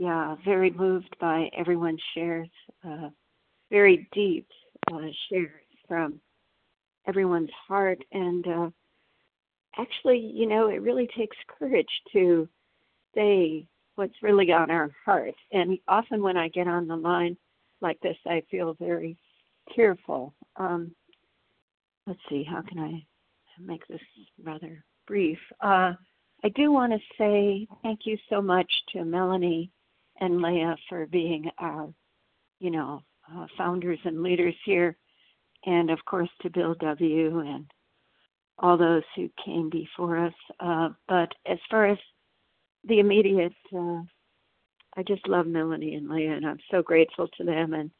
yeah, 0.00 0.34
very 0.46 0.70
moved 0.70 1.14
by 1.20 1.50
everyone's 1.54 2.00
shares. 2.14 2.48
Uh, 2.82 3.10
very 3.70 4.08
deep 4.14 4.48
uh, 4.90 5.08
shares 5.28 5.60
from 5.86 6.18
everyone's 7.06 7.50
heart. 7.68 8.02
And 8.10 8.46
uh, 8.46 8.70
actually, 9.78 10.18
you 10.18 10.46
know, 10.46 10.68
it 10.68 10.80
really 10.80 11.06
takes 11.14 11.36
courage 11.58 11.90
to 12.14 12.48
say 13.14 13.66
what's 13.96 14.22
really 14.22 14.50
on 14.52 14.70
our 14.70 14.90
heart. 15.04 15.34
And 15.52 15.78
often 15.86 16.22
when 16.22 16.38
I 16.38 16.48
get 16.48 16.66
on 16.66 16.88
the 16.88 16.96
line 16.96 17.36
like 17.82 18.00
this, 18.00 18.16
I 18.26 18.42
feel 18.50 18.74
very 18.80 19.18
tearful. 19.76 20.32
Um, 20.56 20.92
let's 22.06 22.20
see, 22.30 22.42
how 22.42 22.62
can 22.62 22.78
I 22.78 23.04
make 23.62 23.86
this 23.86 24.00
rather 24.42 24.82
brief? 25.06 25.38
Uh, 25.60 25.92
I 26.42 26.48
do 26.54 26.72
want 26.72 26.94
to 26.94 26.98
say 27.18 27.68
thank 27.82 28.06
you 28.06 28.16
so 28.30 28.40
much 28.40 28.72
to 28.94 29.04
Melanie 29.04 29.70
and 30.20 30.42
Leah 30.42 30.76
for 30.88 31.06
being 31.06 31.50
our, 31.58 31.92
you 32.58 32.70
know, 32.70 33.02
uh, 33.34 33.46
founders 33.56 33.98
and 34.04 34.22
leaders 34.22 34.54
here, 34.64 34.96
and 35.66 35.90
of 35.90 35.98
course 36.04 36.28
to 36.42 36.50
Bill 36.50 36.74
W. 36.80 37.40
and 37.40 37.66
all 38.58 38.76
those 38.76 39.02
who 39.16 39.30
came 39.44 39.70
before 39.70 40.18
us. 40.18 40.34
Uh, 40.58 40.90
but 41.08 41.32
as 41.46 41.58
far 41.70 41.86
as 41.86 41.98
the 42.84 43.00
immediate, 43.00 43.52
uh, 43.76 44.02
I 44.96 45.02
just 45.06 45.26
love 45.28 45.46
Melanie 45.46 45.94
and 45.94 46.08
Leah, 46.08 46.32
and 46.34 46.46
I'm 46.46 46.58
so 46.70 46.82
grateful 46.82 47.28
to 47.28 47.44
them 47.44 47.74
and 47.74 47.90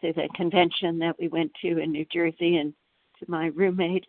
to 0.00 0.12
the 0.12 0.28
convention 0.36 0.98
that 0.98 1.16
we 1.18 1.28
went 1.28 1.52
to 1.62 1.78
in 1.78 1.92
New 1.92 2.04
Jersey 2.12 2.56
and 2.56 2.74
to 3.18 3.30
my 3.30 3.46
roommate. 3.46 4.06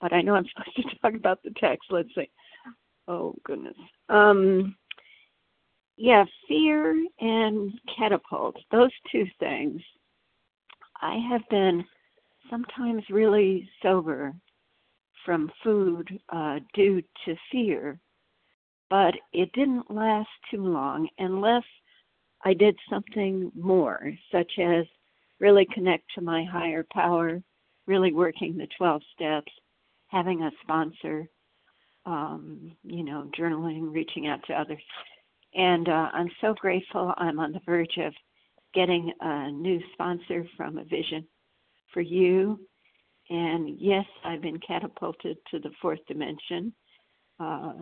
But 0.00 0.12
I 0.12 0.22
know 0.22 0.34
I'm 0.34 0.46
supposed 0.74 0.90
to 0.90 0.98
talk 0.98 1.14
about 1.14 1.42
the 1.42 1.52
text. 1.58 1.90
Let's 1.90 2.08
see. 2.14 2.30
Oh 3.06 3.34
goodness. 3.44 3.76
Um, 4.08 4.76
yeah, 6.02 6.24
fear 6.48 6.96
and 7.20 7.78
catapult. 7.94 8.56
Those 8.72 8.90
two 9.12 9.26
things 9.38 9.82
I 11.02 11.18
have 11.30 11.42
been 11.50 11.84
sometimes 12.48 13.02
really 13.10 13.68
sober 13.82 14.32
from 15.26 15.52
food 15.62 16.08
uh, 16.30 16.60
due 16.72 17.02
to 17.26 17.36
fear, 17.52 18.00
but 18.88 19.12
it 19.34 19.52
didn't 19.52 19.90
last 19.90 20.30
too 20.50 20.64
long 20.64 21.06
unless 21.18 21.64
I 22.46 22.54
did 22.54 22.76
something 22.88 23.52
more, 23.54 24.10
such 24.32 24.52
as 24.58 24.86
really 25.38 25.66
connect 25.74 26.04
to 26.14 26.22
my 26.22 26.46
higher 26.50 26.86
power, 26.90 27.42
really 27.86 28.14
working 28.14 28.56
the 28.56 28.68
12 28.78 29.02
steps, 29.12 29.52
having 30.06 30.44
a 30.44 30.50
sponsor, 30.62 31.28
um, 32.06 32.72
you 32.84 33.04
know, 33.04 33.30
journaling, 33.38 33.92
reaching 33.92 34.28
out 34.28 34.40
to 34.46 34.54
others. 34.54 34.80
And 35.54 35.88
uh, 35.88 36.08
I'm 36.12 36.30
so 36.40 36.54
grateful 36.54 37.12
I'm 37.16 37.40
on 37.40 37.52
the 37.52 37.60
verge 37.66 37.98
of 37.98 38.12
getting 38.74 39.12
a 39.20 39.50
new 39.50 39.80
sponsor 39.92 40.44
from 40.56 40.78
a 40.78 40.84
vision 40.84 41.26
for 41.92 42.00
you. 42.00 42.60
And 43.28 43.78
yes, 43.78 44.04
I've 44.24 44.42
been 44.42 44.60
catapulted 44.66 45.38
to 45.50 45.58
the 45.58 45.70
fourth 45.80 46.00
dimension. 46.06 46.72
Uh, 47.38 47.72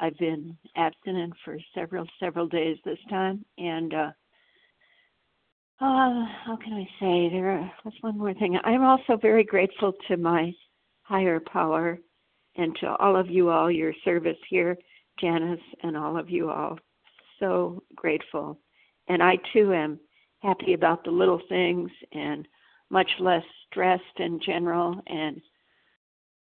I've 0.00 0.16
been 0.18 0.56
abstinent 0.76 1.34
for 1.44 1.58
several, 1.74 2.06
several 2.20 2.46
days 2.46 2.78
this 2.84 2.98
time. 3.10 3.44
And 3.58 3.92
uh, 3.92 4.10
uh, 5.80 6.24
how 6.44 6.58
can 6.62 6.72
I 6.72 6.84
say? 7.00 7.28
There 7.32 7.70
was 7.84 7.94
one 8.00 8.18
more 8.18 8.34
thing. 8.34 8.58
I'm 8.64 8.82
also 8.82 9.16
very 9.20 9.44
grateful 9.44 9.92
to 10.08 10.16
my 10.16 10.52
higher 11.02 11.40
power 11.40 11.98
and 12.56 12.76
to 12.80 12.96
all 12.96 13.16
of 13.16 13.28
you 13.28 13.50
all, 13.50 13.70
your 13.70 13.92
service 14.04 14.36
here, 14.48 14.76
Janice, 15.20 15.60
and 15.82 15.96
all 15.96 16.18
of 16.18 16.28
you 16.28 16.50
all. 16.50 16.78
So 17.38 17.82
grateful. 17.94 18.58
And 19.08 19.22
I 19.22 19.38
too 19.52 19.72
am 19.72 19.98
happy 20.40 20.74
about 20.74 21.04
the 21.04 21.10
little 21.10 21.40
things 21.48 21.90
and 22.12 22.46
much 22.90 23.10
less 23.20 23.42
stressed 23.70 24.02
in 24.18 24.40
general 24.44 25.00
and 25.06 25.40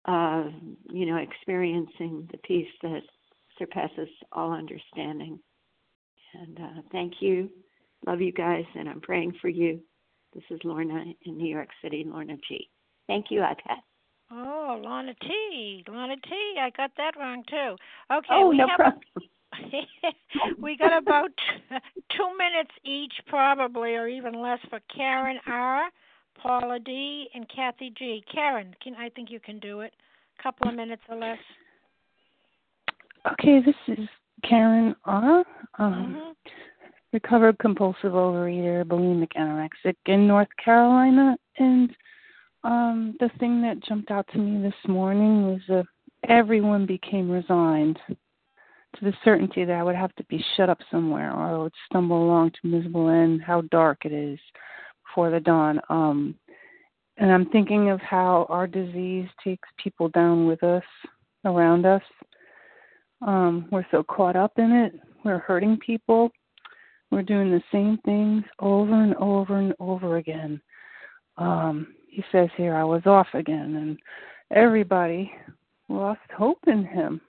uh, 0.06 0.50
you 0.90 1.06
know 1.06 1.18
experiencing 1.18 2.28
the 2.32 2.38
peace 2.40 2.68
that 2.82 3.02
surpasses 3.58 4.08
all 4.32 4.54
understanding. 4.54 5.40
And 6.34 6.60
uh, 6.60 6.82
thank 6.92 7.14
you. 7.20 7.50
Love 8.06 8.22
you 8.22 8.32
guys 8.32 8.64
and 8.76 8.88
i'm 8.88 9.02
praying 9.02 9.34
for 9.42 9.50
you. 9.50 9.80
This 10.34 10.44
is 10.50 10.60
lorna 10.64 11.04
in 11.26 11.38
new 11.38 11.50
york 11.50 11.70
city 11.84 12.06
lorna 12.08 12.38
g. 12.48 12.70
Thank 13.08 13.28
you 13.30 13.42
i 13.42 13.56
oh 14.32 14.80
lorna 14.82 15.14
t. 15.22 15.84
Lorna 15.88 16.16
t 16.16 16.56
i 16.60 16.70
got 16.78 16.92
that 16.98 17.18
wrong 17.18 17.44
too. 17.50 17.76
Okay 18.14 18.28
oh 18.32 18.50
we 18.50 18.58
no 18.58 18.68
have 18.68 18.78
problem 18.78 19.02
we 20.62 20.78
got 20.78 20.98
about 20.98 21.30
two 22.16 22.30
minutes 22.38 22.72
each, 22.84 23.14
probably, 23.28 23.96
or 23.96 24.08
even 24.08 24.42
less, 24.42 24.60
for 24.70 24.80
Karen 24.94 25.40
R, 25.48 25.90
Paula 26.42 26.80
D, 26.80 27.28
and 27.34 27.48
Kathy 27.50 27.94
G. 27.98 28.24
Karen, 28.32 28.76
can 28.84 28.96
I 28.96 29.10
think 29.10 29.32
you 29.32 29.40
can 29.40 29.60
do 29.60 29.82
it? 29.82 29.94
A 30.40 30.44
couple 30.44 30.70
of 30.70 30.76
minutes 30.76 31.02
or 31.10 31.18
less. 31.18 31.40
Okay, 33.34 33.62
this 33.66 33.98
is 33.98 34.08
Karen 34.48 34.96
R. 35.06 35.44
Um, 35.80 35.94
mm-hmm. 35.94 36.32
Recovered 37.14 37.58
compulsive 37.60 38.12
overeater, 38.12 38.84
bulimic 38.84 39.32
anorexic 39.38 39.96
in 40.06 40.28
North 40.28 40.50
Carolina, 40.64 41.38
and 41.58 41.96
Um, 42.64 43.16
the 43.20 43.30
thing 43.40 43.62
that 43.62 43.80
jumped 43.88 44.12
out 44.12 44.28
to 44.34 44.40
me 44.40 44.62
this 44.62 44.90
morning 44.90 45.48
was 45.48 45.62
that 45.70 45.86
everyone 46.28 46.86
became 46.86 47.30
resigned 47.30 47.98
to 48.96 49.06
the 49.06 49.14
certainty 49.24 49.66
that 49.66 49.74
I 49.74 49.84
would 49.84 49.96
have 49.96 50.16
to 50.16 50.24
be 50.26 50.44
shut 50.56 50.70
up 50.70 50.80
somewhere 50.90 51.32
or 51.32 51.44
I 51.44 51.58
would 51.58 51.74
stumble 51.90 52.24
along 52.24 52.52
to 52.52 52.68
miserable 52.68 53.10
end, 53.10 53.42
how 53.42 53.62
dark 53.72 54.06
it 54.06 54.14
is 54.14 54.40
before 55.06 55.30
the 55.30 55.40
dawn. 55.40 55.80
Um, 55.90 56.36
and 57.18 57.32
I'm 57.32 57.50
thinking 57.50 57.90
of 57.90 58.00
how 58.02 58.46
our 58.50 58.68
disease 58.68 59.28
takes 59.44 59.68
people 59.82 60.10
down 60.10 60.48
with 60.48 60.64
us, 60.64 60.84
around 61.46 61.86
us. 61.86 62.04
Um, 63.22 63.68
we're 63.72 63.86
so 63.92 64.04
caught 64.04 64.36
up 64.36 64.54
in 64.58 64.72
it. 64.72 64.94
We're 65.26 65.40
hurting 65.40 65.78
people. 65.78 66.32
We're 67.10 67.24
doing 67.24 67.52
the 67.52 67.64
same 67.72 67.98
things 68.06 68.44
over 68.60 69.04
and 69.04 69.16
over 69.16 69.58
and 69.58 69.74
over 69.80 70.18
again. 70.18 70.62
Um, 71.38 71.96
he 72.08 72.24
says 72.32 72.50
here, 72.58 72.76
I 72.76 72.84
was 72.84 73.04
off 73.06 73.28
again, 73.34 73.76
and 73.76 73.98
everybody 74.52 75.32
lost 75.90 76.20
hope 76.36 76.60
in 76.68 76.84
him, 76.84 77.22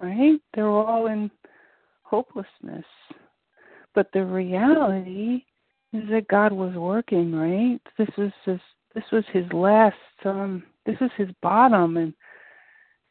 right? 0.00 0.40
They're 0.54 0.66
all 0.68 1.06
in 1.06 1.30
hopelessness. 2.02 2.84
But 3.94 4.08
the 4.12 4.24
reality 4.24 5.44
is 5.92 6.08
that 6.10 6.28
God 6.28 6.52
was 6.52 6.74
working, 6.74 7.34
right? 7.34 7.80
This 7.98 8.08
was 8.16 8.32
his 8.44 8.60
this 8.94 9.04
was 9.10 9.24
his 9.32 9.50
last 9.52 9.96
um 10.24 10.62
this 10.86 10.96
is 11.00 11.10
his 11.16 11.28
bottom 11.42 11.96
and 11.96 12.14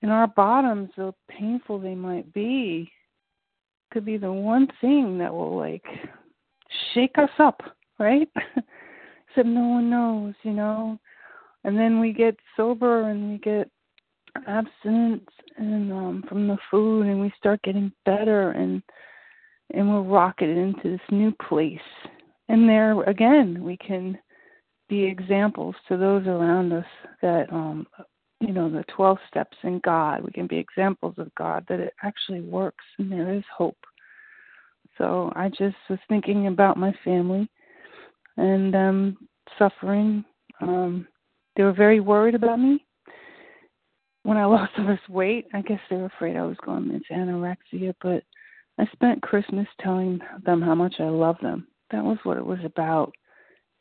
and 0.02 0.12
our 0.12 0.28
bottoms, 0.28 0.90
though 0.98 1.16
painful 1.30 1.80
they 1.80 1.94
might 1.94 2.34
be, 2.34 2.92
could 3.92 4.04
be 4.04 4.18
the 4.18 4.32
one 4.32 4.68
thing 4.80 5.18
that 5.20 5.32
will 5.32 5.56
like 5.56 5.86
shake 6.94 7.18
us 7.18 7.30
up, 7.40 7.62
right? 8.00 8.28
Except 9.30 9.48
no 9.48 9.68
one 9.68 9.90
knows, 9.90 10.34
you 10.44 10.54
know. 10.54 11.00
And 11.64 11.78
then 11.78 12.00
we 12.00 12.14
get 12.14 12.36
sober 12.58 13.10
and 13.10 13.32
we 13.32 13.38
get 13.38 13.70
abstinence 14.48 15.30
and 15.58 15.92
um 15.92 16.24
from 16.28 16.48
the 16.48 16.58
food 16.70 17.06
and 17.06 17.20
we 17.20 17.32
start 17.38 17.62
getting 17.64 17.92
better 18.06 18.52
and 18.52 18.82
and 19.74 19.90
we're 19.90 20.02
rocketed 20.02 20.58
into 20.58 20.90
this 20.90 21.12
new 21.12 21.32
place. 21.48 21.80
And 22.50 22.68
there 22.68 23.02
again 23.04 23.64
we 23.64 23.78
can 23.78 24.18
be 24.90 25.04
examples 25.04 25.76
to 25.88 25.98
those 25.98 26.28
around 26.28 26.74
us 26.74 26.86
that 27.22 27.52
um 27.52 27.88
you 28.40 28.54
know 28.54 28.70
the 28.70 28.84
12 28.96 29.18
steps 29.28 29.58
in 29.64 29.80
God. 29.80 30.24
We 30.24 30.32
can 30.32 30.48
be 30.48 30.58
examples 30.58 31.16
of 31.18 31.34
God 31.36 31.66
that 31.70 31.80
it 31.80 31.94
actually 32.04 32.42
works 32.42 32.86
and 32.98 33.12
there 33.12 33.34
is 33.34 33.44
hope. 33.56 33.78
So 34.98 35.32
I 35.36 35.50
just 35.50 35.78
was 35.90 36.00
thinking 36.10 36.48
about 36.48 36.78
my 36.78 36.94
family 37.04 37.50
and 38.38 38.76
um 38.76 39.18
suffering. 39.58 40.26
Um 40.62 41.08
they 41.56 41.64
were 41.64 41.74
very 41.74 42.00
worried 42.00 42.36
about 42.36 42.60
me 42.60 42.86
when 44.24 44.38
I 44.38 44.46
lost 44.46 44.74
all 44.78 44.88
this 44.88 45.00
weight. 45.10 45.48
I 45.54 45.62
guess 45.62 45.80
they 45.90 45.98
were 45.98 46.06
afraid 46.06 46.38
I 46.38 46.46
was 46.46 46.58
going 46.66 46.92
into 46.92 47.14
anorexia, 47.14 47.94
but 48.02 48.24
I 48.80 48.86
spent 48.94 49.22
Christmas 49.22 49.68
telling 49.80 50.20
them 50.46 50.62
how 50.62 50.76
much 50.76 50.96
I 51.00 51.10
love 51.10 51.38
them. 51.42 51.68
That 51.92 52.04
was 52.04 52.18
what 52.24 52.38
it 52.38 52.46
was 52.46 52.60
about 52.64 53.14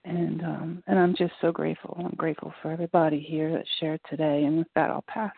and 0.05 0.43
um, 0.43 0.83
and 0.87 0.99
I'm 0.99 1.15
just 1.17 1.33
so 1.41 1.53
grateful. 1.53 1.97
I'm 1.99 2.15
grateful 2.17 2.53
for 2.63 2.71
everybody 2.71 3.21
here 3.21 3.53
that 3.53 3.65
shared 3.79 4.01
today. 4.09 4.45
And 4.45 4.59
with 4.59 4.69
that, 4.75 4.91
I'll 4.91 5.05
pass. 5.07 5.33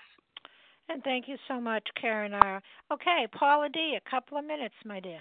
And 0.88 1.02
thank 1.02 1.28
you 1.28 1.36
so 1.48 1.60
much, 1.60 1.86
Karen 2.00 2.34
R. 2.34 2.62
Okay, 2.92 3.26
Paula 3.32 3.68
D. 3.68 3.96
A 3.96 4.10
couple 4.10 4.38
of 4.38 4.44
minutes, 4.44 4.74
my 4.84 5.00
dear. 5.00 5.20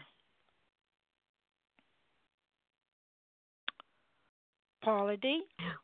Paula 4.81 5.17
D. 5.17 5.43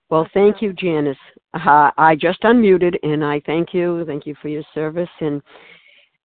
Well, 0.10 0.28
thank 0.34 0.62
you, 0.62 0.74
Janice. 0.74 1.18
Uh, 1.54 1.92
I 1.98 2.16
just 2.16 2.42
unmuted, 2.42 2.96
and 3.04 3.24
I 3.24 3.42
thank 3.46 3.74
you. 3.74 4.04
Thank 4.06 4.26
you 4.26 4.36
for 4.42 4.48
your 4.48 4.64
service. 4.74 5.10
And 5.20 5.42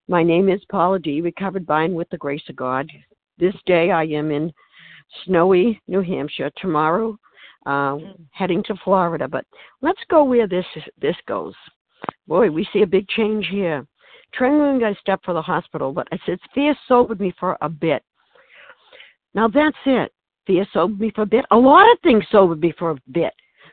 my 0.09 0.23
name 0.23 0.49
is 0.49 0.61
Paula 0.71 0.99
D. 0.99 1.21
Recovered 1.21 1.67
by 1.67 1.85
and 1.85 1.95
with 1.95 2.09
the 2.11 2.19
grace 2.19 2.43
of 2.49 2.57
God. 2.57 2.91
This 3.39 3.55
day 3.67 3.91
I 3.91 4.05
am 4.05 4.31
in 4.31 4.53
snowy 5.25 5.81
New 5.89 6.01
Hampshire. 6.01 6.51
Tomorrow, 6.57 7.19
uh, 7.67 7.99
heading 8.31 8.63
to 8.65 8.75
Florida. 8.85 9.29
But 9.29 9.45
let's 9.81 10.01
go 10.11 10.25
where 10.25 10.49
this 10.49 10.67
this 11.01 11.17
goes. 11.27 11.55
Boy, 12.27 12.51
we 12.51 12.67
see 12.73 12.83
a 12.83 12.87
big 12.87 13.09
change 13.09 13.47
here. 13.51 13.87
Trembling, 14.35 14.83
I 14.83 14.95
stepped 14.95 15.25
for 15.25 15.35
the 15.35 15.43
hospital, 15.43 15.93
but 15.93 16.09
I 16.11 16.19
said 16.25 16.39
fear 16.55 16.75
sobered 16.89 17.21
me 17.21 17.35
for 17.39 17.59
a 17.61 17.69
bit. 17.69 18.03
Now 19.35 19.49
that's 19.49 19.77
it. 19.85 20.13
Fear 20.47 20.67
sobered 20.73 21.01
me 21.01 21.13
for 21.15 21.23
a 21.23 21.27
bit. 21.27 21.45
A 21.51 21.57
lot 21.57 21.91
of 21.91 21.99
things 22.03 22.25
sobered 22.31 22.61
me 22.61 22.73
for 22.79 22.91
a 22.91 22.97
bit. 23.13 23.33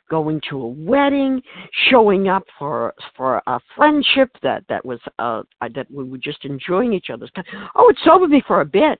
Going 0.10 0.42
to 0.50 0.62
a 0.62 0.68
wedding, 0.68 1.42
showing 1.90 2.28
up 2.30 2.44
for 2.58 2.94
for 3.16 3.42
a 3.46 3.60
friendship 3.76 4.30
that 4.42 4.64
that 4.68 4.84
was 4.84 5.00
uh 5.20 5.44
that 5.62 5.90
we 5.92 6.04
were 6.04 6.18
just 6.18 6.46
enjoying 6.46 6.94
each 6.94 7.10
other's 7.12 7.32
time. 7.32 7.46
Oh, 7.76 7.90
it 7.90 7.98
sobered 8.04 8.32
me 8.32 8.42
for 8.48 8.62
a 8.62 8.66
bit. 8.66 9.00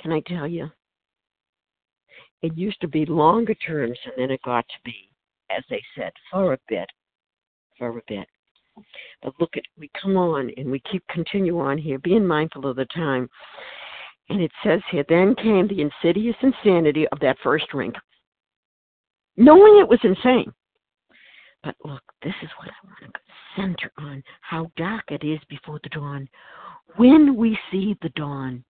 Can 0.00 0.12
I 0.12 0.20
tell 0.26 0.48
you? 0.48 0.70
It 2.42 2.56
used 2.56 2.80
to 2.80 2.88
be 2.88 3.04
longer 3.04 3.54
terms, 3.54 3.98
and 4.04 4.14
then 4.16 4.30
it 4.30 4.40
got 4.42 4.64
to 4.68 4.76
be, 4.84 5.10
as 5.50 5.64
they 5.68 5.82
said, 5.96 6.12
for 6.30 6.52
a 6.52 6.58
bit, 6.68 6.88
for 7.76 7.98
a 7.98 8.02
bit. 8.06 8.26
But 9.22 9.34
look 9.40 9.56
at, 9.56 9.64
we 9.76 9.90
come 10.00 10.16
on 10.16 10.50
and 10.56 10.70
we 10.70 10.80
keep 10.90 11.02
continue 11.08 11.58
on 11.58 11.78
here, 11.78 11.98
being 11.98 12.24
mindful 12.24 12.66
of 12.66 12.76
the 12.76 12.84
time. 12.86 13.28
And 14.28 14.40
it 14.42 14.52
says 14.62 14.80
here, 14.90 15.04
then 15.08 15.34
came 15.34 15.68
the 15.68 15.80
insidious 15.80 16.36
insanity 16.42 17.08
of 17.08 17.20
that 17.20 17.38
first 17.42 17.66
drink, 17.70 17.94
knowing 19.36 19.80
it 19.80 19.88
was 19.88 20.00
insane. 20.02 20.52
But 21.62 21.74
look, 21.84 22.02
this 22.22 22.34
is 22.42 22.50
what 22.58 22.68
I 22.68 22.86
want 22.86 23.14
to 23.14 23.20
center 23.56 23.90
on 23.98 24.22
how 24.42 24.70
dark 24.76 25.04
it 25.10 25.24
is 25.24 25.40
before 25.48 25.80
the 25.82 25.88
dawn. 25.88 26.28
When 26.96 27.36
we 27.36 27.58
see 27.70 27.96
the 28.02 28.10
dawn, 28.10 28.64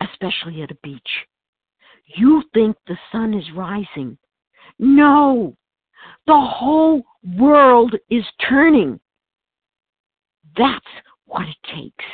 especially 0.00 0.62
at 0.62 0.70
a 0.70 0.78
beach. 0.82 1.08
You 2.16 2.42
think 2.54 2.76
the 2.86 2.98
sun 3.12 3.34
is 3.34 3.44
rising. 3.54 4.18
No, 4.78 5.56
the 6.26 6.38
whole 6.40 7.02
world 7.38 7.94
is 8.10 8.24
turning. 8.48 9.00
That's 10.56 10.84
what 11.26 11.46
it 11.48 11.56
takes. 11.74 12.04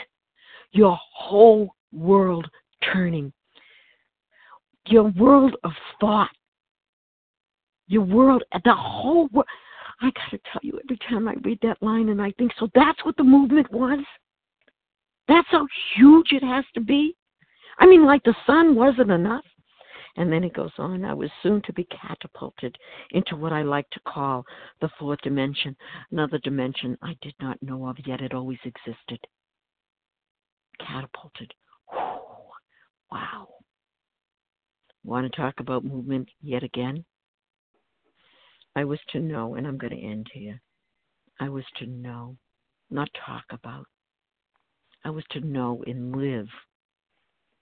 Your 0.73 0.99
whole 1.15 1.75
world 1.93 2.49
turning. 2.93 3.33
Your 4.87 5.11
world 5.19 5.57
of 5.65 5.73
thought. 6.01 6.31
Your 7.89 8.03
world, 8.03 8.43
the 8.65 8.75
whole 8.75 9.29
world. 9.29 9.49
I 10.01 10.11
gotta 10.11 10.41
tell 10.53 10.61
you, 10.63 10.79
every 10.85 10.99
time 11.09 11.27
I 11.27 11.35
read 11.43 11.59
that 11.63 11.83
line 11.83 12.11
and 12.11 12.21
I 12.21 12.33
think, 12.33 12.53
so 12.59 12.69
that's 12.75 13.03
what 13.05 13.17
the 13.17 13.25
movement 13.25 13.73
was? 13.73 14.05
That's 15.29 15.49
how 15.51 15.67
huge 15.95 16.33
it 16.33 16.43
has 16.43 16.65
to 16.75 16.81
be? 16.81 17.17
I 17.79 17.87
mean, 17.87 18.05
like 18.05 18.23
the 18.25 18.35
sun 18.47 18.75
wasn't 18.75 19.11
enough. 19.11 19.45
And 20.19 20.33
then 20.33 20.45
it 20.45 20.55
goes 20.55 20.73
on, 20.79 21.05
I 21.05 21.13
was 21.13 21.31
soon 21.43 21.61
to 21.63 21.73
be 21.75 21.85
catapulted 21.85 22.77
into 23.11 23.37
what 23.37 23.53
I 23.53 23.63
like 23.63 23.89
to 23.91 24.01
call 24.09 24.45
the 24.81 24.89
fourth 24.99 25.21
dimension, 25.23 25.77
another 26.11 26.39
dimension 26.39 26.97
I 27.03 27.15
did 27.21 27.35
not 27.39 27.63
know 27.63 27.87
of, 27.87 27.97
yet 28.07 28.23
it 28.23 28.33
always 28.33 28.59
existed. 28.65 29.21
Catapulted. 30.81 31.53
Wow. 33.11 33.49
Want 35.05 35.31
to 35.31 35.37
talk 35.37 35.55
about 35.61 35.85
movement 35.85 36.29
yet 36.41 36.63
again? 36.63 37.05
I 38.75 38.85
was 38.85 38.99
to 39.13 39.21
know, 39.21 39.55
and 39.55 39.67
I'm 39.67 39.79
going 39.79 39.97
to 39.97 40.07
end 40.07 40.27
here. 40.33 40.61
I 41.41 41.49
was 41.49 41.65
to 41.79 41.87
know, 41.87 42.37
not 42.91 43.09
talk 43.27 43.45
about. 43.51 43.87
I 45.05 45.11
was 45.11 45.25
to 45.31 45.41
know 45.41 45.83
and 45.87 46.17
live 46.17 46.49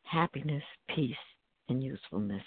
happiness, 0.05 0.63
peace, 0.95 1.15
and 1.69 1.83
usefulness 1.83 2.45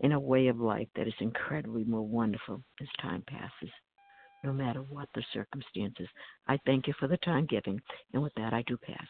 in 0.00 0.12
a 0.12 0.20
way 0.20 0.48
of 0.48 0.58
life 0.58 0.88
that 0.94 1.08
is 1.08 1.14
incredibly 1.20 1.84
more 1.84 2.06
wonderful 2.06 2.62
as 2.80 2.88
time 3.00 3.22
passes, 3.26 3.70
no 4.44 4.52
matter 4.52 4.80
what 4.82 5.08
the 5.14 5.24
circumstances. 5.32 6.08
I 6.48 6.58
thank 6.64 6.86
you 6.86 6.94
for 6.98 7.08
the 7.08 7.18
time 7.18 7.46
given, 7.46 7.80
and 8.12 8.22
with 8.22 8.32
that, 8.36 8.52
I 8.52 8.62
do 8.66 8.76
pass. 8.76 9.08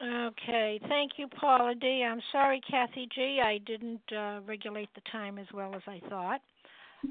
Okay, 0.00 0.78
thank 0.88 1.12
you, 1.16 1.26
Paula 1.26 1.74
D. 1.74 2.04
I'm 2.08 2.20
sorry, 2.30 2.60
Kathy 2.70 3.08
G. 3.12 3.40
I 3.44 3.58
didn't 3.58 4.00
uh, 4.16 4.38
regulate 4.46 4.88
the 4.94 5.00
time 5.10 5.38
as 5.38 5.46
well 5.52 5.74
as 5.74 5.82
I 5.88 6.00
thought, 6.08 6.40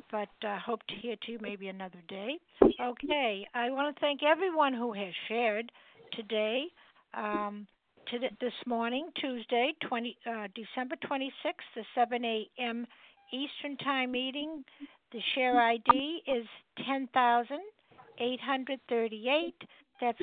but 0.09 0.29
uh, 0.47 0.57
hope 0.59 0.79
to 0.87 0.95
hear 0.95 1.17
to 1.25 1.31
you 1.33 1.39
maybe 1.41 1.67
another 1.67 1.99
day. 2.07 2.39
Okay, 2.81 3.45
I 3.53 3.69
want 3.71 3.93
to 3.93 3.99
thank 3.99 4.23
everyone 4.23 4.73
who 4.73 4.93
has 4.93 5.13
shared 5.27 5.69
today. 6.13 6.67
Um, 7.13 7.67
to 8.11 8.19
this 8.39 8.53
morning, 8.65 9.09
Tuesday, 9.19 9.73
20, 9.85 10.17
uh, 10.25 10.47
December 10.55 10.95
26th, 11.09 11.75
the 11.75 11.83
7 11.93 12.23
a.m. 12.23 12.87
Eastern 13.33 13.75
Time 13.77 14.11
meeting. 14.11 14.63
The 15.11 15.19
share 15.35 15.59
ID 15.59 16.21
is 16.25 16.47
10,838. 16.85 19.55
That's 19.99 20.21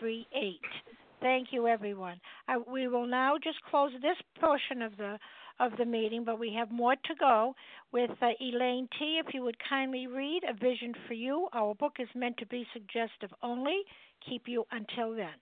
10838. 0.00 0.60
Thank 1.20 1.48
you, 1.52 1.66
everyone. 1.66 2.20
Uh, 2.48 2.60
we 2.70 2.88
will 2.88 3.06
now 3.06 3.34
just 3.42 3.58
close 3.70 3.90
this 4.00 4.16
portion 4.40 4.82
of 4.82 4.96
the 4.96 5.18
of 5.58 5.72
the 5.76 5.84
meeting, 5.84 6.24
but 6.24 6.38
we 6.38 6.54
have 6.54 6.70
more 6.70 6.94
to 6.94 7.14
go 7.18 7.54
with 7.92 8.10
uh, 8.22 8.28
Elaine 8.40 8.88
T. 8.98 9.20
If 9.24 9.34
you 9.34 9.42
would 9.42 9.56
kindly 9.68 10.06
read 10.06 10.40
A 10.48 10.54
Vision 10.54 10.94
for 11.06 11.12
You. 11.12 11.48
Our 11.52 11.74
book 11.74 11.96
is 11.98 12.08
meant 12.14 12.38
to 12.38 12.46
be 12.46 12.66
suggestive 12.72 13.30
only. 13.42 13.82
Keep 14.26 14.44
you 14.46 14.64
until 14.72 15.14
then. 15.14 15.34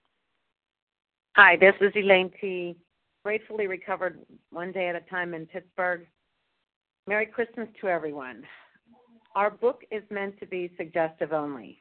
Hi, 1.37 1.57
this 1.57 1.75
is 1.81 1.93
Elaine 1.95 2.33
T. 2.41 2.75
Gratefully 3.25 3.69
recovered 3.69 4.19
one 4.51 4.73
day 4.73 4.89
at 4.89 4.97
a 4.97 5.01
time 5.09 5.35
in 5.35 5.47
Pittsburgh. 5.47 6.05
Merry 7.07 7.27
Christmas 7.27 7.69
to 7.81 7.87
everyone. 7.87 8.43
Our 9.37 9.51
book 9.51 9.83
is 9.93 10.03
meant 10.11 10.41
to 10.41 10.47
be 10.47 10.73
suggestive 10.77 11.33
only. 11.33 11.81